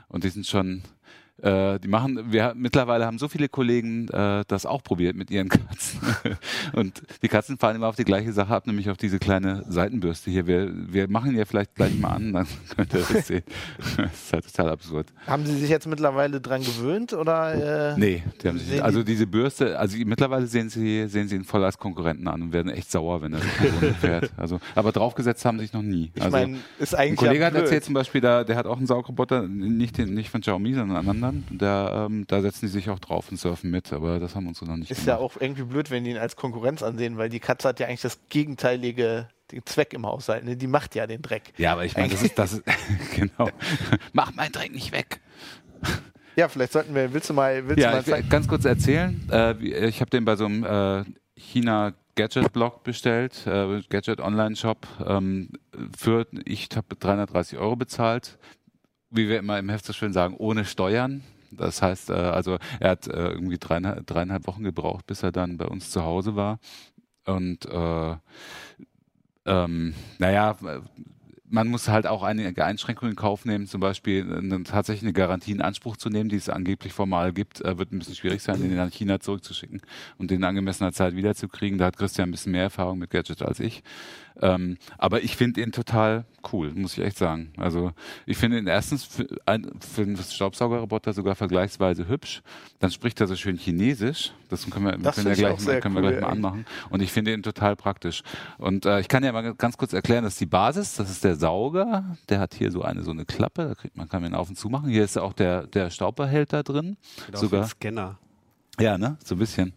Und 0.08 0.22
die 0.24 0.28
sind 0.28 0.46
schon, 0.46 0.82
äh, 1.42 1.78
die 1.78 1.88
machen, 1.88 2.32
wir 2.32 2.54
mittlerweile 2.56 3.06
haben 3.06 3.18
so 3.18 3.28
viele 3.28 3.48
Kollegen 3.48 4.08
äh, 4.08 4.44
das 4.48 4.66
auch 4.66 4.82
probiert 4.82 5.16
mit 5.16 5.30
ihren 5.30 5.48
Katzen. 5.48 6.00
Und 6.72 7.02
die 7.22 7.28
Katzen 7.28 7.58
fahren 7.58 7.76
immer 7.76 7.86
auf 7.86 7.96
die 7.96 8.04
gleiche 8.04 8.32
Sache 8.32 8.54
ab, 8.54 8.66
nämlich 8.66 8.90
auf 8.90 8.96
diese 8.96 9.18
kleine 9.18 9.64
Seitenbürste 9.68 10.30
hier. 10.30 10.46
Wir, 10.46 10.70
wir 10.72 11.08
machen 11.08 11.36
ja 11.36 11.44
vielleicht 11.44 11.74
gleich 11.74 11.96
mal 11.98 12.10
an, 12.10 12.32
dann 12.32 12.46
könnt 12.76 12.92
ihr 12.94 13.00
das 13.00 13.26
sehen. 13.26 13.42
Das 13.96 14.12
ist 14.12 14.32
halt 14.32 14.46
total 14.46 14.70
absurd. 14.70 15.06
haben 15.26 15.46
Sie 15.46 15.56
sich 15.56 15.70
jetzt 15.70 15.86
mittlerweile 15.86 16.40
dran 16.40 16.62
gewöhnt 16.62 17.12
oder? 17.12 17.92
Äh, 17.94 17.98
Nee, 17.98 18.22
die 18.42 18.48
haben 18.48 18.58
sich, 18.58 18.82
also 18.82 19.02
diese 19.02 19.26
Bürste, 19.26 19.78
also 19.78 19.96
mittlerweile 20.04 20.46
sehen 20.46 20.68
sie, 20.70 21.06
sehen 21.08 21.28
sie 21.28 21.36
ihn 21.36 21.44
voll 21.44 21.64
als 21.64 21.78
Konkurrenten 21.78 22.28
an 22.28 22.42
und 22.42 22.52
werden 22.52 22.70
echt 22.70 22.90
sauer, 22.90 23.22
wenn 23.22 23.34
er 23.34 23.40
fährt. 24.00 24.30
Also, 24.36 24.60
aber 24.74 24.92
draufgesetzt 24.92 25.44
haben 25.44 25.58
sie 25.58 25.66
sich 25.66 25.72
noch 25.72 25.82
nie. 25.82 26.10
Ich 26.14 26.22
also, 26.22 26.36
meine, 26.36 26.58
ist 26.78 26.94
ein 26.94 27.00
eigentlich. 27.00 27.18
Kollege 27.18 27.40
ja 27.40 27.46
hat 27.46 27.54
erzählt 27.54 27.84
zum 27.84 27.94
Beispiel, 27.94 28.20
da, 28.20 28.44
der 28.44 28.56
hat 28.56 28.66
auch 28.66 28.76
einen 28.76 28.86
Saugroboter, 28.86 29.42
nicht, 29.48 29.98
den, 29.98 30.14
nicht 30.14 30.30
von 30.30 30.40
Xiaomi, 30.40 30.74
sondern 30.74 30.96
einen 30.96 31.08
anderen. 31.08 31.27
Der, 31.50 32.06
ähm, 32.08 32.24
da 32.26 32.40
setzen 32.40 32.66
die 32.66 32.72
sich 32.72 32.90
auch 32.90 32.98
drauf 32.98 33.30
und 33.30 33.36
surfen 33.38 33.70
mit, 33.70 33.92
aber 33.92 34.18
das 34.20 34.34
haben 34.34 34.46
unsere 34.46 34.66
noch 34.66 34.76
nicht 34.76 34.90
Ist 34.90 35.06
ja 35.06 35.16
gemacht. 35.16 35.36
auch 35.36 35.40
irgendwie 35.40 35.62
blöd, 35.62 35.90
wenn 35.90 36.04
die 36.04 36.10
ihn 36.10 36.18
als 36.18 36.36
Konkurrenz 36.36 36.82
ansehen, 36.82 37.16
weil 37.18 37.28
die 37.28 37.40
Katze 37.40 37.68
hat 37.68 37.80
ja 37.80 37.86
eigentlich 37.86 38.02
das 38.02 38.18
gegenteilige 38.28 39.28
den 39.52 39.64
Zweck 39.64 39.94
im 39.94 40.04
Haushalt. 40.06 40.44
Ne? 40.44 40.56
Die 40.56 40.66
macht 40.66 40.94
ja 40.94 41.06
den 41.06 41.22
Dreck. 41.22 41.52
Ja, 41.56 41.72
aber 41.72 41.84
ich 41.84 41.96
meine, 41.96 42.10
das 42.10 42.22
ist, 42.22 42.38
das 42.38 42.52
ist, 42.54 42.62
genau. 43.14 43.48
Mach 44.12 44.34
meinen 44.34 44.52
Dreck 44.52 44.72
nicht 44.72 44.92
weg. 44.92 45.20
Ja, 46.36 46.48
vielleicht 46.48 46.72
sollten 46.72 46.94
wir, 46.94 47.12
willst 47.12 47.30
du 47.30 47.34
mal, 47.34 47.66
willst 47.66 47.78
du 47.78 47.82
Ja, 47.82 48.02
mal 48.06 48.20
ich 48.20 48.28
ganz 48.28 48.46
kurz 48.46 48.64
erzählen. 48.64 49.20
Äh, 49.30 49.86
ich 49.88 50.00
habe 50.00 50.10
den 50.10 50.24
bei 50.24 50.36
so 50.36 50.44
einem 50.44 50.64
äh, 50.64 51.04
China 51.34 51.94
Gadget 52.14 52.52
Blog 52.52 52.82
bestellt, 52.84 53.46
äh, 53.46 53.80
Gadget 53.88 54.20
Online 54.20 54.56
Shop. 54.56 54.86
Ähm, 55.06 55.50
für 55.96 56.26
ich 56.44 56.68
habe 56.74 56.96
330 56.96 57.58
Euro 57.58 57.76
bezahlt, 57.76 58.38
wie 59.10 59.28
wir 59.28 59.38
immer 59.38 59.58
im 59.58 59.68
Heft 59.68 59.84
so 59.84 59.92
schön 59.92 60.12
sagen, 60.12 60.34
ohne 60.36 60.64
Steuern. 60.64 61.22
Das 61.50 61.80
heißt, 61.82 62.10
äh, 62.10 62.14
also 62.14 62.58
er 62.80 62.90
hat 62.90 63.06
äh, 63.06 63.30
irgendwie 63.30 63.58
dreieinhalb, 63.58 64.06
dreieinhalb 64.06 64.46
Wochen 64.46 64.64
gebraucht, 64.64 65.06
bis 65.06 65.22
er 65.22 65.32
dann 65.32 65.56
bei 65.56 65.66
uns 65.66 65.90
zu 65.90 66.02
Hause 66.02 66.36
war. 66.36 66.58
Und 67.24 67.66
äh, 67.66 68.16
ähm, 69.46 69.94
naja, 70.18 70.56
man 71.50 71.68
muss 71.68 71.88
halt 71.88 72.06
auch 72.06 72.22
einige 72.22 72.64
Einschränkungen 72.64 73.12
in 73.12 73.16
Kauf 73.16 73.44
nehmen, 73.44 73.66
zum 73.66 73.80
Beispiel 73.80 74.30
eine, 74.30 74.62
tatsächlich 74.64 75.04
eine 75.04 75.12
Garantie 75.12 75.52
in 75.52 75.62
Anspruch 75.62 75.96
zu 75.96 76.10
nehmen, 76.10 76.28
die 76.28 76.36
es 76.36 76.48
angeblich 76.48 76.92
formal 76.92 77.32
gibt, 77.32 77.64
äh, 77.64 77.78
wird 77.78 77.92
ein 77.92 77.98
bisschen 77.98 78.14
schwierig 78.14 78.42
sein, 78.42 78.60
den 78.60 78.74
nach 78.76 78.90
China 78.90 79.20
zurückzuschicken 79.20 79.80
und 80.18 80.30
den 80.30 80.38
in 80.38 80.44
angemessener 80.44 80.92
Zeit 80.92 81.16
wiederzukriegen. 81.16 81.78
Da 81.78 81.86
hat 81.86 81.96
Christian 81.96 82.28
ein 82.28 82.32
bisschen 82.32 82.52
mehr 82.52 82.64
Erfahrung 82.64 82.98
mit 82.98 83.10
Gadget 83.10 83.42
als 83.42 83.60
ich. 83.60 83.82
Ähm, 84.40 84.78
aber 84.96 85.22
ich 85.22 85.36
finde 85.36 85.60
ihn 85.60 85.72
total 85.72 86.24
cool, 86.52 86.72
muss 86.72 86.96
ich 86.96 87.04
echt 87.04 87.18
sagen. 87.18 87.52
Also 87.56 87.92
ich 88.26 88.36
finde 88.36 88.58
ihn 88.58 88.66
erstens 88.66 89.04
für, 89.04 89.26
ein, 89.46 89.70
für 89.80 90.02
einen 90.02 90.16
Staubsaugerroboter 90.16 91.12
sogar 91.12 91.34
vergleichsweise 91.34 92.08
hübsch. 92.08 92.42
Dann 92.78 92.90
spricht 92.90 93.20
er 93.20 93.26
so 93.26 93.36
schön 93.36 93.56
Chinesisch. 93.56 94.32
Das 94.48 94.68
können 94.70 94.86
wir, 94.86 94.96
Das 94.98 95.16
können 95.16 95.28
wir 95.28 95.34
gleich, 95.34 95.60
sehr 95.60 95.80
können 95.80 95.94
wir 95.94 96.02
cool, 96.02 96.10
gleich 96.10 96.20
mal 96.22 96.28
anmachen. 96.30 96.66
Und 96.90 97.02
ich 97.02 97.12
finde 97.12 97.32
ihn 97.32 97.42
total 97.42 97.76
praktisch. 97.76 98.22
Und 98.58 98.86
äh, 98.86 99.00
ich 99.00 99.08
kann 99.08 99.24
ja 99.24 99.32
mal 99.32 99.54
ganz 99.54 99.76
kurz 99.76 99.92
erklären, 99.92 100.24
das 100.24 100.34
ist 100.34 100.40
die 100.40 100.46
Basis, 100.46 100.94
das 100.94 101.10
ist 101.10 101.24
der 101.24 101.36
Sauger. 101.36 102.16
Der 102.28 102.38
hat 102.40 102.54
hier 102.54 102.70
so 102.70 102.82
eine 102.82 103.02
so 103.02 103.10
eine 103.10 103.24
Klappe, 103.24 103.66
da 103.68 103.74
kriegt 103.74 103.96
man 103.96 104.08
kann 104.08 104.24
ihn 104.24 104.34
auf 104.34 104.48
und 104.48 104.56
zu 104.56 104.68
machen. 104.68 104.88
Hier 104.90 105.04
ist 105.04 105.18
auch 105.18 105.32
der 105.32 105.66
der 105.66 105.90
Staubbehälter 105.90 106.62
drin. 106.62 106.96
Wie 107.30 107.36
Sogar 107.36 107.66
Scanner. 107.66 108.18
ja, 108.80 108.96
ne? 108.96 109.16
So 109.24 109.34
ein 109.34 109.38
bisschen. 109.38 109.72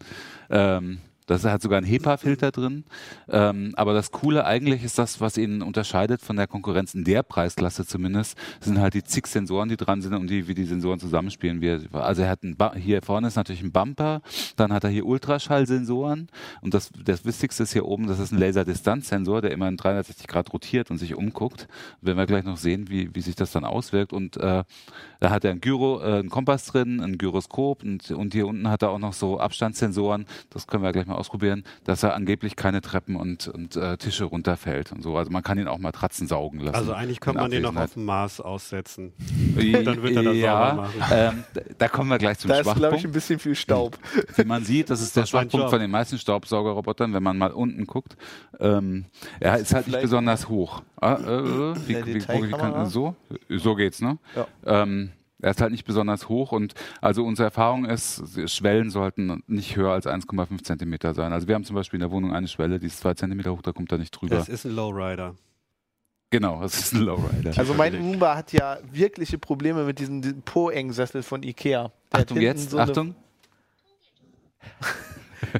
Ähm, 0.48 0.98
das 1.26 1.44
hat 1.44 1.62
sogar 1.62 1.78
einen 1.78 1.86
HEPA-Filter 1.86 2.50
drin. 2.50 2.84
Ähm, 3.28 3.72
aber 3.76 3.94
das 3.94 4.10
Coole 4.10 4.44
eigentlich 4.44 4.84
ist 4.84 4.98
das, 4.98 5.20
was 5.20 5.36
ihn 5.36 5.62
unterscheidet 5.62 6.22
von 6.22 6.36
der 6.36 6.46
Konkurrenz 6.46 6.94
in 6.94 7.04
der 7.04 7.22
Preisklasse 7.22 7.86
zumindest, 7.86 8.36
sind 8.60 8.80
halt 8.80 8.94
die 8.94 9.04
zig 9.04 9.26
Sensoren, 9.26 9.68
die 9.68 9.76
dran 9.76 10.02
sind 10.02 10.14
und 10.14 10.28
die, 10.28 10.48
wie 10.48 10.54
die 10.54 10.64
Sensoren 10.64 10.98
zusammenspielen. 10.98 11.88
Also 11.92 12.22
er 12.22 12.30
hat 12.30 12.42
ein 12.42 12.56
hier 12.76 13.02
vorne 13.02 13.28
ist 13.28 13.36
natürlich 13.36 13.62
ein 13.62 13.72
Bumper, 13.72 14.22
dann 14.56 14.72
hat 14.72 14.84
er 14.84 14.90
hier 14.90 15.06
Ultraschallsensoren 15.06 16.28
und 16.60 16.74
das, 16.74 16.90
das 17.04 17.24
Wichtigste 17.24 17.62
ist 17.64 17.72
hier 17.72 17.86
oben, 17.86 18.06
das 18.06 18.18
ist 18.18 18.32
ein 18.32 18.38
Laserdistanzsensor, 18.38 19.42
der 19.42 19.50
immer 19.52 19.68
in 19.68 19.76
360 19.76 20.26
Grad 20.26 20.52
rotiert 20.52 20.90
und 20.90 20.98
sich 20.98 21.14
umguckt. 21.14 21.68
Werden 22.00 22.18
wir 22.18 22.26
gleich 22.26 22.44
noch 22.44 22.56
sehen, 22.56 22.88
wie, 22.88 23.14
wie 23.14 23.20
sich 23.20 23.34
das 23.34 23.52
dann 23.52 23.64
auswirkt. 23.64 24.12
Und 24.12 24.36
äh, 24.36 24.64
da 25.20 25.30
hat 25.30 25.44
er 25.44 25.52
ein 25.52 25.60
Gyro, 25.60 26.00
äh, 26.00 26.18
einen 26.18 26.30
Kompass 26.30 26.66
drin, 26.66 27.00
ein 27.00 27.18
Gyroskop 27.18 27.82
und, 27.82 28.10
und 28.10 28.34
hier 28.34 28.46
unten 28.46 28.68
hat 28.68 28.82
er 28.82 28.90
auch 28.90 28.98
noch 28.98 29.12
so 29.12 29.38
Abstandssensoren. 29.38 30.26
Das 30.50 30.66
können 30.66 30.82
wir 30.82 30.92
gleich 30.92 31.06
mal 31.06 31.11
ausprobieren, 31.12 31.64
dass 31.84 32.02
er 32.02 32.14
angeblich 32.14 32.56
keine 32.56 32.80
Treppen 32.80 33.16
und, 33.16 33.48
und 33.48 33.76
äh, 33.76 33.96
Tische 33.96 34.24
runterfällt 34.24 34.92
und 34.92 35.02
so. 35.02 35.16
Also 35.16 35.30
man 35.30 35.42
kann 35.42 35.58
ihn 35.58 35.68
auch 35.68 35.78
Matratzen 35.78 36.26
saugen 36.26 36.60
lassen. 36.60 36.74
Also 36.76 36.92
eigentlich 36.92 37.20
könnte 37.20 37.38
in 37.38 37.42
man 37.44 37.50
den 37.50 37.62
noch 37.62 37.76
auf 37.76 37.92
dem 37.94 38.04
Mars 38.04 38.40
aussetzen. 38.40 39.12
Dann 39.56 39.84
Dann 39.84 40.02
wird 40.02 40.16
er 40.16 40.22
das 40.22 40.36
ja, 40.36 40.68
sauber 40.70 40.82
machen. 40.82 40.92
ähm, 41.12 41.44
da- 41.54 41.60
da 41.78 41.88
kommen 41.88 42.10
wir 42.10 42.18
gleich 42.18 42.38
zum 42.38 42.48
Da 42.48 42.56
ist, 42.58 42.62
glaube 42.64 42.76
ich, 42.78 42.82
Schwachpunkt. 42.82 43.04
ein 43.06 43.12
bisschen 43.12 43.38
viel 43.38 43.54
Staub. 43.54 43.98
Wie 44.36 44.44
man 44.44 44.64
sieht, 44.64 44.90
das 44.90 45.00
ist 45.02 45.14
der 45.16 45.22
Das 45.24 45.30
Schwachpunkt 45.30 45.70
von 45.70 45.80
den 45.80 45.90
meisten 45.90 46.18
Staubsaugerrobotern, 46.18 47.12
wenn 47.14 47.22
man 47.22 47.38
mal 47.38 47.52
unten 47.52 47.86
guckt. 47.86 48.16
Ähm, 48.60 49.06
er 49.40 49.58
ist 49.58 49.72
halt 49.74 49.86
nicht 49.86 49.94
Vielleicht- 49.94 50.02
besonders 50.02 50.48
hoch. 50.48 50.82
Ah, 51.00 51.14
äh, 51.14 51.34
äh, 51.36 51.74
wie, 51.88 52.06
wie, 52.06 52.14
wie, 52.26 52.86
so? 52.86 53.16
So 53.48 53.74
geht's, 53.74 54.00
ne? 54.00 54.18
Ja. 54.36 54.46
Ähm, 54.82 55.10
er 55.42 55.50
ist 55.50 55.60
halt 55.60 55.72
nicht 55.72 55.84
besonders 55.84 56.28
hoch 56.28 56.52
und 56.52 56.74
also 57.00 57.24
unsere 57.24 57.46
Erfahrung 57.46 57.84
ist, 57.84 58.22
Schwellen 58.48 58.90
sollten 58.90 59.42
nicht 59.46 59.76
höher 59.76 59.92
als 59.92 60.06
1,5 60.06 60.62
Zentimeter 60.62 61.14
sein. 61.14 61.32
Also 61.32 61.48
wir 61.48 61.54
haben 61.54 61.64
zum 61.64 61.76
Beispiel 61.76 61.98
in 61.98 62.02
der 62.02 62.10
Wohnung 62.10 62.32
eine 62.32 62.48
Schwelle, 62.48 62.78
die 62.78 62.86
ist 62.86 63.00
zwei 63.00 63.14
Zentimeter 63.14 63.52
hoch, 63.52 63.60
da 63.60 63.72
kommt 63.72 63.92
er 63.92 63.98
nicht 63.98 64.12
drüber. 64.12 64.36
Das 64.36 64.48
ist 64.48 64.64
ein 64.64 64.74
Lowrider. 64.74 65.34
genau, 66.30 66.62
das 66.62 66.78
ist 66.78 66.94
ein 66.94 67.02
Lowrider. 67.02 67.52
Also 67.56 67.74
mein 67.74 67.94
Roomba 67.94 68.36
hat 68.36 68.52
ja 68.52 68.78
wirkliche 68.90 69.36
Probleme 69.36 69.84
mit 69.84 69.98
diesem, 69.98 70.22
diesem 70.22 70.42
Po-Eng-Sessel 70.42 71.22
von 71.22 71.42
Ikea. 71.42 71.90
Der 72.12 72.20
hat 72.20 72.30
Achtung 72.30 72.40
jetzt, 72.40 72.70
so 72.70 72.78
Achtung. 72.78 73.14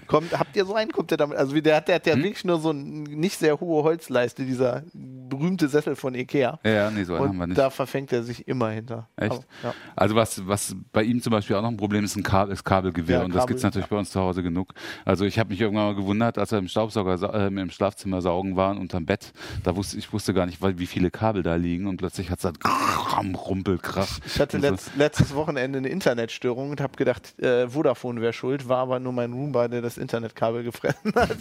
Kommt, 0.06 0.38
habt 0.38 0.56
ihr 0.56 0.64
so 0.64 0.74
einen? 0.74 0.90
Kommt 0.92 1.10
der 1.10 1.18
damit? 1.18 1.36
Also 1.38 1.58
der 1.60 1.76
hat, 1.76 1.88
der 1.88 1.96
hat 1.96 2.06
ja 2.06 2.14
Hm? 2.14 2.22
wirklich 2.22 2.44
nur 2.44 2.58
so 2.60 2.70
eine 2.70 2.80
nicht 2.82 3.38
sehr 3.38 3.58
hohe 3.60 3.82
Holzleiste, 3.82 4.44
dieser 4.44 4.82
berühmte 4.92 5.68
Sessel 5.68 5.96
von 5.96 6.14
Ikea. 6.14 6.60
Ja, 6.64 6.70
ja, 6.70 6.90
nee, 6.90 7.04
so 7.04 7.14
einen 7.14 7.28
haben 7.28 7.36
wir 7.36 7.42
Und 7.44 7.48
nicht. 7.50 7.58
da 7.58 7.70
verfängt 7.70 8.12
er 8.12 8.22
sich 8.22 8.46
immer 8.48 8.70
hinter. 8.70 9.08
Echt? 9.16 9.32
Aber, 9.32 9.44
ja. 9.62 9.74
Also 9.96 10.14
was, 10.14 10.46
was 10.46 10.76
bei 10.92 11.02
ihm 11.02 11.20
zum 11.22 11.30
Beispiel 11.32 11.56
auch 11.56 11.62
noch 11.62 11.70
ein 11.70 11.76
Problem 11.76 12.04
ist, 12.04 12.16
ein 12.16 12.22
Kabel, 12.22 12.52
ist 12.52 12.64
Kabelgewirr. 12.64 13.18
Ja, 13.18 13.24
und 13.24 13.30
das 13.34 13.40
Kabel, 13.42 13.48
gibt 13.48 13.58
es 13.58 13.64
natürlich 13.64 13.88
bei 13.88 13.96
uns 13.96 14.10
zu 14.10 14.20
Hause 14.20 14.42
genug. 14.42 14.72
Also 15.04 15.24
ich 15.24 15.38
habe 15.38 15.50
mich 15.50 15.60
irgendwann 15.60 15.86
mal 15.86 15.94
gewundert, 15.94 16.38
als 16.38 16.52
er 16.52 16.58
im 16.58 16.68
Staubsauger, 16.68 17.18
sa- 17.18 17.30
äh, 17.30 17.46
im 17.48 17.70
Schlafzimmer 17.70 18.20
saugen 18.22 18.56
waren 18.56 18.78
unterm 18.78 19.06
Bett. 19.06 19.32
Da 19.62 19.76
wusste 19.76 19.98
ich 19.98 20.12
wusste 20.12 20.34
gar 20.34 20.46
nicht, 20.46 20.58
wie 20.62 20.86
viele 20.86 21.10
Kabel 21.10 21.42
da 21.42 21.54
liegen 21.56 21.86
und 21.86 21.98
plötzlich 21.98 22.30
hat 22.30 22.38
es 22.38 22.42
dann 22.42 23.34
rumpelt, 23.34 23.82
krach. 23.82 24.18
Ich 24.26 24.40
hatte 24.40 24.56
Und 24.56 24.62
so. 24.64 24.70
letzt, 24.70 24.96
letztes 24.96 25.34
Wochenende 25.34 25.78
eine 25.78 25.88
Internetstörung 25.88 26.70
und 26.70 26.80
habe 26.80 26.96
gedacht, 26.96 27.38
äh, 27.40 27.68
Vodafone 27.68 28.20
wäre 28.20 28.32
schuld, 28.32 28.68
war 28.68 28.78
aber 28.78 29.00
nur 29.00 29.12
mein 29.12 29.32
Roomba, 29.32 29.68
der 29.68 29.81
das 29.82 29.98
Internetkabel 29.98 30.62
gefressen 30.62 31.12
hat. 31.14 31.36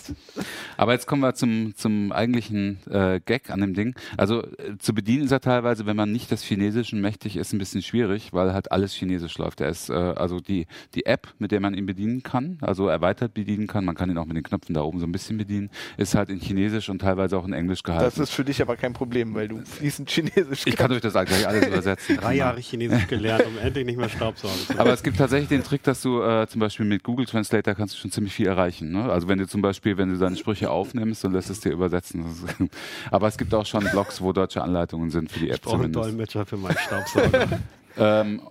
Aber 0.78 0.94
jetzt 0.94 1.08
kommen 1.08 1.22
wir 1.22 1.34
zum, 1.36 1.76
zum 1.76 2.12
eigentlichen 2.12 2.80
äh, 2.90 3.20
Gag 3.24 3.50
an 3.50 3.62
dem 3.62 3.74
Ding. 3.74 3.96
Also 4.18 4.44
äh, 4.44 4.78
zu 4.80 4.94
bedienen 4.94 5.26
ist 5.26 5.32
er 5.32 5.42
teilweise, 5.42 5.86
wenn 5.86 5.96
man 5.96 6.12
nicht 6.12 6.32
des 6.32 6.44
Chinesischen 6.44 7.02
mächtig 7.02 7.38
ist, 7.38 7.54
ein 7.54 7.60
bisschen 7.60 7.82
schwierig, 7.82 8.34
weil 8.34 8.54
halt 8.54 8.72
alles 8.72 8.94
Chinesisch 8.94 9.38
läuft. 9.38 9.62
Er 9.62 9.70
ist 9.70 9.90
äh, 9.90 9.94
also 9.94 10.40
die, 10.40 10.68
die 10.96 11.06
App, 11.06 11.28
mit 11.40 11.52
der 11.52 11.60
man 11.60 11.74
ihn 11.74 11.86
bedienen 11.86 12.24
kann, 12.24 12.58
also 12.62 12.88
erweitert 12.88 13.34
bedienen 13.34 13.68
kann, 13.68 13.86
man 13.86 13.96
kann 13.96 14.10
ihn 14.10 14.18
auch 14.18 14.26
mit 14.26 14.36
den 14.36 14.44
Knöpfen 14.44 14.74
da 14.74 14.82
oben 14.82 15.00
so 15.00 15.06
ein 15.06 15.12
bisschen 15.12 15.38
bedienen, 15.38 15.70
ist 15.98 16.16
halt 16.16 16.30
in 16.30 16.40
Chinesisch 16.40 16.90
und 16.90 17.00
teilweise 17.00 17.38
auch 17.38 17.46
in 17.46 17.54
Englisch 17.54 17.84
gehalten. 17.84 18.06
Das 18.06 18.18
ist 18.18 18.32
für 18.32 18.44
dich 18.44 18.62
aber 18.62 18.76
kein 18.76 18.94
Problem, 18.94 19.34
weil 19.34 19.48
du 19.48 19.60
fließend 19.64 20.10
Chinesisch 20.10 20.66
ich 20.66 20.78
kann 20.78 20.92
euch 20.92 21.02
das 21.02 21.14
gleich 21.14 21.48
alles 21.48 21.68
übersetzen. 21.68 22.18
Drei 22.18 22.36
Jahre 22.36 22.60
Chinesisch 22.60 23.08
gelernt, 23.08 23.46
um 23.46 23.58
endlich 23.58 23.86
nicht 23.86 23.98
mehr 23.98 24.10
Staubsaugen 24.10 24.58
zu 24.68 24.80
Aber 24.80 24.94
es 24.94 25.04
gibt 25.04 25.18
tatsächlich 25.18 25.50
den 25.50 25.64
Trick, 25.64 25.84
dass 25.84 26.02
du 26.02 26.22
äh, 26.22 26.48
zum 26.48 26.60
Beispiel 26.60 26.86
mit 26.86 27.04
Google 27.04 27.26
Translator 27.26 27.76
kannst 27.76 27.96
du 27.96 28.00
schon 28.00 28.12
ziemlich 28.12 28.31
viel 28.34 28.48
erreichen. 28.48 28.92
Ne? 28.92 29.12
Also 29.12 29.28
wenn 29.28 29.38
du 29.40 29.48
zum 29.48 29.62
Beispiel, 29.62 29.98
wenn 29.98 30.10
du 30.12 30.18
deine 30.18 30.36
Sprüche 30.38 30.70
aufnimmst 30.72 31.24
und 31.26 31.34
lässt 31.34 31.50
es 31.50 31.60
dir 31.60 31.72
übersetzen. 31.72 32.26
Aber 33.12 33.28
es 33.28 33.38
gibt 33.38 33.54
auch 33.54 33.66
schon 33.66 33.84
Blogs, 33.92 34.22
wo 34.22 34.32
deutsche 34.34 34.62
Anleitungen 34.62 35.10
sind 35.10 35.32
für 35.32 35.40
die 35.40 35.50
App 35.50 35.56
Ich 35.58 35.62
brauche 35.62 35.84
einen. 35.84 35.94
Dolmetscher 35.94 36.46
für 36.46 36.58
meinen 36.58 36.78
Staubsauger. 36.78 37.48
Ähm, 37.98 38.42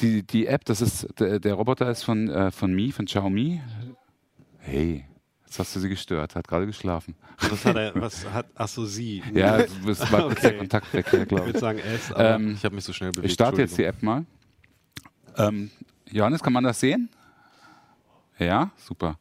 die, 0.00 0.22
die 0.22 0.46
App, 0.46 0.64
das 0.64 0.80
ist 0.80 1.06
der, 1.20 1.38
der 1.38 1.52
Roboter 1.52 1.90
ist 1.90 2.02
von, 2.02 2.30
äh, 2.30 2.50
von 2.50 2.72
Mi, 2.74 2.90
von 2.92 3.04
Xiaomi. 3.04 3.60
Hey, 4.58 5.04
jetzt 5.44 5.58
hast 5.58 5.76
du 5.76 5.80
sie 5.80 5.90
gestört, 5.90 6.34
hat 6.34 6.48
gerade 6.48 6.64
geschlafen. 6.64 7.14
Was 7.50 7.64
hat 7.66 7.76
er, 7.76 7.92
was 8.00 8.24
hat, 8.30 8.46
ach 8.54 8.68
so, 8.68 8.86
sie. 8.86 9.22
Ja, 9.34 9.58
es 9.58 10.10
war 10.10 10.28
kurz 10.28 10.40
der 10.40 10.50
Okay. 10.52 10.58
Kontakt 10.60 10.94
weg, 10.94 11.06
ja, 11.12 11.22
Ich 11.22 11.28
glaube 11.28 11.44
würde 11.44 11.58
ich. 11.58 11.60
sagen 11.60 11.78
S, 11.78 12.10
aber 12.10 12.34
Ähm, 12.36 12.54
Ich 12.54 12.64
habe 12.64 12.74
mich 12.74 12.84
so 12.84 12.94
schnell 12.94 13.10
bewegt. 13.10 13.26
Ich 13.26 13.34
starte 13.34 13.60
jetzt 13.60 13.76
die 13.76 13.84
App 13.84 14.02
mal. 14.02 14.24
Ähm, 15.36 15.70
Johannes, 16.10 16.42
kann 16.42 16.54
man 16.54 16.64
das 16.64 16.80
sehen? 16.80 17.10
Ja, 18.38 18.70
super. 18.76 19.16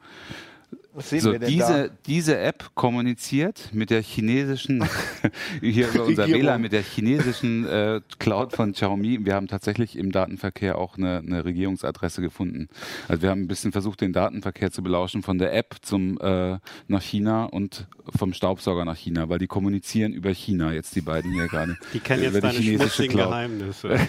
Was 0.96 1.10
sehen 1.10 1.22
So, 1.22 1.32
wir 1.32 1.40
denn 1.40 1.50
diese, 1.50 1.92
diese 2.06 2.38
App 2.38 2.72
kommuniziert 2.76 3.70
mit 3.72 3.90
der 3.90 4.02
chinesischen, 4.04 4.84
hier 5.62 5.90
über 5.90 6.06
unser. 6.06 6.28
WLAN, 6.28 6.62
mit 6.62 6.72
der 6.72 6.84
chinesischen 6.84 7.66
äh, 7.68 8.02
Cloud 8.20 8.54
von 8.54 8.74
Xiaomi. 8.74 9.26
Wir 9.26 9.34
haben 9.34 9.48
tatsächlich 9.48 9.98
im 9.98 10.12
Datenverkehr 10.12 10.78
auch 10.78 10.98
eine, 10.98 11.18
eine 11.18 11.46
Regierungsadresse 11.46 12.22
gefunden. 12.22 12.68
Also 13.08 13.24
wir 13.24 13.32
haben 13.32 13.42
ein 13.42 13.48
bisschen 13.48 13.72
versucht, 13.72 14.02
den 14.02 14.14
Datenverkehr 14.14 14.72
zu 14.72 14.84
belauschen 14.84 15.24
von 15.24 15.40
der 15.40 15.56
App 15.56 15.78
zum 15.82 16.20
äh, 16.20 16.60
nach 16.88 17.02
China 17.02 17.46
und 17.46 17.88
vom 18.16 18.34
Staubsauger 18.34 18.86
nach 18.86 18.98
China, 18.98 19.30
weil 19.30 19.40
die 19.40 19.48
kommunizieren 19.48 20.14
über 20.14 20.30
China 20.32 20.74
jetzt 20.74 20.96
die 20.96 21.02
beiden 21.02 21.32
hier 21.32 21.48
gerade. 21.48 21.78
die 21.94 22.00
kennen 22.00 22.24
über 22.24 22.34
jetzt 22.34 22.36
die 22.36 22.42
deine 22.42 22.60
chinesische 22.60 23.08
Cloud. 23.08 23.30
Geheimnisse. 23.30 23.98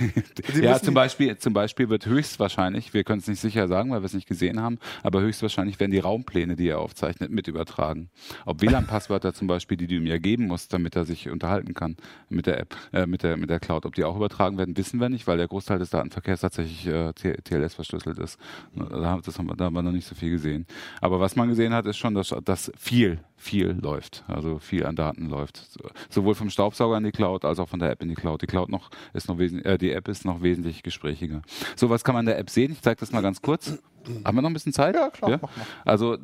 Ja, 0.60 0.80
zum 0.80 0.94
Beispiel, 0.94 1.36
zum 1.38 1.52
Beispiel 1.52 1.88
wird 1.88 2.06
höchstwahrscheinlich, 2.06 2.92
wir 2.94 3.04
können 3.04 3.20
es 3.20 3.26
nicht 3.28 3.40
sicher 3.40 3.66
sagen, 3.68 3.90
weil 3.90 4.02
wir 4.02 4.06
es 4.06 4.14
nicht 4.14 4.28
gesehen 4.28 4.60
haben, 4.60 4.78
aber 5.02 5.20
höchstwahrscheinlich 5.20 5.80
werden 5.80 5.90
die 5.90 5.98
Raumpläne, 5.98 6.56
die 6.56 6.73
er 6.74 6.80
aufzeichnet, 6.80 7.30
mit 7.30 7.48
übertragen. 7.48 8.10
Ob 8.46 8.60
WLAN-Passwörter 8.60 9.32
zum 9.34 9.46
Beispiel, 9.48 9.76
die 9.76 9.86
du 9.86 9.94
ihm 9.94 10.06
ja 10.06 10.18
geben 10.18 10.46
musst, 10.46 10.72
damit 10.72 10.94
er 10.96 11.04
sich 11.04 11.28
unterhalten 11.30 11.74
kann 11.74 11.96
mit 12.28 12.46
der 12.46 12.60
App, 12.60 12.76
äh, 12.92 13.06
mit 13.06 13.22
der 13.22 13.36
mit 13.36 13.50
der 13.50 13.60
Cloud, 13.60 13.86
ob 13.86 13.94
die 13.94 14.04
auch 14.04 14.16
übertragen 14.16 14.58
werden, 14.58 14.76
wissen 14.76 15.00
wir 15.00 15.08
nicht, 15.08 15.26
weil 15.26 15.38
der 15.38 15.48
Großteil 15.48 15.78
des 15.78 15.90
Datenverkehrs 15.90 16.40
tatsächlich 16.42 16.86
äh, 16.86 17.12
TLS 17.14 17.74
verschlüsselt 17.74 18.18
ist. 18.18 18.38
Da, 18.74 18.84
haben- 19.06 19.22
das 19.24 19.38
haben 19.38 19.46
wir, 19.46 19.56
da 19.56 19.64
haben 19.64 19.74
wir 19.74 19.82
noch 19.82 19.92
nicht 19.92 20.06
so 20.06 20.14
viel 20.14 20.30
gesehen. 20.30 20.66
Aber 21.00 21.20
was 21.20 21.36
man 21.36 21.48
gesehen 21.48 21.72
hat, 21.72 21.86
ist 21.86 21.96
schon, 21.96 22.14
dass, 22.14 22.34
dass 22.44 22.70
viel, 22.76 23.18
viel 23.36 23.70
läuft. 23.80 24.24
Also 24.28 24.58
viel 24.58 24.84
an 24.86 24.96
Daten 24.96 25.28
läuft. 25.28 25.56
So- 25.70 25.88
Sowohl 26.10 26.34
vom 26.34 26.50
Staubsauger 26.50 26.96
in 26.98 27.04
die 27.04 27.12
Cloud 27.12 27.44
als 27.44 27.58
auch 27.58 27.68
von 27.68 27.78
der 27.80 27.90
App 27.90 28.02
in 28.02 28.08
die 28.08 28.14
Cloud. 28.14 28.42
Die 28.42 28.46
Cloud 28.46 28.68
noch 28.68 28.90
ist 29.12 29.28
noch 29.28 29.38
wesentlich, 29.38 29.66
äh, 29.66 29.78
die 29.78 29.92
App 29.92 30.08
ist 30.08 30.24
noch 30.24 30.42
wesentlich 30.42 30.82
gesprächiger. 30.82 31.42
So, 31.76 31.90
was 31.90 32.04
kann 32.04 32.14
man 32.14 32.22
in 32.22 32.26
der 32.26 32.38
App 32.38 32.50
sehen? 32.50 32.72
Ich 32.72 32.80
zeige 32.82 33.00
das 33.00 33.12
mal 33.12 33.20
ganz 33.22 33.40
kurz. 33.42 33.78
Haben 34.24 34.36
wir 34.36 34.42
noch 34.42 34.50
ein 34.50 34.52
bisschen 34.54 34.72
Zeit? 34.72 34.94
Ja, 34.94 35.10
klar, 35.10 35.38
mach 35.42 35.56
mal. 35.56 35.66
Also 35.84 36.16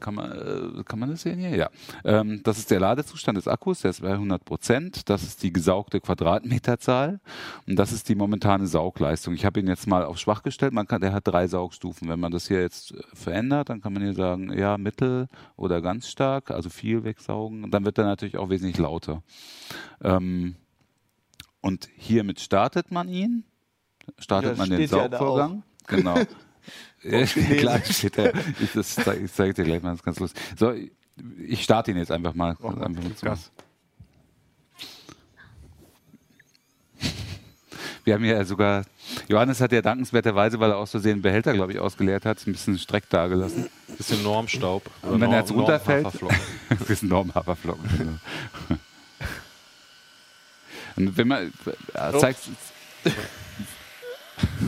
kann 0.00 0.14
man, 0.14 0.32
äh, 0.32 0.82
kann 0.84 0.98
man 0.98 1.10
das 1.10 1.22
sehen 1.22 1.38
hier? 1.38 1.56
Ja. 1.56 1.70
Ähm, 2.04 2.40
das 2.42 2.58
ist 2.58 2.70
der 2.70 2.80
Ladezustand 2.80 3.38
des 3.38 3.48
Akkus, 3.48 3.80
der 3.80 3.90
ist 3.90 4.02
bei 4.02 4.12
100 4.12 4.44
Prozent. 4.44 5.08
Das 5.08 5.22
ist 5.22 5.42
die 5.42 5.52
gesaugte 5.52 6.00
Quadratmeterzahl 6.00 7.20
und 7.66 7.76
das 7.76 7.92
ist 7.92 8.08
die 8.08 8.14
momentane 8.14 8.66
Saugleistung. 8.66 9.34
Ich 9.34 9.44
habe 9.44 9.60
ihn 9.60 9.68
jetzt 9.68 9.86
mal 9.86 10.04
auf 10.04 10.18
schwach 10.18 10.42
gestellt. 10.42 10.72
Man 10.72 10.86
kann, 10.86 11.00
der 11.00 11.12
hat 11.12 11.26
drei 11.26 11.46
Saugstufen. 11.46 12.08
Wenn 12.08 12.20
man 12.20 12.32
das 12.32 12.48
hier 12.48 12.60
jetzt 12.60 12.92
äh, 12.92 13.02
verändert, 13.14 13.68
dann 13.68 13.80
kann 13.80 13.92
man 13.92 14.02
hier 14.02 14.14
sagen, 14.14 14.56
ja, 14.56 14.78
mittel 14.78 15.28
oder 15.56 15.80
ganz 15.80 16.08
stark, 16.08 16.50
also 16.50 16.70
viel 16.70 17.04
wegsaugen. 17.04 17.64
Und 17.64 17.72
dann 17.72 17.84
wird 17.84 17.98
er 17.98 18.04
natürlich 18.04 18.36
auch 18.36 18.50
wesentlich 18.50 18.78
lauter. 18.78 19.22
Ähm, 20.02 20.56
und 21.60 21.88
hiermit 21.96 22.40
startet 22.40 22.90
man 22.90 23.08
ihn. 23.08 23.44
Startet 24.18 24.52
Ja, 24.52 24.56
man 24.58 24.68
den 24.68 24.78
steht 24.78 24.90
ja 24.90 25.08
Saugvorgang. 25.08 25.62
Genau. 25.86 26.16
Ja, 27.04 27.24
klar, 27.26 27.80
steht 27.84 28.16
da. 28.16 28.30
Ich, 28.60 28.72
das 28.72 28.94
zeige 28.94 29.24
ich 29.24 29.32
zeig 29.32 29.54
dir 29.54 29.64
gleich 29.64 29.82
mal, 29.82 29.90
das 29.90 30.00
ist 30.00 30.04
ganz 30.04 30.20
lustig. 30.20 30.42
So, 30.56 30.72
ich 31.46 31.62
starte 31.62 31.90
ihn 31.90 31.96
jetzt 31.96 32.12
einfach 32.12 32.34
mal. 32.34 32.56
Mal, 32.60 32.82
einfach 32.82 33.02
so. 33.16 33.26
Gas. 33.26 33.50
wir 38.04 38.14
haben 38.14 38.24
ja 38.24 38.44
sogar, 38.44 38.84
Johannes 39.28 39.60
hat 39.60 39.72
ja 39.72 39.82
dankenswerterweise, 39.82 40.60
weil 40.60 40.70
er 40.70 40.78
aus 40.78 40.92
Versehen 40.92 41.14
einen 41.14 41.22
Behälter, 41.22 41.52
glaube 41.52 41.72
ich, 41.72 41.78
ausgeleert 41.78 42.24
hat, 42.24 42.46
ein 42.46 42.52
bisschen 42.52 42.78
Streck 42.78 43.08
dagelassen. 43.10 43.68
Bisschen 43.96 44.22
Normstaub. 44.22 44.88
Und 45.02 45.20
wenn 45.20 45.32
er 45.32 45.40
jetzt 45.40 45.52
runterfällt, 45.52 46.06
das 46.68 46.90
ist 46.90 47.02
ein 47.02 47.08
Normhaferflocken. 47.08 47.98
genau. 47.98 48.12
Und 50.94 51.16
wenn 51.16 51.26
man, 51.26 51.52
äh, 51.94 52.18
zeigst, 52.18 52.50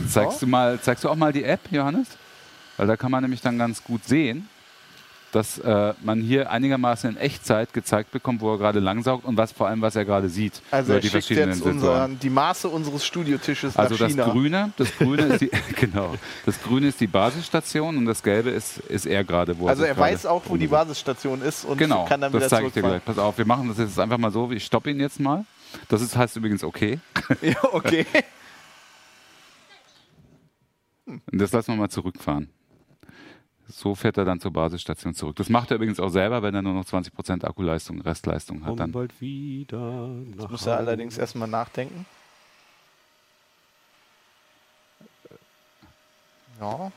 zeigst 0.09 0.41
du 0.41 0.47
mal, 0.47 0.81
zeigst 0.81 1.03
du 1.03 1.09
auch 1.09 1.15
mal 1.15 1.31
die 1.31 1.43
App, 1.43 1.59
Johannes? 1.69 2.07
Weil 2.77 2.87
da 2.87 2.97
kann 2.97 3.11
man 3.11 3.23
nämlich 3.23 3.41
dann 3.41 3.57
ganz 3.57 3.83
gut 3.83 4.03
sehen, 4.05 4.49
dass 5.31 5.57
äh, 5.59 5.93
man 6.01 6.21
hier 6.21 6.49
einigermaßen 6.49 7.09
in 7.09 7.17
Echtzeit 7.17 7.73
gezeigt 7.73 8.11
bekommt, 8.11 8.39
wo 8.39 8.53
er 8.53 8.57
gerade 8.57 8.79
langsaugt 8.79 9.25
und 9.25 9.35
was 9.35 9.51
vor 9.51 9.67
allem, 9.67 9.81
was 9.81 9.97
er 9.97 10.05
gerade 10.05 10.29
sieht. 10.29 10.61
Also 10.71 10.93
er 10.93 11.01
schickt 11.01 11.29
jetzt 11.29 11.61
unseren, 11.61 12.17
die 12.19 12.29
Maße 12.29 12.69
unseres 12.69 13.05
Studiotisches 13.05 13.75
Also 13.75 13.95
nach 13.95 13.99
das 13.99 14.11
China. 14.11 14.25
Grüne, 14.29 14.71
das 14.77 14.91
Grüne 14.97 15.23
ist 15.23 15.41
die, 15.41 15.51
genau, 15.75 16.15
das 16.45 16.61
Grüne 16.63 16.87
ist 16.87 17.01
die 17.01 17.07
Basisstation 17.07 17.97
und 17.97 18.05
das 18.05 18.23
Gelbe 18.23 18.49
ist, 18.51 18.77
ist 18.77 19.05
er 19.05 19.25
gerade, 19.25 19.59
wo 19.59 19.67
Also 19.67 19.83
er 19.83 19.93
gerade 19.95 20.13
weiß 20.13 20.25
auch, 20.25 20.43
wo 20.47 20.55
die. 20.55 20.67
Basisstation 20.67 21.41
ist 21.41 21.65
und 21.65 21.77
Genau, 21.79 22.05
kann 22.05 22.21
dann 22.21 22.31
wieder 22.31 22.39
das 22.39 22.49
zeige 22.51 22.67
ich 22.67 22.73
dir 22.73 22.81
gleich. 22.83 23.03
Pass 23.03 23.17
auf, 23.17 23.37
wir 23.37 23.45
machen 23.45 23.67
das 23.67 23.77
jetzt 23.77 23.99
einfach 23.99 24.17
mal 24.17 24.31
so. 24.31 24.51
Ich 24.51 24.65
stoppe 24.65 24.89
ihn 24.89 25.01
jetzt 25.01 25.19
mal. 25.19 25.43
Das 25.89 26.01
ist, 26.01 26.15
heißt 26.15 26.37
übrigens 26.37 26.63
okay. 26.63 26.99
Ja, 27.41 27.57
okay. 27.73 28.05
Und 31.05 31.21
das 31.41 31.51
lassen 31.51 31.73
wir 31.73 31.75
mal 31.75 31.89
zurückfahren. 31.89 32.49
So 33.67 33.95
fährt 33.95 34.17
er 34.17 34.25
dann 34.25 34.39
zur 34.39 34.51
Basisstation 34.51 35.15
zurück. 35.15 35.35
Das 35.37 35.49
macht 35.49 35.71
er 35.71 35.75
übrigens 35.75 35.99
auch 35.99 36.09
selber, 36.09 36.43
wenn 36.43 36.53
er 36.53 36.61
nur 36.61 36.73
noch 36.73 36.85
20% 36.85 37.43
Akkuleistung, 37.43 37.99
Restleistung 38.01 38.63
hat. 38.65 38.79
Dann. 38.79 38.91
bald 38.91 39.19
wieder 39.19 40.07
nach 40.37 40.49
Muss 40.49 40.65
er 40.67 40.77
allerdings 40.77 41.17
erstmal 41.17 41.47
nachdenken. 41.47 42.05
Ja. 46.61 46.91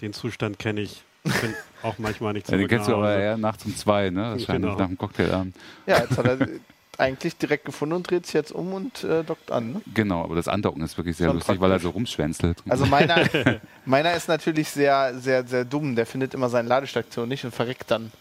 Den 0.00 0.12
Zustand 0.12 0.58
kenne 0.58 0.80
ich. 0.80 1.02
Ich 1.24 1.40
bin 1.40 1.54
auch 1.82 1.98
manchmal 1.98 2.32
nicht 2.32 2.48
Ja, 2.50 2.56
den 2.56 2.68
kennst 2.68 2.88
du 2.88 2.94
aber 2.96 3.16
eher 3.16 3.36
nachts 3.36 3.64
um 3.64 3.74
zwei, 3.76 4.10
ne? 4.10 4.30
Wahrscheinlich 4.32 4.46
Genau. 4.70 4.76
nach 4.78 4.86
dem 4.86 4.98
Cocktailabend. 4.98 5.56
ja, 5.86 6.00
jetzt 6.00 6.18
hat 6.18 6.26
er 6.26 6.38
eigentlich 6.98 7.36
direkt 7.36 7.64
gefunden 7.64 7.94
und 7.94 8.10
dreht 8.10 8.26
sich 8.26 8.34
jetzt 8.34 8.52
um 8.52 8.72
und 8.72 9.04
äh, 9.04 9.24
dockt 9.24 9.50
an. 9.50 9.72
Ne? 9.74 9.80
Genau, 9.92 10.22
aber 10.24 10.34
das 10.34 10.48
Andocken 10.48 10.82
ist 10.82 10.96
wirklich 10.96 11.16
sehr 11.16 11.28
Schon 11.28 11.36
lustig, 11.36 11.60
weil 11.60 11.70
er 11.70 11.74
praktisch. 11.74 11.82
so 11.84 11.90
rumschwänzelt. 11.90 12.62
Also 12.68 12.86
meiner, 12.86 13.16
meiner 13.84 14.14
ist 14.14 14.28
natürlich 14.28 14.68
sehr, 14.70 15.18
sehr, 15.18 15.46
sehr 15.46 15.64
dumm. 15.64 15.96
Der 15.96 16.06
findet 16.06 16.34
immer 16.34 16.48
seine 16.48 16.68
Ladestation 16.68 17.28
nicht 17.28 17.44
und 17.44 17.54
verreckt 17.54 17.90
dann 17.90 18.12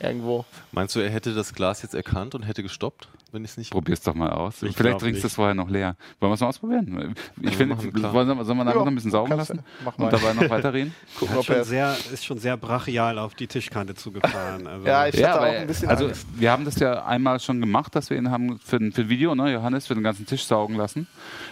irgendwo. 0.00 0.44
Meinst 0.72 0.94
du, 0.96 1.00
er 1.00 1.10
hätte 1.10 1.34
das 1.34 1.54
Glas 1.54 1.82
jetzt 1.82 1.94
erkannt 1.94 2.34
und 2.34 2.42
hätte 2.42 2.62
gestoppt, 2.62 3.08
wenn 3.32 3.44
ich 3.44 3.52
es 3.52 3.56
nicht. 3.56 3.70
Probier's 3.70 4.00
doch 4.02 4.14
mal 4.14 4.30
aus. 4.30 4.62
Ich 4.62 4.76
Vielleicht 4.76 4.98
trinkst 5.00 5.22
du 5.22 5.26
es 5.26 5.34
vorher 5.34 5.54
noch 5.54 5.68
leer. 5.68 5.96
Wollen 6.18 6.30
wir 6.30 6.34
es 6.34 6.40
mal 6.40 6.46
ausprobieren? 6.48 7.14
Ich 7.42 7.56
finde, 7.56 7.76
sollen 7.80 7.92
wir 7.92 8.24
nachher 8.64 8.72
Ja, 8.72 8.74
noch 8.80 8.86
ein 8.86 8.94
bisschen 8.94 9.10
saugen 9.10 9.36
lassen 9.36 9.60
Mach 9.84 9.96
und 9.98 10.12
dabei 10.12 10.32
noch 10.32 10.48
weiterreden? 10.50 10.94
Gucken, 11.18 11.36
ob 11.36 11.48
er 11.50 11.64
sehr, 11.64 11.96
ist 12.12 12.24
schon 12.24 12.38
sehr 12.38 12.56
brachial 12.56 13.18
auf 13.18 13.34
die 13.34 13.46
Tischkante 13.46 13.94
zugefahren. 13.94 14.66
Also 14.66 14.86
Ja, 14.86 15.06
ich 15.06 15.14
Ja, 15.16 15.38
auch 15.38 15.42
ein 15.42 15.66
bisschen 15.66 15.88
also 15.88 16.06
Angst. 16.06 16.26
wir 16.34 16.50
haben 16.50 16.64
das 16.64 16.78
ja 16.78 17.04
einmal 17.04 17.38
schon 17.40 17.60
gemacht, 17.60 17.94
dass 17.94 18.10
wir 18.10 18.16
ihn 18.16 18.30
haben 18.30 18.58
für, 18.58 18.76
ein- 18.76 18.92
für 18.92 19.02
ein 19.02 19.08
Video, 19.08 19.34
ne, 19.34 19.52
Johannes, 19.52 19.86
für 19.86 19.94
den 19.94 20.02
ganzen 20.04 20.26
Tisch 20.26 20.44
saugen 20.44 20.76
lassen. 20.76 21.06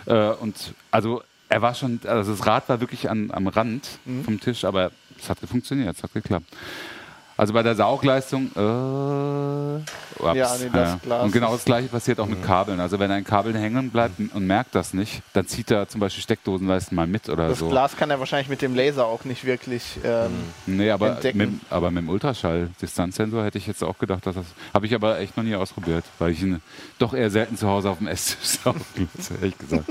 Äh, 0.07 0.31
und 0.33 0.75
also 0.91 1.23
er 1.51 1.63
war 1.63 1.75
schon, 1.75 2.01
also 2.07 2.33
das 2.33 2.47
Rad 2.47 2.69
war 2.69 2.81
wirklich 2.81 3.09
an, 3.09 3.31
am 3.31 3.47
Rand 3.47 3.99
Mhm. 4.05 4.25
vom 4.25 4.41
Tisch, 4.41 4.65
aber 4.65 4.91
es 5.19 5.31
hat 5.31 5.39
funktioniert, 5.41 5.97
es 5.97 6.03
hat 6.03 6.13
geklappt. 6.13 6.47
Also 7.39 7.53
bei 7.53 7.63
der 7.63 7.77
Saugleistung, 7.77 8.51
äh, 8.57 8.59
ups, 8.59 10.35
Ja, 10.35 10.57
nee, 10.59 10.69
das 10.73 11.01
Glas 11.03 11.23
und 11.25 11.31
genau 11.33 11.53
das 11.53 11.65
gleiche 11.65 11.87
passiert 11.89 12.19
auch 12.19 12.27
mit 12.27 12.43
Kabeln. 12.43 12.81
Also 12.81 12.99
wenn 12.99 13.13
ein 13.13 13.23
Kabel 13.23 13.57
hängen 13.57 13.91
bleibt 13.91 14.19
und 14.19 14.45
merkt 14.45 14.75
das 14.75 14.93
nicht, 14.93 15.23
dann 15.35 15.47
zieht 15.47 15.71
er 15.71 15.89
zum 15.89 16.01
Beispiel 16.01 16.23
Steckdosenleisten 16.25 16.97
mal 16.97 17.07
mit 17.07 17.29
oder 17.29 17.47
Das 17.49 17.61
so. 17.61 17.69
Glas 17.69 17.97
kann 17.97 18.11
er 18.11 18.19
wahrscheinlich 18.19 18.49
mit 18.49 18.61
dem 18.61 18.75
Laser 18.75 19.07
auch 19.07 19.25
nicht 19.25 19.45
wirklich. 19.45 19.99
Ähm, 20.05 20.33
Nee, 20.67 20.91
aber 20.91 21.11
entdecken. 21.13 21.39
mit, 21.39 21.51
aber 21.71 21.93
mit 21.93 22.03
dem 22.03 22.09
Ultraschall-Distanzsensor 22.09 23.45
hätte 23.45 23.59
ich 23.59 23.69
jetzt 23.69 23.85
auch 23.85 23.99
gedacht, 23.99 24.27
dass 24.27 24.35
das. 24.35 24.47
Habe 24.75 24.87
ich 24.87 24.95
aber 24.97 25.21
echt 25.21 25.37
noch 25.37 25.45
nie 25.45 25.55
ausprobiert, 25.55 26.05
weil 26.19 26.33
ich 26.33 26.43
ihn 26.43 26.61
doch 26.99 27.15
eher 27.15 27.31
selten 27.31 27.57
zu 27.57 27.69
Hause 27.69 27.89
auf 27.91 27.99
dem 27.99 28.09
Esstisch 28.09 28.59
saugen 28.65 28.85
lasse, 29.17 29.35
ehrlich 29.35 29.57
gesagt. 29.59 29.85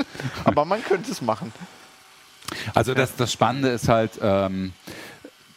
aber 0.43 0.65
man 0.65 0.83
könnte 0.83 1.11
es 1.11 1.21
machen. 1.21 1.53
Also 2.73 2.93
das, 2.93 3.15
das 3.15 3.31
Spannende 3.31 3.69
ist 3.69 3.87
halt, 3.87 4.11
ähm, 4.21 4.73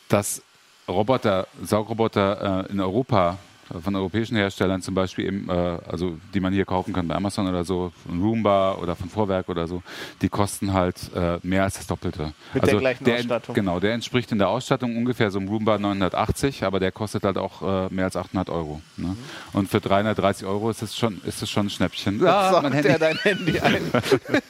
dass 0.09 0.43
Roboter, 0.91 1.47
Saugroboter 1.62 2.66
äh, 2.68 2.72
in 2.72 2.80
Europa 2.80 3.38
äh, 3.72 3.78
von 3.80 3.95
europäischen 3.97 4.36
Herstellern 4.36 4.82
zum 4.82 4.95
Beispiel 4.95 5.26
eben, 5.26 5.49
äh, 5.49 5.78
also 5.88 6.18
die 6.34 6.41
man 6.41 6.53
hier 6.53 6.64
kaufen 6.64 6.93
kann 6.93 7.09
bei 7.09 7.14
Amazon 7.14 7.49
oder 7.49 7.64
so, 7.64 7.93
von 8.07 8.20
Roomba 8.20 8.74
oder 8.74 8.97
von 8.97 9.09
Vorwerk 9.09 9.49
oder 9.49 9.66
so, 9.66 9.82
die 10.22 10.28
kosten 10.28 10.72
halt 10.72 10.97
äh, 11.14 11.38
mehr 11.43 11.64
als 11.64 11.76
das 11.76 11.86
Doppelte. 11.86 12.32
Mit 12.55 12.62
der 12.62 12.62
also 12.62 12.78
gleichen 12.78 13.05
der, 13.05 13.16
Ausstattung. 13.16 13.55
Genau, 13.55 13.80
der 13.80 13.95
entspricht 13.95 14.32
in 14.32 14.38
der 14.38 14.49
Ausstattung 14.49 14.97
ungefähr 14.97 15.30
so 15.30 15.38
einem 15.38 15.49
Roomba 15.49 15.78
980, 15.78 16.64
aber 16.64 16.80
der 16.80 16.93
kostet 16.93 17.24
halt 17.24 17.38
auch 17.38 17.62
äh, 17.62 17.95
mehr 17.95 18.07
als 18.07 18.16
800 18.16 18.51
Euro. 18.51 18.80
Ne? 18.97 19.09
Mhm. 19.09 19.16
Und 19.53 19.68
für 19.68 19.80
330 19.80 20.47
Euro 20.47 20.70
ist 20.70 20.82
es 20.82 20.97
schon, 20.97 21.20
ist 21.24 21.43
es 21.43 21.51
schon 21.51 21.66
ein 21.66 21.70
Schnäppchen. 21.70 22.24
Ah, 22.26 22.51
Saugt 22.51 22.62
mein 22.64 22.72
er 22.72 22.82
Handy. 22.82 22.99
dein 22.99 23.16
Handy 23.18 23.61
ein. 23.61 23.82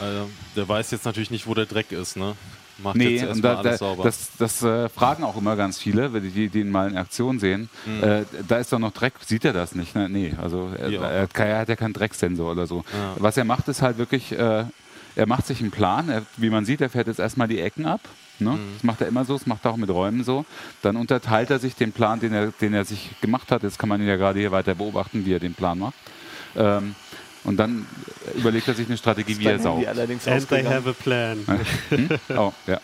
Also, 0.00 0.30
der 0.56 0.66
weiß 0.66 0.90
jetzt 0.92 1.04
natürlich 1.04 1.30
nicht, 1.30 1.46
wo 1.46 1.52
der 1.52 1.66
Dreck 1.66 1.92
ist, 1.92 2.16
ne? 2.16 2.34
Macht 2.82 2.96
Nee, 2.96 3.10
jetzt 3.16 3.22
und 3.22 3.28
erstmal 3.28 3.54
da, 3.54 3.60
alles 3.60 3.78
sauber. 3.78 4.02
das, 4.04 4.28
das 4.38 4.62
äh, 4.62 4.88
fragen 4.88 5.24
auch 5.24 5.36
immer 5.36 5.56
ganz 5.56 5.78
viele, 5.78 6.12
wenn 6.12 6.22
die, 6.32 6.48
die 6.48 6.60
ihn 6.60 6.70
mal 6.70 6.88
in 6.90 6.96
Aktion 6.96 7.38
sehen. 7.38 7.68
Mhm. 7.86 8.02
Äh, 8.02 8.24
da 8.48 8.58
ist 8.58 8.72
doch 8.72 8.78
noch 8.78 8.92
Dreck, 8.92 9.14
sieht 9.26 9.44
er 9.44 9.52
das 9.52 9.74
nicht? 9.74 9.94
Ne? 9.94 10.08
Nee, 10.08 10.34
also 10.40 10.70
er, 10.78 10.88
Ja. 10.90 11.02
er, 11.02 11.28
er 11.36 11.58
hat 11.58 11.68
ja 11.68 11.76
keinen 11.76 11.92
Drecksensor 11.92 12.52
oder 12.52 12.66
so. 12.66 12.84
Ja. 12.92 13.14
Was 13.18 13.36
er 13.36 13.44
macht, 13.44 13.68
ist 13.68 13.82
halt 13.82 13.98
wirklich, 13.98 14.32
äh, 14.32 14.64
er 15.16 15.26
macht 15.26 15.46
sich 15.46 15.60
einen 15.60 15.70
Plan. 15.70 16.08
Er, 16.08 16.22
wie 16.36 16.50
man 16.50 16.64
sieht, 16.64 16.80
er 16.80 16.88
fährt 16.90 17.06
jetzt 17.08 17.18
erstmal 17.20 17.48
die 17.48 17.60
Ecken 17.60 17.86
ab. 17.86 18.00
Ne? 18.38 18.52
Mhm. 18.52 18.58
Das 18.74 18.84
macht 18.84 19.00
er 19.02 19.08
immer 19.08 19.24
so, 19.24 19.34
das 19.36 19.46
macht 19.46 19.64
er 19.66 19.72
auch 19.72 19.76
mit 19.76 19.90
Räumen 19.90 20.24
so. 20.24 20.46
Dann 20.82 20.96
unterteilt 20.96 21.50
er 21.50 21.58
sich 21.58 21.74
den 21.74 21.92
Plan, 21.92 22.20
den 22.20 22.32
er, 22.32 22.46
den 22.60 22.72
er 22.72 22.84
sich 22.86 23.10
gemacht 23.20 23.50
hat. 23.52 23.62
Jetzt 23.62 23.78
kann 23.78 23.88
man 23.88 24.00
ihn 24.00 24.08
ja 24.08 24.16
gerade 24.16 24.38
hier 24.38 24.52
weiter 24.52 24.74
beobachten, 24.74 25.26
wie 25.26 25.34
er 25.34 25.40
den 25.40 25.52
Plan 25.54 25.78
macht. 25.78 25.94
Ähm, 26.56 26.94
und 27.50 27.56
dann 27.56 27.84
überlegt 28.36 28.68
er 28.68 28.74
sich 28.74 28.86
eine 28.86 28.96
Strategie, 28.96 29.36
wie 29.38 29.46
er 29.46 29.58
saugt. 29.58 29.86
allerdings 29.86 30.26
And 30.26 30.48
they 30.48 30.58
ausgegangen. 30.60 30.72
have 30.72 30.88
a 30.88 30.92
plan. 30.92 31.44
Hm? 31.90 32.08
Oh, 32.36 32.52
ja. 32.66 32.80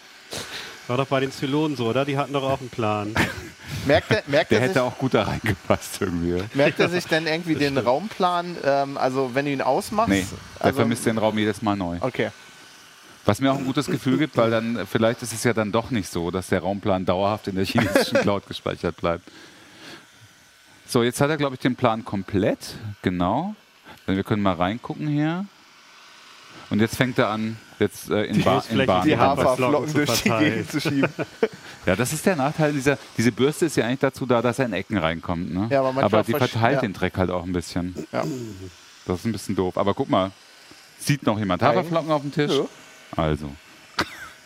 War 0.89 0.97
doch 0.97 1.07
bei 1.07 1.21
den 1.21 1.31
Zylonen 1.33 1.77
so, 1.77 1.87
oder? 1.89 2.05
Die 2.05 2.19
hatten 2.19 2.33
doch 2.33 2.43
auch 2.43 2.61
einen 2.61 2.69
Plan. 2.69 3.15
Merkt 3.87 4.11
er, 4.11 4.23
merkt, 4.27 4.51
Der 4.51 4.59
er 4.61 4.67
sich, 4.67 4.71
hätte 4.77 4.83
auch 4.83 4.99
gut 4.99 5.15
da 5.15 5.23
reingepasst 5.23 6.01
irgendwie. 6.01 6.43
merkt 6.55 6.81
er 6.81 6.89
sich 6.97 7.05
denn 7.07 7.27
irgendwie 7.29 7.55
den 7.55 7.79
Raumplan, 7.79 8.57
ähm, 8.65 8.97
also 8.99 9.31
wenn 9.35 9.45
du 9.45 9.53
ihn 9.53 9.63
ausmachst? 9.63 10.09
Nee, 10.09 10.27
der 10.59 10.67
also, 10.67 10.77
vermisst 10.79 11.07
den 11.07 11.19
Raum 11.19 11.39
jedes 11.39 11.63
Mal 11.63 11.77
neu. 11.77 11.99
Okay. 12.01 12.31
Was 13.25 13.41
mir 13.41 13.53
auch 13.53 13.59
ein 13.59 13.65
gutes 13.65 13.87
Gefühl 13.87 14.19
gibt, 14.19 14.37
weil 14.37 14.51
dann 14.51 14.87
vielleicht 14.91 15.23
ist 15.23 15.33
es 15.33 15.43
ja 15.45 15.53
dann 15.53 15.71
doch 15.73 15.91
nicht 15.91 16.09
so, 16.11 16.31
dass 16.33 16.49
der 16.49 16.61
Raumplan 16.61 17.05
dauerhaft 17.05 17.47
in 17.49 17.55
der 17.57 17.65
chinesischen 17.65 18.19
Cloud 18.19 18.47
gespeichert 18.49 18.97
bleibt. 18.97 19.29
So, 20.87 21.03
jetzt 21.03 21.21
hat 21.21 21.31
er, 21.31 21.37
glaube 21.37 21.55
ich, 21.55 21.61
den 21.61 21.75
Plan 21.75 22.05
komplett. 22.05 22.75
Genau. 23.03 23.55
Wir 24.07 24.25
können 24.25 24.43
mal 24.43 24.55
reingucken 24.55 25.09
hier. 25.09 25.47
Und 26.71 26.81
jetzt 26.81 26.97
fängt 26.97 27.19
er 27.19 27.29
an, 27.29 27.57
jetzt 27.79 28.11
äh, 28.11 28.25
in, 28.25 28.43
ba 28.43 28.63
in 28.69 28.87
Bahn. 28.87 29.07
Die 29.07 29.17
Haferflocken 29.17 29.93
durch 29.93 30.23
die. 30.23 30.31
Gegend 30.31 30.71
zu 30.71 30.81
schieben. 30.81 31.11
Ja, 31.87 31.95
das 31.95 32.13
ist 32.13 32.27
der 32.27 32.35
Nachteil 32.35 32.73
dieser. 32.73 32.99
Diese 33.17 33.31
Bürste 33.31 33.67
ist 33.67 33.77
ja 33.77 33.85
eigentlich 33.85 34.01
dazu 34.01 34.27
da, 34.27 34.43
dass 34.43 34.59
er 34.59 34.67
in 34.67 34.73
Ecken 34.73 34.99
reinkommt. 34.99 35.55
Ne? 35.55 35.69
Ja, 35.71 35.79
aber 35.79 35.93
manchmal 35.93 36.25
die 36.25 36.33
verteilt 36.33 36.75
ja. 36.75 36.81
den 36.81 36.93
Dreck 36.93 37.17
halt 37.17 37.31
auch 37.31 37.45
ein 37.45 37.53
bisschen. 37.53 37.95
Ja. 38.11 38.25
Das 39.07 39.21
ist 39.21 39.25
ein 39.25 39.31
bisschen 39.31 39.55
doof. 39.55 39.79
Aber 39.79 39.95
guck 39.95 40.11
mal, 40.11 40.33
sieht 40.99 41.25
noch 41.25 41.39
jemand 41.39 41.63
Haferflocken 41.63 42.11
auf 42.11 42.23
dem 42.23 42.33
Tisch? 42.33 42.51
Ja. 42.51 42.65
Also, 43.23 43.53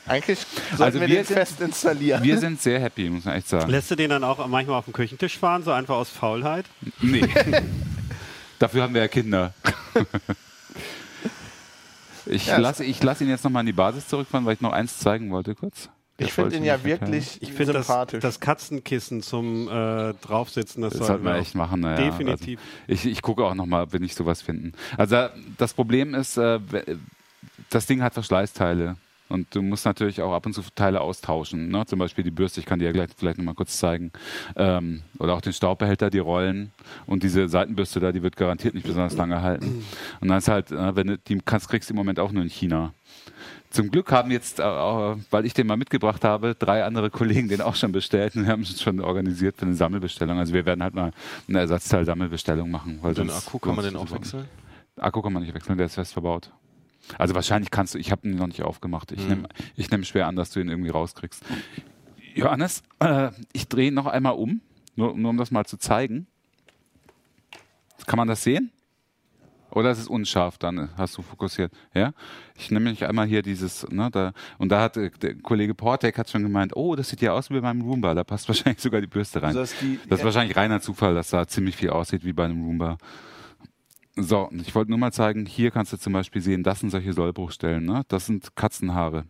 Eigentlich 0.07 0.41
sollten 0.77 0.83
Also 0.83 1.01
wir, 1.01 1.09
wir 1.09 1.17
den 1.17 1.25
sind- 1.25 1.37
fest 1.37 1.61
installieren. 1.63 2.23
wir 2.23 2.37
sind 2.37 2.61
sehr 2.61 2.79
happy, 2.79 3.09
muss 3.09 3.25
man 3.25 3.37
echt 3.37 3.49
sagen. 3.49 3.71
Lässt 3.71 3.91
du 3.91 3.95
den 3.95 4.11
dann 4.11 4.23
auch 4.23 4.47
manchmal 4.47 4.77
auf 4.77 4.85
dem 4.85 4.93
Küchentisch 4.93 5.39
fahren, 5.39 5.63
so 5.63 5.73
einfach 5.73 5.95
aus 5.95 6.11
Faulheit? 6.11 6.67
Nee. 7.01 7.27
Dafür 8.61 8.85
haben 8.85 8.95
wir 8.95 9.01
ja 9.01 9.09
Kinder. 9.09 9.53
Ich 12.27 12.47
Ja, 12.47 12.59
lasse 12.59 12.85
ich 12.85 13.03
lass 13.03 13.21
ihn 13.21 13.29
jetzt 13.29 13.43
nochmal 13.45 13.63
in 13.63 13.67
die 13.67 13.73
Basis 13.73 14.07
zurückfahren, 14.07 14.47
weil 14.47 14.55
ich 14.55 14.61
noch 14.61 14.73
eins 14.73 14.99
zeigen 14.99 15.31
wollte 15.31 15.55
kurz. 15.55 15.89
ich 16.19 16.27
Das 16.27 16.35
finde 16.35 16.57
ihn 16.57 16.65
ja 16.65 16.85
wirklich 16.85 17.39
Ich 17.41 17.53
finde 17.53 17.73
das, 17.73 17.87
sympathisch. 17.87 18.21
das 18.23 18.39
Katzenkissen 18.41 19.23
zum 19.23 19.67
äh, 19.69 20.13
Draufsitzen, 20.15 20.83
das, 20.83 20.93
Das 20.93 20.99
sollten 20.99 21.07
sollten 21.07 21.25
wir 21.25 21.35
wir 21.35 21.41
echt 21.41 21.55
machen. 21.55 21.81
Naja. 21.81 21.97
Definitiv. 22.11 22.61
Also 22.87 22.93
ich, 22.93 23.07
ich 23.07 23.23
gucke 23.23 23.43
auch 23.45 23.55
nochmal, 23.55 23.85
ob 23.85 23.93
wir 23.95 24.01
nicht 24.01 24.15
sowas 24.15 24.43
finden. 24.43 24.73
Also 24.97 25.29
das 25.57 25.73
Problem 25.75 26.15
ist, 26.15 26.37
äh, 26.37 26.61
das 27.71 27.87
Ding 27.87 28.03
hat 28.03 28.15
Verschleißteile. 28.15 28.97
Und 29.31 29.55
du 29.55 29.63
musst 29.63 29.87
natürlich 29.87 30.21
auch 30.21 30.35
ab 30.35 30.45
und 30.45 30.53
zu 30.53 30.63
Teile 30.75 31.01
austauschen. 31.01 31.69
Ne? 31.69 31.87
Zum 31.87 31.99
Beispiel 31.99 32.25
die 32.25 32.31
Bürste, 32.31 32.61
ich 32.61 32.67
kann 32.67 32.79
dir 32.79 32.87
ja 32.87 32.93
gleich 32.93 33.11
vielleicht 33.17 33.39
nochmal 33.39 33.55
kurz 33.55 33.79
zeigen. 33.79 34.11
Ähm, 34.57 35.03
oder 35.19 35.35
auch 35.35 35.41
den 35.41 35.53
Staubbehälter, 35.53 36.11
die 36.11 36.19
Rollen. 36.19 36.73
Und 37.07 37.23
diese 37.23 37.49
Seitenbürste 37.49 38.01
da, 38.01 38.13
die 38.13 38.23
wird 38.23 38.37
garantiert 38.37 38.75
nicht 38.75 38.87
besonders 38.87 39.17
lange 39.17 39.41
halten. 39.41 39.85
Und 40.21 40.29
dann 40.29 40.39
ist 40.39 40.49
halt, 40.49 40.73
äh, 40.73 40.97
wenn 40.97 41.07
du 41.07 41.19
die 41.19 41.41
kannst, 41.45 41.69
kriegst 41.69 41.89
du 41.89 41.95
im 41.95 41.97
Moment 41.97 42.19
auch 42.19 42.33
nur 42.33 42.43
in 42.43 42.51
China. 42.51 42.93
Zum 43.71 43.93
Glück 43.93 44.11
haben 44.11 44.33
jetzt, 44.33 44.59
äh, 44.59 44.65
äh, 44.65 45.17
weil 45.31 45.47
ich 45.47 45.55
den 45.55 45.69
mal 45.69 45.77
mitgebracht 45.77 46.25
habe, 46.25 46.57
drei 46.59 46.85
andere 46.85 47.09
Kollegen 47.09 47.49
den 47.49 47.61
auch 47.61 47.77
schon 47.77 47.93
bestellt 47.93 48.35
und 48.35 48.45
wir 48.45 48.51
haben 48.53 48.63
es 48.63 48.83
schon 48.83 49.01
organisiert 49.01 49.57
für 49.57 49.67
eine 49.67 49.75
Sammelbestellung. 49.75 50.39
Also 50.39 50.53
wir 50.53 50.67
werden 50.67 50.83
halt 50.83 50.95
mal 50.95 51.13
eine 51.49 51.61
Ersatzteil-Sammelbestellung 51.61 52.69
machen. 52.69 52.99
Weil 53.01 53.15
Den 53.15 53.31
Akku 53.31 53.61
kann 53.61 53.77
man 53.77 53.85
den 53.85 53.95
auch 53.95 54.11
wechseln? 54.11 54.47
Akku 54.97 55.23
kann 55.23 55.33
man 55.33 55.45
nicht 55.45 55.55
wechseln, 55.55 55.79
der 55.79 55.87
ist 55.87 55.95
fest 55.95 56.13
verbaut. 56.13 56.51
Also 57.19 57.35
wahrscheinlich 57.35 57.71
kannst 57.71 57.95
du, 57.95 57.99
ich 57.99 58.11
habe 58.13 58.29
ihn 58.29 58.37
noch 58.37 58.47
nicht 58.47 58.63
aufgemacht. 58.63 59.13
Ich 59.13 59.21
Hm. 59.23 59.29
nehme 59.29 59.49
ich 59.77 59.91
nehm 59.91 60.05
schwer 60.05 60.27
an, 60.27 60.37
dass 60.37 60.51
du 60.51 60.61
ihn 60.61 60.69
irgendwie 60.69 60.91
rauskriegst. 60.91 61.43
Johannes, 62.35 62.83
äh, 63.01 63.31
ich 63.53 63.69
drehe 63.69 63.93
noch 63.93 64.07
einmal 64.07 64.35
um, 64.35 64.61
nur, 64.97 65.17
nur 65.17 65.31
um 65.31 65.37
das 65.37 65.51
mal 65.51 65.65
zu 65.65 65.77
zeigen. 65.77 66.27
Kann 68.07 68.17
man 68.17 68.29
das 68.29 68.43
sehen? 68.43 68.71
Oder 69.73 69.93
ist 69.93 69.99
es 70.01 70.09
unscharf 70.09 70.59
dann? 70.59 70.91
Hast 70.97 71.17
du 71.17 71.23
fokussiert? 71.23 71.73
Ja? 71.95 72.13
Ich 72.57 72.71
nehme 72.73 72.87
nämlich 72.87 73.05
einmal 73.07 73.27
hier 73.27 73.43
dieses, 73.43 73.87
ne, 73.89 74.11
da, 74.11 74.33
und 74.59 74.71
da 74.71 74.81
hat 74.81 74.97
äh, 74.97 75.11
der 75.11 75.37
Kollege 75.37 75.75
Portek 75.75 76.19
hat 76.19 76.29
schon 76.29 76.43
gemeint, 76.43 76.75
oh, 76.75 76.97
das 76.97 77.09
sieht 77.11 77.21
ja 77.21 77.33
aus 77.33 77.51
wie 77.51 77.55
bei 77.55 77.61
meinem 77.61 77.83
Roomba, 77.83 78.15
da 78.15 78.25
passt 78.25 78.49
wahrscheinlich 78.49 78.81
sogar 78.83 79.01
die 79.01 79.07
Bürste 79.07 79.41
rein. 79.43 79.49
Also 79.57 79.61
das 79.61 79.73
ist 79.73 79.81
die, 79.83 80.01
Das 80.09 80.21
ist 80.21 80.25
wahrscheinlich 80.25 80.57
reiner 80.57 80.81
Zufall, 80.81 81.15
dass 81.15 81.31
da 81.31 81.47
ziemlich 81.47 81.77
viel 81.77 81.91
aussieht 81.91 82.25
wie 82.25 82.33
bei 82.33 82.47
einem 82.47 82.65
Roomba. 82.65 82.99
So, 84.17 84.49
ich 84.53 84.75
wollte 84.75 84.91
nur 84.91 84.99
mal 84.99 85.13
zeigen, 85.13 85.47
hier 85.47 85.71
kannst 85.71 85.93
du 85.93 85.97
zum 85.97 86.13
Beispiel 86.13 86.43
sehen, 86.43 86.63
das 86.63 86.81
sind 86.81 86.91
solche 86.91 87.13
Sollbruchstellen, 87.13 87.85
ne? 87.85 88.03
Das 88.09 88.27
sind 88.27 88.55
Katzenhaare. 88.57 89.25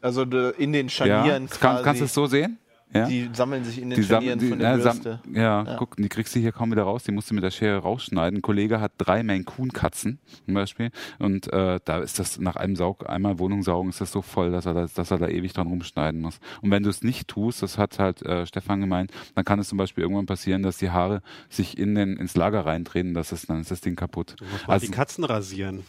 also 0.00 0.22
in 0.22 0.72
den 0.72 0.86
Ja, 0.86 0.90
Scharnieren 0.90 1.46
das 1.46 1.60
kann, 1.60 1.82
kannst 1.84 2.00
du 2.00 2.06
es 2.06 2.14
so 2.14 2.26
sehen? 2.26 2.58
Ja? 2.94 3.06
die 3.06 3.28
sammeln 3.34 3.64
sich 3.64 3.82
in 3.82 3.90
den 3.90 4.00
Die 4.00 4.04
Scharnieren 4.06 4.38
die- 4.38 4.48
von 4.48 4.58
der 4.58 4.70
ja, 4.70 4.78
sam- 4.80 5.00
Bürste. 5.00 5.20
ja, 5.34 5.62
Ja. 5.62 5.76
guck, 5.76 5.96
die 5.96 6.08
kriegst 6.08 6.34
du 6.34 6.40
hier 6.40 6.52
kaum 6.52 6.70
wieder 6.70 6.84
raus. 6.84 7.04
Die 7.04 7.12
musst 7.12 7.30
du 7.30 7.34
mit 7.34 7.44
der 7.44 7.50
Schere 7.50 7.78
rausschneiden. 7.80 8.38
Ein 8.38 8.42
Kollege 8.42 8.80
hat 8.80 8.92
drei 8.96 9.22
Maine 9.22 9.44
Coon 9.44 9.70
Katzen 9.72 10.18
zum 10.46 10.54
Beispiel 10.54 10.90
und 11.18 11.52
äh, 11.52 11.80
da 11.84 11.98
ist 11.98 12.18
das 12.18 12.38
nach 12.38 12.56
einem 12.56 12.76
Saug, 12.76 13.06
einmal 13.08 13.38
Wohnung 13.38 13.62
saugen, 13.62 13.90
ist 13.90 14.00
das 14.00 14.10
so 14.10 14.22
voll, 14.22 14.50
dass 14.50 14.64
er, 14.64 14.72
da, 14.72 14.86
dass 14.86 15.10
er 15.10 15.18
da 15.18 15.28
ewig 15.28 15.52
dran 15.52 15.66
rumschneiden 15.66 16.20
muss. 16.22 16.40
Und 16.62 16.70
wenn 16.70 16.82
du 16.82 16.88
es 16.88 17.02
nicht 17.02 17.28
tust, 17.28 17.62
das 17.62 17.76
hat 17.76 17.98
halt 17.98 18.22
äh, 18.22 18.46
Stefan 18.46 18.80
gemeint, 18.80 19.10
dann 19.34 19.44
kann 19.44 19.58
es 19.58 19.68
zum 19.68 19.76
Beispiel 19.76 20.02
irgendwann 20.02 20.24
passieren, 20.26 20.62
dass 20.62 20.78
die 20.78 20.90
Haare 20.90 21.20
sich 21.50 21.76
in 21.76 21.94
den, 21.94 22.16
ins 22.16 22.36
Lager 22.36 22.64
reindrehen. 22.64 23.12
Das 23.12 23.32
ist, 23.32 23.50
dann 23.50 23.60
ist 23.60 23.70
das 23.70 23.82
Ding 23.82 23.96
kaputt. 23.96 24.34
Du 24.38 24.44
musst 24.46 24.66
mal 24.66 24.72
Also- 24.74 24.86
die 24.86 24.92
Katzen 24.92 25.24
rasieren. 25.24 25.84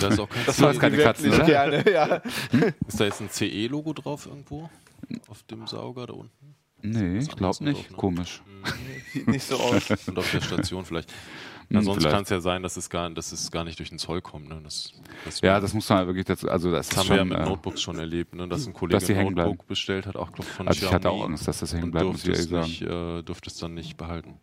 Da 0.00 0.08
ist 0.08 0.20
auch 0.20 0.28
kein 0.28 0.42
Das 0.46 0.60
war 0.60 0.70
jetzt 0.70 0.80
keine 0.80 0.98
Katzen, 0.98 1.32
oder? 1.32 1.44
Gerne, 1.44 1.84
ja. 1.90 2.20
Ist 2.86 3.00
da 3.00 3.04
jetzt 3.04 3.20
ein 3.20 3.30
CE-Logo 3.30 3.92
drauf 3.94 4.26
irgendwo? 4.26 4.68
Auf 5.28 5.42
dem 5.44 5.66
Sauger 5.66 6.06
da 6.06 6.12
unten? 6.14 6.54
Nee, 6.82 7.18
ich 7.18 7.28
glaube 7.28 7.64
nicht. 7.64 7.78
drauf, 7.84 7.90
ne? 7.90 7.96
Komisch. 7.96 8.42
Sieht 9.12 9.26
nicht 9.26 9.44
so 9.44 9.56
aus. 9.56 9.90
Und 10.08 10.18
auf 10.18 10.30
der 10.30 10.40
Station 10.40 10.84
vielleicht. 10.84 11.12
Hm, 11.70 11.82
vielleicht. 11.82 12.08
kann 12.08 12.22
es 12.22 12.30
ja 12.30 12.40
sein, 12.40 12.62
dass 12.62 12.76
es, 12.76 12.88
gar, 12.88 13.10
dass 13.10 13.32
es 13.32 13.50
gar 13.50 13.64
nicht 13.64 13.78
durch 13.78 13.90
den 13.90 13.98
Zoll 13.98 14.22
kommt. 14.22 14.48
Ne? 14.48 14.60
Das, 14.62 14.92
das 15.24 15.40
Ja, 15.40 15.60
das 15.60 15.74
muss 15.74 15.88
man 15.88 16.06
wirklich 16.06 16.24
dazu, 16.24 16.48
also 16.48 16.70
das, 16.70 16.88
Das 16.88 16.96
ist 16.96 16.98
haben 16.98 17.08
wir 17.10 17.16
ja 17.16 17.22
schon, 17.22 17.28
mit 17.28 17.38
äh, 17.38 17.44
Notebooks 17.44 17.82
schon 17.82 17.98
erlebt, 17.98 18.34
ne? 18.34 18.48
dass 18.48 18.66
ein 18.66 18.72
Kollege 18.72 19.00
dass 19.00 19.10
ein 19.10 19.34
bleiben. 19.34 19.50
Notebook 19.50 19.66
bestellt 19.66 20.06
hat, 20.06 20.16
auch 20.16 20.32
glaub, 20.32 20.46
von 20.46 20.66
also 20.68 20.86
ich 20.86 20.92
hatte 20.92 21.10
auch 21.10 21.14
Xiaomi 21.14 21.32
Angst, 21.32 21.48
dass 21.48 21.58
das 21.58 21.72
hängen 21.74 21.84
und 21.84 21.90
bleibt, 21.90 22.06
muss 22.06 22.24
ich 22.24 22.30
ehrlich 22.30 22.48
sagen. 22.48 22.66
nicht, 22.68 22.82
äh, 22.82 23.22
durfte 23.22 23.50
es 23.50 23.56
dann 23.56 23.74
nicht 23.74 23.96
behalten. 23.96 24.38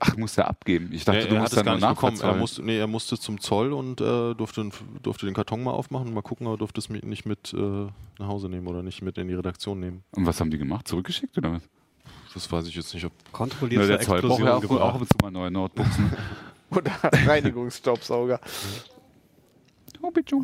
Ach, 0.00 0.16
muss 0.16 0.34
der 0.34 0.48
abgeben? 0.48 0.90
Ich 0.92 1.04
dachte, 1.04 1.20
er, 1.20 1.26
du 1.28 1.34
er 1.34 1.42
musst 1.42 1.56
dann 1.56 1.64
gar 1.66 1.78
nur 1.78 1.88
nicht 1.88 2.00
bekommen. 2.00 2.20
Er 2.20 2.34
musste, 2.34 2.62
nee, 2.62 2.78
er 2.78 2.86
musste 2.86 3.18
zum 3.18 3.40
Zoll 3.40 3.72
und 3.72 4.00
äh, 4.00 4.34
durfte, 4.34 4.68
durfte 5.02 5.26
den 5.26 5.34
Karton 5.34 5.62
mal 5.62 5.72
aufmachen 5.72 6.08
und 6.08 6.14
mal 6.14 6.22
gucken, 6.22 6.46
aber 6.46 6.56
durfte 6.56 6.80
es 6.80 6.88
nicht 6.88 7.26
mit 7.26 7.52
äh, 7.52 7.58
nach 8.18 8.26
Hause 8.26 8.48
nehmen 8.48 8.66
oder 8.66 8.82
nicht 8.82 9.02
mit 9.02 9.18
in 9.18 9.28
die 9.28 9.34
Redaktion 9.34 9.78
nehmen. 9.78 10.02
Und 10.12 10.26
was 10.26 10.40
haben 10.40 10.50
die 10.50 10.58
gemacht? 10.58 10.88
Zurückgeschickt 10.88 11.36
oder 11.38 11.52
was? 11.52 11.62
Das 12.32 12.50
weiß 12.50 12.66
ich 12.66 12.74
jetzt 12.74 12.94
nicht, 12.94 13.04
ob 13.04 13.12
Kontrolliert 13.32 13.82
Na, 13.82 13.88
der 13.88 14.00
Zoll 14.00 14.22
braucht 14.22 14.40
ja 14.40 14.56
auch, 14.56 14.64
auch 14.70 14.94
ab 14.94 15.00
und 15.00 15.08
zu 15.08 15.18
mal 15.22 15.30
neue 15.30 15.50
Notebooks. 15.50 15.98
Ne? 15.98 16.10
Oder 16.70 16.92
Reinigungsstaubsauger. 17.02 18.40
oh, 20.00 20.10
bitte. 20.12 20.36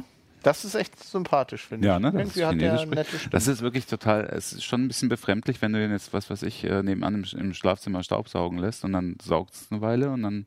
Das 0.47 0.64
ist 0.64 0.76
echt 0.76 1.03
sympathisch, 1.03 1.66
finde 1.66 1.88
Ja, 1.88 1.97
ich. 1.97 2.03
ne? 2.03 2.12
Das 2.12 2.20
Irgendwie 2.20 2.40
ist 2.40 2.47
hat 2.47 2.61
der 2.61 2.86
nette 2.86 3.18
Stimme. 3.18 3.30
Das 3.32 3.49
ist 3.49 3.62
wirklich 3.62 3.86
total, 3.86 4.26
es 4.26 4.53
ist 4.53 4.62
schon 4.62 4.84
ein 4.84 4.86
bisschen 4.86 5.09
befremdlich, 5.09 5.61
wenn 5.61 5.72
du 5.72 5.80
den 5.80 5.90
jetzt, 5.90 6.12
was 6.12 6.30
weiß 6.30 6.44
ich, 6.44 6.62
äh, 6.62 6.84
nebenan 6.84 7.24
im, 7.24 7.40
im 7.40 7.53
Schlafzimmer 7.53 8.05
staubsaugen 8.05 8.61
lässt 8.61 8.84
und 8.84 8.92
dann 8.92 9.16
saugt 9.20 9.55
es 9.55 9.66
eine 9.72 9.80
Weile 9.80 10.09
und 10.11 10.22
dann 10.22 10.47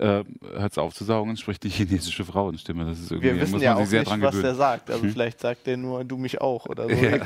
äh, 0.00 0.24
hört 0.56 0.72
es 0.72 0.78
auf 0.78 0.94
zu 0.94 1.04
saugen 1.04 1.30
und 1.30 1.38
spricht 1.38 1.62
die 1.62 1.68
chinesische 1.68 2.24
Frauenstimme. 2.24 2.86
Das 2.86 2.98
ist 2.98 3.12
irgendwie, 3.12 3.28
Wir 3.34 3.40
wissen 3.40 3.52
muss 3.52 3.62
ja 3.62 3.76
auch 3.76 3.78
nicht, 3.88 3.92
was 4.20 4.40
der. 4.40 4.50
Hm? 4.50 4.56
sagt. 4.56 4.90
Also 4.90 5.04
vielleicht 5.06 5.38
sagt 5.38 5.68
der 5.68 5.76
nur, 5.76 6.02
du 6.04 6.16
mich 6.16 6.40
auch 6.40 6.66
oder 6.66 6.88
so. 6.88 6.94
Ja, 6.96 7.18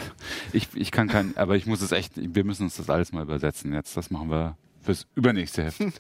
ich, 0.53 0.69
ich 0.75 0.91
kann 0.91 1.09
kein, 1.09 1.35
aber 1.39 1.57
ich 1.57 1.65
muss 1.65 1.81
es 1.81 1.91
echt, 1.91 2.13
wir 2.17 2.45
müssen 2.45 2.65
uns 2.65 2.77
das 2.77 2.91
alles 2.91 3.13
mal 3.13 3.23
übersetzen 3.23 3.73
jetzt. 3.73 3.97
Das 3.97 4.11
machen 4.11 4.29
wir 4.31 4.59
fürs 4.83 5.07
übernächste 5.15 5.65
Heft. 5.65 5.81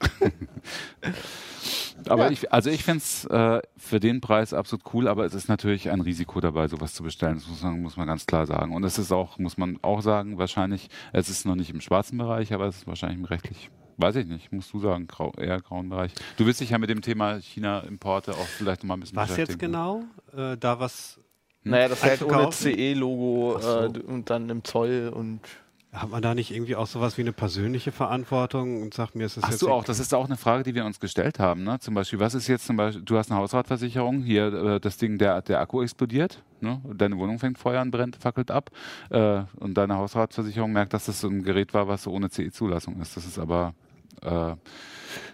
aber 2.09 2.25
Ja. 2.27 2.31
ich, 2.31 2.53
also 2.53 2.71
ich 2.71 2.83
finde 2.85 2.99
es 2.99 3.25
äh, 3.27 3.61
für 3.77 4.01
den 4.01 4.21
Preis 4.21 4.53
absolut 4.55 4.85
cool, 4.95 5.09
aber 5.09 5.25
es 5.25 5.35
ist 5.35 5.49
natürlich 5.49 5.91
ein 5.91 6.01
Risiko 6.01 6.41
dabei, 6.41 6.69
sowas 6.69 6.95
zu 6.95 7.03
bestellen. 7.03 7.35
Das 7.37 7.47
muss 7.49 7.63
man, 7.63 7.83
muss 7.83 7.97
man 7.97 8.07
ganz 8.07 8.27
klar 8.27 8.47
sagen. 8.47 8.75
Und 8.75 8.85
es 8.85 8.99
ist 8.99 9.13
auch, 9.13 9.39
muss 9.39 9.59
man 9.59 9.79
auch 9.83 10.01
sagen, 10.03 10.39
wahrscheinlich, 10.39 10.89
es 11.13 11.29
ist 11.29 11.45
noch 11.47 11.55
nicht 11.57 11.71
im 11.71 11.81
schwarzen 11.81 12.19
Bereich, 12.19 12.53
aber 12.53 12.67
es 12.67 12.79
ist 12.79 12.87
wahrscheinlich 12.87 13.19
im 13.19 13.25
rechtlich. 13.27 13.71
Weiß 13.99 14.17
ich 14.17 14.27
nicht, 14.27 14.51
musst 14.51 14.73
du 14.73 14.79
sagen, 14.81 15.07
grau, 15.09 15.33
eher 15.37 15.61
grauen 15.61 15.91
Bereich. 15.91 16.13
Du 16.39 16.47
willst 16.47 16.61
dich 16.63 16.71
ja 16.71 16.79
mit 16.79 16.89
dem 16.89 17.03
Thema 17.03 17.39
China-Importe 17.39 18.33
auch 18.33 18.47
vielleicht 18.47 18.83
noch 18.83 18.89
mal 18.89 18.95
ein 18.95 19.01
bisschen 19.01 19.17
Was 19.17 19.29
jetzt 19.37 19.59
beschäftigen. 19.59 19.73
genau? 19.73 20.05
Äh, 20.35 20.57
da 20.57 20.81
was 20.81 21.21
Naja, 21.65 21.89
das 21.89 22.03
halt 22.03 22.23
ohne? 22.23 22.51
CE-Logo 22.51 23.59
so. 23.61 23.69
äh, 23.85 23.99
und 23.99 24.31
dann 24.31 24.49
im 24.49 24.65
Zoll 24.65 25.13
und 25.15 25.41
hat 25.93 26.11
man 26.11 26.23
da 26.23 26.35
nicht 26.35 26.53
irgendwie 26.53 26.77
auch 26.77 26.87
sowas 26.87 27.19
wie 27.19 27.23
eine 27.23 27.33
persönliche 27.33 27.91
Verantwortung 27.91 28.81
und 28.81 28.95
sagt 28.95 29.17
mir, 29.17 29.25
ist 29.25 29.37
es 29.37 29.45
Ach 29.45 29.51
jetzt 29.51 29.61
so, 29.61 29.73
auch, 29.73 29.85
das 29.85 29.99
ist 29.99 30.15
auch 30.15 30.27
eine 30.27 30.37
Frage, 30.37 30.63
die 30.63 30.75
wir 30.75 30.85
uns 30.85 31.01
gestellt 31.01 31.41
haben. 31.41 31.65
Ne? 31.65 31.81
Zum 31.81 31.95
Beispiel, 31.95 32.21
was 32.21 32.35
ist 32.35 32.47
jetzt 32.47 32.67
zum 32.67 32.77
Beispiel, 32.77 33.03
du 33.03 33.19
hast 33.19 33.31
eine 33.31 33.41
Hausratversicherung, 33.41 34.23
hier 34.23 34.53
äh, 34.53 34.81
das 34.81 34.99
Ding, 34.99 35.19
der, 35.19 35.43
der 35.43 35.61
Akku 35.61 35.83
explodiert, 35.83 36.43
ne? 36.61 36.81
deine 36.95 37.19
Wohnung 37.19 37.41
fängt 37.41 37.59
Feuer 37.59 37.81
an, 37.81 37.91
brennt, 37.91 38.17
fackelt 38.17 38.53
ab 38.53 38.71
äh, 39.11 39.43
und 39.57 39.75
deine 39.75 39.97
Hausratversicherung 39.97 40.73
merkt, 40.73 40.95
dass 40.95 41.07
das 41.07 41.21
so 41.21 41.29
ein 41.29 41.43
Gerät 41.43 41.75
war, 41.75 41.89
was 41.89 42.05
so 42.05 42.13
ohne 42.13 42.31
CE-Zulassung 42.31 43.01
ist. 43.01 43.17
Das 43.17 43.27
ist 43.27 43.39
aber 43.39 43.75
äh, 44.23 44.55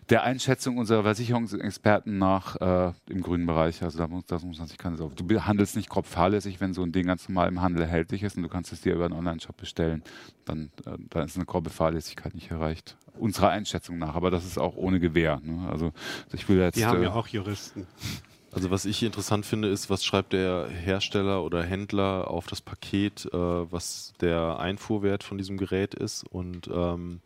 der 0.08 0.22
Einschätzung 0.22 0.78
unserer 0.78 1.02
Versicherungsexperten 1.02 2.18
nach 2.18 2.56
äh, 2.56 2.92
im 3.08 3.22
grünen 3.22 3.46
Bereich. 3.46 3.82
Also 3.82 3.98
da 3.98 4.06
muss, 4.06 4.24
das 4.26 4.44
muss 4.44 4.58
man 4.58 4.68
sich 4.68 4.78
keine 4.78 4.96
Sorge. 4.96 5.16
Du 5.16 5.44
handelst 5.44 5.76
nicht 5.76 5.88
grob 5.88 6.06
fahrlässig, 6.06 6.60
wenn 6.60 6.74
so 6.74 6.82
ein 6.82 6.92
Ding 6.92 7.06
ganz 7.06 7.28
normal 7.28 7.48
im 7.48 7.60
Handel 7.60 7.82
erhältlich 7.82 8.22
ist 8.22 8.36
und 8.36 8.42
du 8.42 8.48
kannst 8.48 8.72
es 8.72 8.80
dir 8.80 8.94
über 8.94 9.04
einen 9.04 9.14
Online-Shop 9.14 9.56
bestellen. 9.56 10.02
Dann, 10.44 10.70
äh, 10.86 10.96
dann 11.10 11.26
ist 11.26 11.36
eine 11.36 11.46
grobe 11.46 11.70
Fahrlässigkeit 11.70 12.34
nicht 12.34 12.50
erreicht. 12.50 12.96
Unserer 13.18 13.50
Einschätzung 13.50 13.98
nach. 13.98 14.14
Aber 14.14 14.30
das 14.30 14.44
ist 14.44 14.58
auch 14.58 14.76
ohne 14.76 15.00
Gewähr. 15.00 15.40
Ne? 15.42 15.68
Also 15.68 15.92
ich 16.32 16.48
will 16.48 16.58
jetzt. 16.58 16.76
Die 16.76 16.86
haben 16.86 17.00
äh, 17.00 17.06
ja 17.06 17.14
auch 17.14 17.26
Juristen. 17.26 17.86
Also 18.52 18.70
was 18.70 18.86
ich 18.86 19.02
interessant 19.02 19.44
finde, 19.44 19.68
ist, 19.68 19.90
was 19.90 20.02
schreibt 20.02 20.32
der 20.32 20.68
Hersteller 20.68 21.44
oder 21.44 21.62
Händler 21.62 22.30
auf 22.30 22.46
das 22.46 22.62
Paket, 22.62 23.26
äh, 23.26 23.36
was 23.36 24.14
der 24.20 24.58
Einfuhrwert 24.58 25.24
von 25.24 25.36
diesem 25.36 25.58
Gerät 25.58 25.94
ist 25.94 26.24
und 26.24 26.66
ähm, 26.72 27.20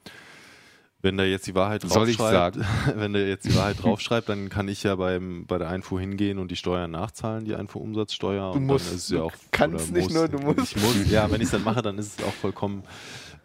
wenn 1.03 1.17
da 1.17 1.25
jetzt 1.25 1.47
die 1.47 1.55
Wahrheit 1.55 1.85
draufschreibt, 1.85 2.59
wenn 2.95 3.13
der 3.13 3.29
jetzt 3.29 3.47
die 3.47 3.55
Wahrheit 3.55 3.77
draufschreibt, 3.83 4.29
dann 4.29 4.49
kann 4.49 4.69
ich 4.69 4.83
ja 4.83 4.97
beim, 4.97 5.47
bei 5.47 5.59
der 5.59 5.69
Einfuhr 5.69 6.01
hingehen 6.01 6.39
und 6.39 6.51
die 6.51 6.57
Steuern 6.57 6.91
nachzahlen, 6.91 7.45
die 7.45 7.55
Einfuhrumsatzsteuer. 7.55 8.53
Du 8.53 8.59
und 8.59 8.67
musst, 8.67 8.89
dann 8.89 8.97
ist 8.97 9.05
es 9.05 9.11
ja 9.11 9.19
du 9.19 9.25
auch, 9.25 9.33
kannst 9.51 9.93
nicht 9.93 10.11
nur, 10.11 10.29
du 10.29 10.39
musst. 10.39 10.77
Ich 10.77 10.83
muss, 10.83 11.11
ja, 11.11 11.31
wenn 11.31 11.41
ich 11.41 11.47
es 11.47 11.53
dann 11.53 11.65
mache, 11.65 11.83
dann 11.83 11.99
ist 11.99 12.21
es 12.21 12.25
auch 12.25 12.33
vollkommen 12.33 12.85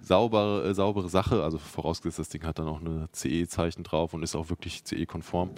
saubere, 0.01 0.69
äh, 0.69 0.73
saubere 0.73 1.09
Sache. 1.09 1.43
Also 1.43 1.57
vorausgesetzt, 1.57 2.19
das 2.19 2.29
Ding 2.29 2.43
hat 2.45 2.59
dann 2.59 2.67
auch 2.67 2.81
eine 2.81 3.07
CE-Zeichen 3.11 3.83
drauf 3.83 4.13
und 4.13 4.23
ist 4.23 4.35
auch 4.35 4.49
wirklich 4.49 4.83
CE-konform. 4.83 5.51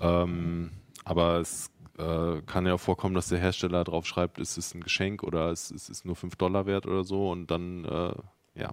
Ähm, 0.00 0.70
aber 1.04 1.40
es 1.40 1.70
äh, 1.98 2.42
kann 2.46 2.66
ja 2.66 2.74
auch 2.74 2.80
vorkommen, 2.80 3.14
dass 3.14 3.28
der 3.28 3.38
Hersteller 3.38 3.84
drauf 3.84 4.06
schreibt, 4.06 4.38
es 4.38 4.58
ist 4.58 4.74
ein 4.74 4.82
Geschenk 4.82 5.22
oder 5.22 5.50
es, 5.50 5.70
es 5.70 5.88
ist 5.88 6.04
nur 6.04 6.16
5 6.16 6.36
Dollar 6.36 6.66
wert 6.66 6.86
oder 6.86 7.04
so 7.04 7.30
und 7.30 7.50
dann, 7.50 7.84
äh, 7.84 8.14
ja. 8.60 8.70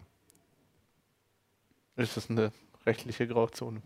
Ist 1.95 2.17
das 2.17 2.29
eine 2.29 2.51
rechtliche 2.85 3.27
Grauzone. 3.27 3.81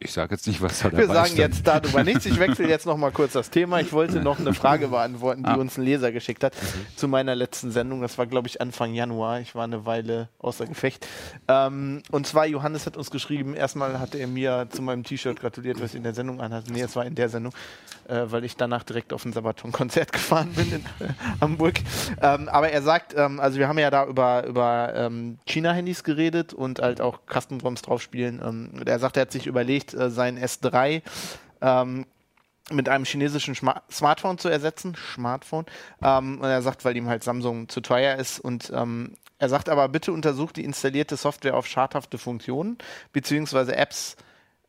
Ich 0.00 0.12
sage 0.12 0.34
jetzt 0.34 0.46
nicht, 0.46 0.60
was 0.60 0.80
da 0.80 0.92
Wir 0.92 1.06
sagen 1.06 1.26
stand. 1.26 1.38
jetzt 1.38 1.66
darüber 1.66 2.04
nichts. 2.04 2.26
Ich 2.26 2.38
wechsle 2.38 2.68
jetzt 2.68 2.84
noch 2.86 2.96
mal 2.96 3.10
kurz 3.12 3.32
das 3.32 3.50
Thema. 3.50 3.80
Ich 3.80 3.92
wollte 3.92 4.20
noch 4.20 4.38
eine 4.38 4.52
Frage 4.52 4.88
beantworten, 4.88 5.42
die 5.44 5.48
Ah. 5.50 5.54
uns 5.54 5.78
ein 5.78 5.84
Leser 5.84 6.12
geschickt 6.12 6.44
hat 6.44 6.54
zu 6.96 7.08
meiner 7.08 7.34
letzten 7.34 7.70
Sendung. 7.70 8.00
Das 8.02 8.18
war, 8.18 8.26
glaube 8.26 8.48
ich, 8.48 8.60
Anfang 8.60 8.92
Januar. 8.94 9.40
Ich 9.40 9.54
war 9.54 9.64
eine 9.64 9.86
Weile 9.86 10.28
außer 10.38 10.66
Gefecht. 10.66 11.06
Ähm, 11.48 12.02
und 12.10 12.26
zwar, 12.26 12.46
Johannes 12.46 12.86
hat 12.86 12.96
uns 12.96 13.10
geschrieben, 13.10 13.54
erstmal 13.54 13.98
hat 14.00 14.14
er 14.14 14.26
mir 14.26 14.66
zu 14.70 14.82
meinem 14.82 15.04
T-Shirt 15.04 15.40
gratuliert, 15.40 15.80
was 15.80 15.90
ich 15.90 15.96
in 15.96 16.02
der 16.02 16.14
Sendung 16.14 16.40
anhatte. 16.40 16.72
Nee, 16.72 16.82
es 16.82 16.94
war 16.96 17.04
in 17.06 17.14
der 17.14 17.28
Sendung, 17.28 17.52
äh, 18.08 18.22
weil 18.26 18.44
ich 18.44 18.56
danach 18.56 18.82
direkt 18.82 19.12
auf 19.12 19.24
ein 19.24 19.32
Sabaton-Konzert 19.32 20.12
gefahren 20.12 20.52
bin 20.54 20.72
in 20.72 21.06
äh, 21.06 21.10
Hamburg. 21.40 21.74
Ähm, 22.20 22.48
aber 22.48 22.70
er 22.70 22.82
sagt, 22.82 23.14
ähm, 23.16 23.40
also 23.40 23.58
wir 23.58 23.68
haben 23.68 23.78
ja 23.78 23.90
da 23.90 24.06
über, 24.06 24.44
über 24.46 24.92
ähm, 24.94 25.38
China-Handys 25.46 26.04
geredet 26.04 26.52
und 26.52 26.80
halt 26.80 27.00
auch 27.00 27.20
Custom-ROMs 27.32 27.82
drauf 27.82 28.02
spielen. 28.02 28.40
Ähm, 28.44 28.70
er 28.84 28.98
sagt, 28.98 29.16
er 29.16 29.22
hat 29.22 29.32
sich 29.32 29.46
überlegt, 29.46 29.83
äh, 29.92 30.08
sein 30.08 30.38
S3 30.38 31.02
ähm, 31.60 32.06
mit 32.70 32.88
einem 32.88 33.04
chinesischen 33.04 33.54
Schma 33.54 33.82
Smartphone 33.90 34.38
zu 34.38 34.48
ersetzen. 34.48 34.96
Smartphone. 35.14 35.66
Ähm, 36.02 36.40
und 36.40 36.48
er 36.48 36.62
sagt, 36.62 36.84
weil 36.84 36.96
ihm 36.96 37.08
halt 37.08 37.22
Samsung 37.22 37.68
zu 37.68 37.80
teuer 37.80 38.16
ist. 38.16 38.38
Und 38.40 38.72
ähm, 38.74 39.16
er 39.38 39.48
sagt 39.48 39.68
aber, 39.68 39.88
bitte 39.88 40.12
untersucht 40.12 40.56
die 40.56 40.64
installierte 40.64 41.16
Software 41.16 41.56
auf 41.56 41.66
schadhafte 41.66 42.16
Funktionen, 42.16 42.78
beziehungsweise 43.12 43.76
Apps, 43.76 44.16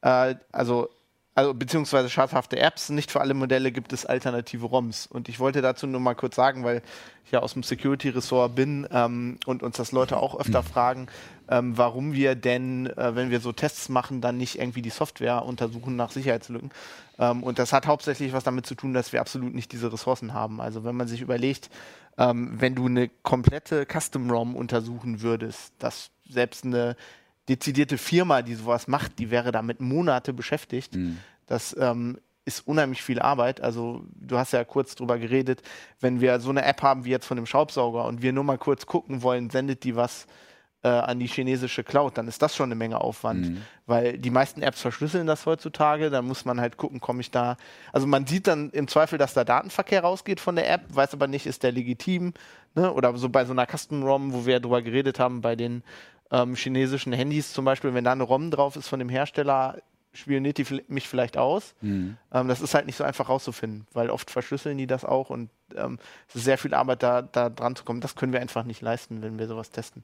äh, 0.02 0.36
also 0.52 0.90
also 1.36 1.54
beziehungsweise 1.54 2.10
schadhafte 2.10 2.58
Apps. 2.58 2.90
Nicht 2.90 3.12
für 3.12 3.20
alle 3.20 3.34
Modelle 3.34 3.74
gibt 3.74 3.92
es 3.92 4.06
alternative 4.06 4.66
ROMs. 4.66 5.06
Und 5.06 5.28
ich 5.28 5.40
wollte 5.40 5.62
dazu 5.62 5.86
nur 5.86 6.00
mal 6.00 6.16
kurz 6.16 6.36
sagen, 6.36 6.64
weil 6.64 6.82
ich 7.26 7.32
ja 7.32 7.42
aus 7.42 7.54
dem 7.54 7.64
Security-Ressort 7.64 8.56
bin 8.56 8.88
ähm, 8.90 9.38
und 9.46 9.62
uns 9.62 9.76
das 9.76 9.92
Leute 9.92 10.16
auch 10.18 10.40
öfter 10.40 10.62
Mhm. 10.62 10.66
fragen, 10.66 11.08
ähm, 11.50 11.78
warum 11.78 12.14
wir 12.14 12.36
denn, 12.36 12.88
äh, 12.88 13.16
wenn 13.16 13.32
wir 13.32 13.42
so 13.42 13.52
Tests 13.52 13.90
machen, 13.90 14.22
dann 14.22 14.38
nicht 14.38 14.60
irgendwie 14.60 14.82
die 14.82 14.90
Software 14.90 15.44
untersuchen 15.44 15.98
nach 15.98 16.12
Sicherheitslücken. 16.12 16.72
Ähm, 17.20 17.44
und 17.44 17.60
das 17.60 17.74
hat 17.74 17.86
hauptsächlich 17.86 18.32
was 18.32 18.46
damit 18.46 18.66
zu 18.66 18.76
tun, 18.76 18.94
dass 18.94 19.12
wir 19.12 19.20
absolut 19.20 19.54
nicht 19.54 19.74
diese 19.74 19.92
Ressourcen 19.92 20.34
haben. 20.34 20.62
Also 20.62 20.86
wenn 20.86 20.96
man 20.96 21.10
sich 21.10 21.20
überlegt, 21.22 21.70
ähm, 22.18 22.54
wenn 22.62 22.76
du 22.76 22.86
eine 22.86 23.10
komplette 23.24 23.86
Custom-ROM 23.86 24.56
untersuchen 24.56 25.22
würdest, 25.22 25.74
dass 25.80 26.12
selbst 26.30 26.64
eine 26.64 26.96
dezidierte 27.50 27.98
Firma, 27.98 28.42
die 28.42 28.56
sowas 28.56 28.88
macht, 28.88 29.20
die 29.20 29.32
wäre 29.32 29.52
damit 29.52 29.82
Monate 29.82 30.34
beschäftigt. 30.34 30.96
Mhm. 30.96 31.18
Das 31.46 31.76
ähm, 31.80 32.18
ist 32.46 32.68
unheimlich 32.68 33.04
viel 33.04 33.20
Arbeit. 33.20 33.62
Also 33.62 34.06
du 34.14 34.38
hast 34.38 34.54
ja 34.54 34.64
kurz 34.64 34.96
drüber 34.96 35.18
geredet, 35.18 35.62
wenn 36.00 36.22
wir 36.22 36.40
so 36.40 36.50
eine 36.50 36.64
App 36.64 36.82
haben 36.82 37.06
wie 37.06 37.10
jetzt 37.10 37.26
von 37.26 37.38
dem 37.38 37.46
Schraubsauger 37.46 38.06
und 38.06 38.22
wir 38.22 38.34
nur 38.34 38.44
mal 38.44 38.58
kurz 38.58 38.86
gucken 38.86 39.24
wollen, 39.24 39.50
sendet 39.50 39.84
die 39.84 39.96
was 39.96 40.28
äh, 40.86 40.88
an 40.88 41.20
die 41.20 41.26
chinesische 41.26 41.84
Cloud, 41.84 42.16
dann 42.16 42.28
ist 42.28 42.44
das 42.44 42.56
schon 42.56 42.68
eine 42.68 42.76
Menge 42.76 43.02
Aufwand. 43.02 43.50
Mhm. 43.50 43.62
Weil 43.88 44.20
die 44.20 44.30
meisten 44.30 44.62
Apps 44.62 44.82
verschlüsseln 44.82 45.26
das 45.26 45.48
heutzutage, 45.48 46.12
da 46.12 46.22
muss 46.22 46.46
man 46.46 46.62
halt 46.62 46.78
gucken, 46.78 47.00
komme 47.00 47.22
ich 47.22 47.32
da. 47.32 47.58
Also 47.92 48.06
man 48.06 48.28
sieht 48.28 48.46
dann 48.46 48.70
im 48.70 48.88
Zweifel, 48.88 49.18
dass 49.18 49.34
da 49.34 49.44
Datenverkehr 49.44 50.02
rausgeht 50.02 50.40
von 50.40 50.56
der 50.56 50.72
App, 50.72 50.82
weiß 50.90 51.16
aber 51.16 51.26
nicht, 51.26 51.48
ist 51.48 51.64
der 51.64 51.72
legitim. 51.72 52.34
Ne? 52.76 52.94
Oder 52.94 53.18
so 53.18 53.30
bei 53.30 53.46
so 53.46 53.54
einer 53.54 53.66
Custom-ROM, 53.66 54.34
wo 54.34 54.46
wir 54.46 54.60
drüber 54.60 54.84
geredet 54.84 55.20
haben, 55.20 55.42
bei 55.42 55.56
den 55.56 55.84
ähm, 56.32 56.56
chinesischen 56.56 57.14
Handys 57.14 57.54
zum 57.54 57.66
Beispiel, 57.66 57.94
wenn 57.94 58.04
da 58.04 58.12
eine 58.12 58.24
ROM 58.24 58.52
drauf 58.52 58.76
ist 58.76 58.88
von 58.88 59.00
dem 59.00 59.10
Hersteller, 59.10 59.78
spioniert 60.14 60.58
die 60.58 60.82
mich 60.88 61.08
vielleicht 61.08 61.38
aus. 61.38 61.76
Mhm. 61.82 62.18
Ähm, 62.34 62.48
das 62.48 62.62
ist 62.62 62.74
halt 62.74 62.86
nicht 62.86 62.96
so 62.96 63.04
einfach 63.04 63.30
rauszufinden, 63.30 63.88
weil 63.94 64.10
oft 64.10 64.32
verschlüsseln 64.32 64.78
die 64.78 64.88
das 64.88 65.06
auch 65.06 65.30
und 65.30 65.50
ähm, 65.76 65.98
es 66.30 66.36
ist 66.36 66.46
sehr 66.46 66.58
viel 66.58 66.74
Arbeit, 66.74 67.02
da, 67.04 67.22
da 67.22 67.50
dran 67.50 67.76
zu 67.76 67.84
kommen. 67.84 68.02
Das 68.02 68.16
können 68.16 68.34
wir 68.34 68.42
einfach 68.42 68.64
nicht 68.64 68.82
leisten, 68.82 69.22
wenn 69.22 69.40
wir 69.40 69.48
sowas 69.48 69.70
testen. 69.72 70.04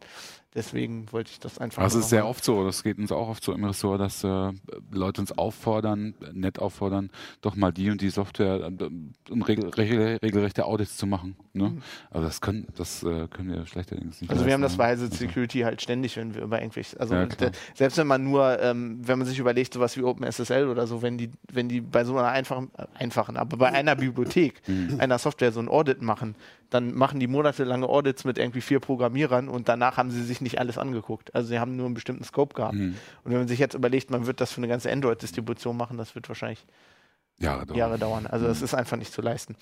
Deswegen 0.54 1.10
wollte 1.14 1.32
ich 1.32 1.40
das 1.40 1.60
einfach. 1.60 1.82
Also 1.82 1.96
nur 1.98 2.00
es 2.02 2.06
ist 2.06 2.10
sehr 2.10 2.28
oft 2.28 2.44
so, 2.44 2.66
das 2.66 2.84
geht 2.84 2.98
uns 2.98 3.12
auch 3.14 3.30
oft 3.30 3.42
so 3.42 3.54
im 3.54 3.64
Ressort, 3.64 4.02
dass 4.02 4.22
äh, 4.26 4.52
Leute 4.92 5.22
uns 5.22 5.32
auffordern, 5.38 6.14
äh, 6.22 6.34
nett 6.34 6.60
auffordern, 6.60 7.10
doch 7.42 7.56
mal 7.56 7.72
die 7.72 7.90
und 7.90 8.02
die 8.02 8.10
Software 8.10 8.70
äh, 8.70 8.90
um 9.30 9.42
regel, 9.44 9.70
regel, 9.70 10.18
regelrechte 10.22 10.66
Audits 10.66 10.98
zu 10.98 11.08
machen. 11.08 11.38
Ne? 11.54 11.78
Aber 12.10 12.24
das 12.24 12.42
können, 12.42 12.68
das 12.76 13.02
äh, 13.04 13.28
können 13.30 13.52
wir 13.54 13.66
schlechterdings 13.66 14.20
nicht. 14.20 14.30
Mhm. 14.30 14.36
Also 14.36 14.46
wir 14.46 14.54
haben 14.54 14.62
das 14.62 14.76
leisten, 14.76 14.78
bei 14.78 14.84
ne? 15.06 15.12
Heise 15.12 15.16
Security 15.16 15.60
halt 15.60 15.82
ständig, 15.82 16.18
wenn 16.18 16.36
wir 16.36 16.42
über 16.42 16.62
irgendwelche, 16.62 17.00
also 17.00 17.14
Ja, 17.16 17.26
klar. 17.28 17.52
äh, 17.52 17.54
selbst 17.76 17.98
wenn 17.98 18.08
man 18.08 18.22
nur, 18.24 18.60
ähm, 18.62 19.00
wenn 19.02 19.20
man 19.20 19.28
sich 19.30 19.40
überlegt, 19.40 19.74
sowas 19.74 19.96
wie 19.96 20.04
OpenSSL 20.04 20.68
oder 20.68 20.86
so, 20.86 21.02
wenn 21.02 21.18
die, 21.18 21.32
wenn 21.50 21.70
die 21.70 21.80
bei 21.80 22.04
so 22.04 22.18
einer 22.18 22.28
einfachen, 22.28 22.72
äh, 22.78 22.86
einfachen, 22.96 23.38
aber 23.38 23.56
bei 23.56 23.72
einer 23.72 23.96
Bibliothek, 23.96 24.62
Mhm. 24.68 25.00
einer 25.00 25.18
Software 25.18 25.51
so 25.52 25.60
ein 25.60 25.68
Audit 25.70 26.02
machen, 26.02 26.36
dann 26.70 26.94
machen 26.94 27.20
die 27.20 27.28
monatelange 27.28 27.88
Audits 27.88 28.24
mit 28.24 28.38
irgendwie 28.38 28.62
vier 28.62 28.80
Programmierern 28.80 29.50
und 29.50 29.68
danach 29.70 29.98
haben 29.98 30.12
sie 30.12 30.24
sich 30.24 30.42
nicht 30.42 30.60
alles 30.60 30.78
angeguckt. 30.78 31.34
Also 31.36 31.50
sie 31.50 31.60
haben 31.60 31.76
nur 31.76 31.86
einen 31.86 31.96
bestimmten 31.96 32.24
Scope 32.24 32.54
gehabt. 32.56 32.76
Mhm. 32.76 32.96
Und 33.24 33.32
wenn 33.32 33.40
man 33.40 33.48
sich 33.48 33.60
jetzt 33.60 33.74
überlegt, 33.76 34.10
man 34.12 34.26
wird 34.28 34.42
das 34.42 34.52
für 34.52 34.58
eine 34.58 34.68
ganze 34.68 34.92
Android-Distribution 34.92 35.76
machen, 35.78 35.98
das 35.98 36.16
wird 36.16 36.28
wahrscheinlich 36.30 36.66
Jahre 37.38 37.66
dauern. 37.66 37.78
Jahre 37.78 37.98
dauern. 37.98 38.28
Also 38.28 38.46
Mhm. 38.46 38.50
das 38.50 38.62
ist 38.62 38.74
einfach 38.74 38.98
nicht 38.98 39.12
zu 39.14 39.22
leisten. 39.22 39.56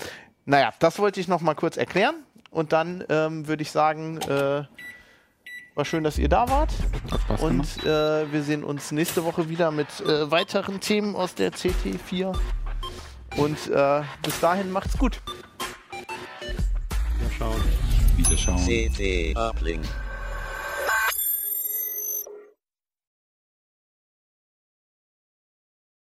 Naja, 0.45 0.71
das 0.79 0.99
wollte 0.99 1.19
ich 1.19 1.27
noch 1.27 1.41
mal 1.41 1.55
kurz 1.55 1.77
erklären. 1.77 2.15
Und 2.51 2.73
dann 2.73 3.03
ähm, 3.09 3.47
würde 3.47 3.61
ich 3.61 3.71
sagen, 3.71 4.17
äh, 4.21 4.63
war 5.75 5.85
schön, 5.85 6.03
dass 6.03 6.17
ihr 6.17 6.27
da 6.29 6.49
wart. 6.49 6.73
Und 7.39 7.85
äh, 7.85 8.31
wir 8.31 8.41
sehen 8.43 8.63
uns 8.63 8.91
nächste 8.91 9.23
Woche 9.23 9.49
wieder 9.49 9.71
mit 9.71 9.87
äh, 10.01 10.29
weiteren 10.29 10.79
Themen 10.79 11.15
aus 11.15 11.35
der 11.35 11.51
CT4. 11.53 12.35
Und 13.37 13.67
äh, 13.69 14.01
bis 14.23 14.39
dahin 14.39 14.71
macht's 14.71 14.97
gut. 14.97 15.21
Mal 17.39 17.51
schauen. 17.51 17.61
Wiederschauen. 18.17 18.65
CT 18.65 19.37
Uplink. 19.37 19.85